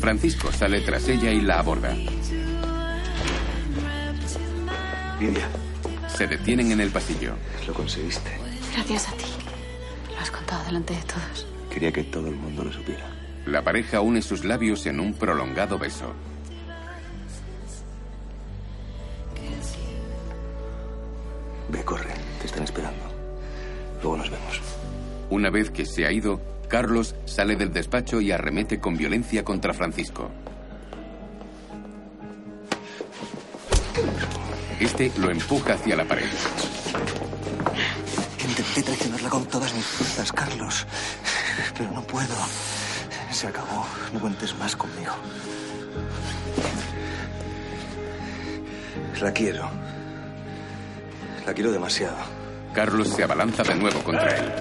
Francisco 0.00 0.52
sale 0.52 0.80
tras 0.82 1.08
ella 1.08 1.30
y 1.32 1.40
la 1.40 1.58
aborda. 1.60 1.94
Lidia, 5.20 5.48
Se 6.08 6.26
detienen 6.26 6.72
en 6.72 6.80
el 6.80 6.90
pasillo. 6.90 7.34
lo 7.66 7.72
conseguiste. 7.74 8.30
Gracias 8.74 9.08
a 9.08 9.12
ti. 9.12 9.24
Lo 10.12 10.18
has 10.20 10.30
contado 10.30 10.64
delante 10.64 10.94
de 10.94 11.02
todos. 11.02 11.46
Quería 11.72 11.92
que 11.92 12.04
todo 12.04 12.28
el 12.28 12.34
mundo 12.36 12.64
lo 12.64 12.72
supiera. 12.72 13.06
La 13.46 13.62
pareja 13.62 14.00
une 14.00 14.20
sus 14.22 14.44
labios 14.44 14.84
en 14.86 15.00
un 15.00 15.14
prolongado 15.14 15.78
beso. 15.78 16.12
Ve, 21.68 21.82
corre. 21.84 22.14
Te 22.40 22.46
están 22.46 22.64
esperando. 22.64 23.05
Luego 24.02 24.16
nos 24.16 24.30
vemos. 24.30 24.60
Una 25.30 25.50
vez 25.50 25.70
que 25.70 25.86
se 25.86 26.06
ha 26.06 26.12
ido, 26.12 26.40
Carlos 26.68 27.14
sale 27.24 27.56
del 27.56 27.72
despacho 27.72 28.20
y 28.20 28.32
arremete 28.32 28.78
con 28.78 28.96
violencia 28.96 29.44
contra 29.44 29.72
Francisco. 29.72 30.30
Este 34.78 35.10
lo 35.18 35.30
empuja 35.30 35.74
hacia 35.74 35.96
la 35.96 36.04
pared. 36.04 36.28
Intenté 38.48 38.82
traicionarla 38.82 39.28
con 39.28 39.44
todas 39.46 39.74
mis 39.74 39.84
fuerzas, 39.84 40.32
Carlos. 40.32 40.86
Pero 41.76 41.90
no 41.92 42.02
puedo. 42.02 42.34
Se 43.32 43.46
acabó. 43.46 43.86
No 44.12 44.20
cuentes 44.20 44.56
más 44.58 44.76
conmigo. 44.76 45.12
La 49.20 49.32
quiero. 49.32 49.68
La 51.46 51.54
quiero 51.54 51.72
demasiado. 51.72 52.35
Carlos 52.76 53.08
se 53.08 53.24
abalanza 53.24 53.62
de 53.62 53.74
nuevo 53.74 54.00
contra 54.04 54.36
él. 54.36 54.52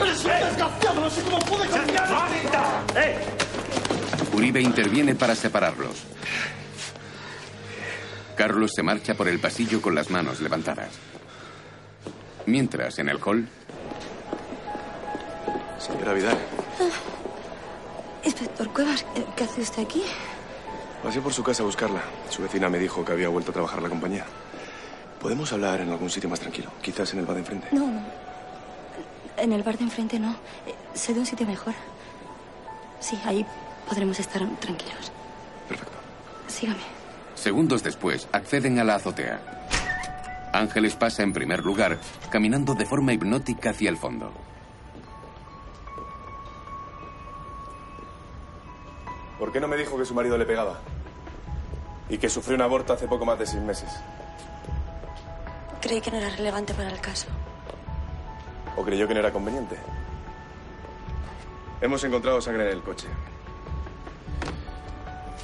¡Eres 0.00 0.24
un 0.24 0.30
desgraciado! 0.30 1.00
No 1.00 1.10
sé 1.10 1.22
cómo 1.22 1.38
pude 1.40 1.66
cambiar. 1.68 2.08
¡Eh! 2.94 3.18
Uribe 4.32 4.60
interviene 4.60 5.16
para 5.16 5.34
separarlos. 5.34 5.96
Carlos 8.36 8.70
se 8.72 8.84
marcha 8.84 9.14
por 9.14 9.26
el 9.26 9.40
pasillo 9.40 9.82
con 9.82 9.96
las 9.96 10.08
manos 10.08 10.40
levantadas. 10.40 10.90
Mientras, 12.46 12.96
en 13.00 13.08
el 13.08 13.18
hall, 13.26 13.48
Señora 15.80 16.12
Vidal, 16.12 16.38
Inspector 18.22 18.68
Cuevas, 18.72 19.04
¿qué- 19.14 19.24
¿qué 19.36 19.44
hace 19.44 19.62
usted 19.62 19.82
aquí? 19.82 20.04
pasé 21.02 21.20
por 21.20 21.32
su 21.32 21.42
casa 21.42 21.62
a 21.64 21.66
buscarla. 21.66 22.02
Su 22.30 22.42
vecina 22.42 22.68
me 22.68 22.78
dijo 22.78 23.04
que 23.04 23.12
había 23.12 23.28
vuelto 23.28 23.50
a 23.50 23.54
trabajar 23.54 23.82
la 23.82 23.88
compañía. 23.88 24.24
¿Podemos 25.20 25.52
hablar 25.52 25.80
en 25.80 25.90
algún 25.90 26.10
sitio 26.10 26.28
más 26.30 26.40
tranquilo? 26.40 26.70
Quizás 26.80 27.12
en 27.12 27.20
el 27.20 27.26
bar 27.26 27.34
de 27.34 27.40
enfrente. 27.40 27.68
No, 27.72 27.86
no. 27.86 28.00
En 29.36 29.52
el 29.52 29.62
bar 29.62 29.76
de 29.78 29.84
enfrente 29.84 30.18
no. 30.18 30.32
Eh, 30.66 30.74
Sé 30.94 31.14
de 31.14 31.20
un 31.20 31.26
sitio 31.26 31.46
mejor. 31.46 31.74
Sí, 33.00 33.18
ahí 33.24 33.44
podremos 33.88 34.18
estar 34.18 34.42
tranquilos. 34.60 35.12
Perfecto. 35.68 35.92
Sígame. 36.48 36.80
segundos 37.34 37.82
después, 37.82 38.28
acceden 38.32 38.78
a 38.80 38.84
la 38.84 38.96
azotea. 38.96 39.40
Ángeles 40.52 40.96
pasa 40.96 41.22
en 41.22 41.32
primer 41.32 41.64
lugar, 41.64 41.98
caminando 42.30 42.74
de 42.74 42.86
forma 42.86 43.12
hipnótica 43.12 43.70
hacia 43.70 43.90
el 43.90 43.96
fondo. 43.96 44.32
¿Por 49.38 49.52
qué 49.52 49.60
no 49.60 49.68
me 49.68 49.76
dijo 49.76 49.96
que 49.96 50.04
su 50.04 50.14
marido 50.14 50.36
le 50.36 50.46
pegaba? 50.46 50.80
Y 52.08 52.18
que 52.18 52.28
sufrió 52.28 52.56
un 52.56 52.62
aborto 52.62 52.92
hace 52.92 53.06
poco 53.06 53.24
más 53.24 53.38
de 53.38 53.46
seis 53.46 53.62
meses. 53.62 53.88
Creí 55.80 56.00
que 56.00 56.10
no 56.10 56.16
era 56.16 56.30
relevante 56.30 56.74
para 56.74 56.90
el 56.90 57.00
caso. 57.00 57.26
¿O 58.76 58.84
creyó 58.84 59.06
que 59.06 59.14
no 59.14 59.20
era 59.20 59.32
conveniente? 59.32 59.76
Hemos 61.80 62.02
encontrado 62.04 62.40
sangre 62.40 62.64
en 62.66 62.76
el 62.76 62.82
coche. 62.82 63.06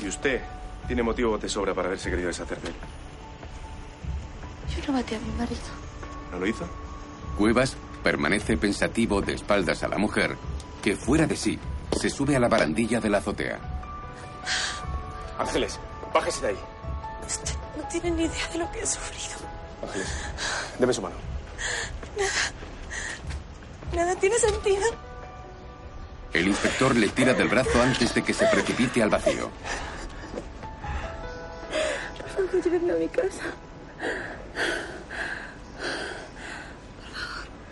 Y 0.03 0.09
usted 0.09 0.41
tiene 0.87 1.03
motivo 1.03 1.39
de 1.39 1.49
sobra 1.49 1.73
para 1.75 1.89
haberse 1.89 2.11
querido 2.11 2.29
deshacer 2.29 2.61
de 2.61 2.69
él. 2.69 2.75
Yo 4.77 4.87
no 4.89 4.99
maté 4.99 5.17
a 5.17 5.21
mi 5.21 5.31
marido. 5.39 5.63
¿No 6.33 6.39
lo 6.41 6.47
hizo? 6.47 6.67
Cuevas 7.39 7.77
permanece 8.03 8.57
pensativo 8.57 9.21
de 9.23 9.35
espaldas 9.35 9.83
a 9.83 9.89
la 9.89 9.99
mujer, 9.99 10.37
que 10.83 10.97
fuera 10.97 11.27
de 11.27 11.37
sí 11.37 11.59
se 11.93 12.11
sube 12.11 12.37
a 12.37 12.41
la 12.41 12.49
barandilla 12.49 13.01
de 13.01 13.09
la 13.09 13.19
azotea. 13.19 13.59
Ángeles, 15.39 15.79
bájese 16.13 16.43
de 16.43 16.49
ahí. 16.49 16.59
Usted 17.27 17.55
no 17.77 17.89
tiene 17.89 18.11
ni 18.11 18.25
idea 18.25 18.49
de 18.53 18.59
lo 18.59 18.71
que 18.71 18.81
he 18.81 18.87
sufrido. 18.87 19.54
Ángeles, 19.85 20.09
deme 20.79 20.93
su 20.93 21.03
mano. 21.03 21.17
Nada. 22.17 22.31
Nada 23.95 24.21
tiene 24.21 24.37
sentido. 24.39 24.83
El 26.33 26.49
inspector 26.49 26.97
le 26.97 27.09
tira 27.09 27.33
del 27.35 27.49
brazo 27.49 27.81
antes 27.81 28.13
de 28.13 28.23
que 28.23 28.35
se 28.35 28.47
precipite 28.47 29.03
al 29.03 29.11
vacío. 29.11 29.51
Por 32.19 32.29
favor, 32.29 32.65
llévenme 32.65 32.93
a 32.93 32.97
mi 32.97 33.09
casa. 33.09 33.45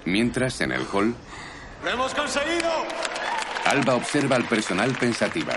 Mientras, 0.05 0.61
en 0.61 0.73
el 0.73 0.87
hall, 0.93 1.15
¡Lo 1.85 1.91
hemos 1.91 2.15
conseguido! 2.15 2.71
Alba 3.65 3.95
observa 3.97 4.37
al 4.37 4.45
personal 4.45 4.93
pensativa. 4.93 5.55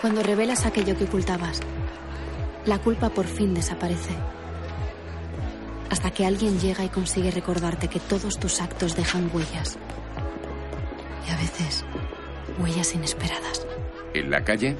Cuando 0.00 0.22
revelas 0.22 0.64
aquello 0.64 0.96
que 0.96 1.04
ocultabas, 1.04 1.60
la 2.68 2.78
culpa 2.78 3.08
por 3.08 3.26
fin 3.26 3.54
desaparece. 3.54 4.14
Hasta 5.90 6.10
que 6.10 6.26
alguien 6.26 6.60
llega 6.60 6.84
y 6.84 6.90
consigue 6.90 7.30
recordarte 7.30 7.88
que 7.88 7.98
todos 7.98 8.38
tus 8.38 8.60
actos 8.60 8.94
dejan 8.94 9.30
huellas. 9.32 9.78
Y 11.26 11.30
a 11.30 11.36
veces, 11.36 11.84
huellas 12.58 12.94
inesperadas. 12.94 13.66
En 14.12 14.30
la 14.30 14.44
calle, 14.44 14.76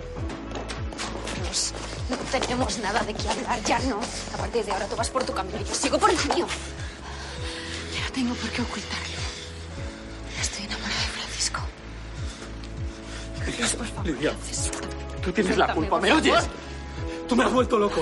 Dios, 1.43 1.72
no 2.11 2.16
tenemos 2.39 2.78
nada 2.80 3.01
de 3.05 3.14
qué 3.14 3.28
hablar, 3.28 3.62
ya 3.64 3.78
no. 3.80 4.01
A 4.34 4.36
partir 4.36 4.64
de 4.66 4.72
ahora 4.72 4.86
tú 4.86 4.97
vas 4.97 5.09
por 5.09 5.24
tu 5.24 5.32
camino 5.32 5.59
y 5.59 5.64
yo 5.64 5.74
sigo 5.74 5.99
por 5.99 6.11
el 6.11 6.16
mío. 6.16 6.47
Ya 7.95 8.05
no 8.05 8.12
tengo 8.12 8.34
por 8.34 8.51
qué 8.51 8.61
ocultarlo. 8.61 9.18
Estoy 10.41 10.64
enamorada 10.66 11.01
de 11.01 11.07
Francisco. 11.07 11.61
Dios, 13.57 13.74
por 13.74 13.86
favor. 13.86 14.07
Lidia, 14.07 14.32
tú 15.22 15.32
tienes 15.32 15.57
la 15.57 15.72
culpa, 15.72 15.99
¿me 16.01 16.12
oyes? 16.12 16.45
Tú 17.28 17.36
me 17.36 17.44
has 17.44 17.52
vuelto 17.52 17.78
loco. 17.78 18.00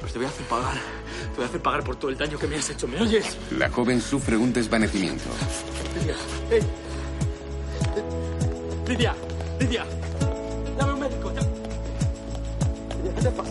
Pues 0.00 0.12
te 0.12 0.18
voy 0.18 0.26
a 0.26 0.30
hacer 0.30 0.46
pagar. 0.46 0.74
Te 0.74 1.36
voy 1.36 1.44
a 1.44 1.48
hacer 1.48 1.62
pagar 1.62 1.84
por 1.84 1.96
todo 1.96 2.10
el 2.10 2.18
daño 2.18 2.38
que 2.38 2.46
me 2.46 2.56
has 2.56 2.68
hecho, 2.68 2.86
¿me 2.86 3.00
oyes? 3.00 3.36
la 3.56 3.70
joven 3.70 4.00
sufre 4.00 4.36
un 4.36 4.52
desvanecimiento. 4.52 5.24
Lidia, 5.98 6.16
¡Ey! 6.50 6.62
Lidia, 8.88 9.14
Lidia. 9.58 9.86
Dame 10.76 10.92
un 10.92 11.00
médico. 11.00 11.30
Lidia, 11.30 13.14
¿qué 13.14 13.22
te 13.22 13.30
pasa? 13.30 13.50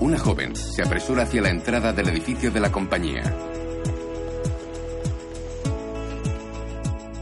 Una 0.00 0.18
joven 0.18 0.54
se 0.54 0.82
apresura 0.82 1.22
hacia 1.22 1.40
la 1.40 1.50
entrada 1.50 1.92
del 1.92 2.08
edificio 2.08 2.50
de 2.50 2.60
la 2.60 2.70
compañía. 2.70 3.22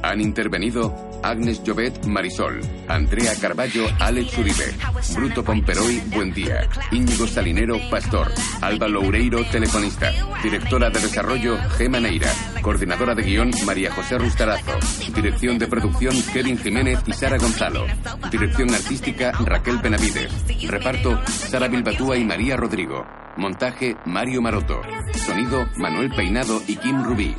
Han 0.03 0.21
intervenido 0.21 0.93
Agnes 1.25 1.63
Llobet 1.63 2.05
Marisol, 2.05 2.61
Andrea 2.87 3.33
Carballo 3.41 3.87
Alex 3.99 4.37
Uribe, 4.37 4.75
Bruto 5.15 5.43
Pomperoy 5.43 6.01
Buendía, 6.15 6.69
Íñigo 6.93 7.27
Salinero 7.27 7.79
Pastor, 7.91 8.31
Alba 8.61 8.89
Loureiro 8.89 9.43
Telefonista, 9.47 10.13
Directora 10.43 10.91
de 10.91 11.01
Desarrollo 11.01 11.57
Gema 11.79 11.99
Neira, 11.99 12.31
Coordinadora 12.61 13.15
de 13.15 13.23
Guión 13.23 13.51
María 13.65 13.91
José 13.93 14.19
Rustarazo, 14.19 14.73
Dirección 15.15 15.59
de 15.59 15.67
Producción 15.67 16.15
Kevin 16.35 16.59
Jiménez 16.59 17.01
y 17.07 17.15
Sara 17.15 17.39
Gonzalo, 17.39 17.87
Dirección 18.31 18.75
Artística 18.75 19.33
Raquel 19.33 19.79
Benavides, 19.79 20.31
Reparto 20.69 21.19
Sara 21.27 21.69
Bilbatúa 21.69 22.19
y 22.19 22.25
María 22.25 22.59
Rodrigo, 22.59 23.07
Montaje 23.39 23.97
Mario 24.05 24.43
Maroto, 24.43 24.83
Sonido 25.15 25.67
Manuel 25.77 26.11
Peinado 26.11 26.61
y 26.69 26.77
Kim 26.77 27.03
Rubí, 27.03 27.35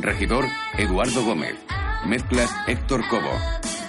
Regidor 0.00 0.46
Eduardo 0.78 1.22
Gómez, 1.24 1.56
Mezclas 2.06 2.50
Héctor 2.66 3.06
Cobo. 3.08 3.30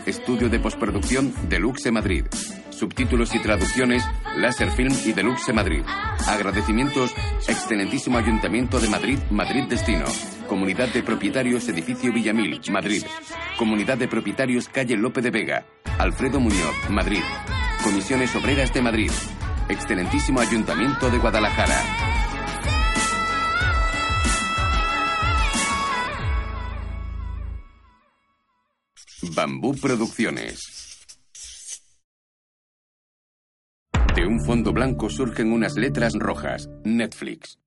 Estudio 0.06 0.50
de 0.50 0.60
postproducción 0.60 1.34
Deluxe 1.48 1.92
Madrid. 1.92 2.26
Subtítulos 2.70 3.36
y 3.36 3.40
traducciones 3.40 4.04
Láser 4.38 4.72
Film 4.72 4.94
y 5.06 5.12
Deluxe 5.14 5.54
Madrid. 5.54 5.84
Agradecimientos 6.28 7.14
Excelentísimo 7.48 8.18
Ayuntamiento 8.18 8.80
de 8.80 8.90
Madrid, 8.90 9.20
Madrid 9.30 9.66
Destino. 9.70 10.06
Comunidad 10.48 10.90
de 10.90 11.04
Propietarios 11.04 11.68
Edificio 11.70 12.12
Villamil, 12.12 12.60
Madrid. 12.72 13.04
Comunidad 13.58 13.98
de 13.98 14.08
Propietarios 14.08 14.68
Calle 14.70 14.98
Lope 14.98 15.22
de 15.22 15.32
Vega. 15.32 15.66
Alfredo 15.98 16.40
Muñoz, 16.40 16.90
Madrid. 16.90 17.24
Comisiones 17.84 18.36
Obreras 18.36 18.74
de 18.74 18.82
Madrid. 18.82 19.12
Excelentísimo 19.70 20.40
Ayuntamiento 20.40 21.10
de 21.10 21.18
Guadalajara. 21.20 22.19
Bambú 29.22 29.76
Producciones. 29.76 31.06
De 34.16 34.26
un 34.26 34.40
fondo 34.46 34.72
blanco 34.72 35.10
surgen 35.10 35.52
unas 35.52 35.76
letras 35.76 36.14
rojas. 36.14 36.70
Netflix. 36.86 37.60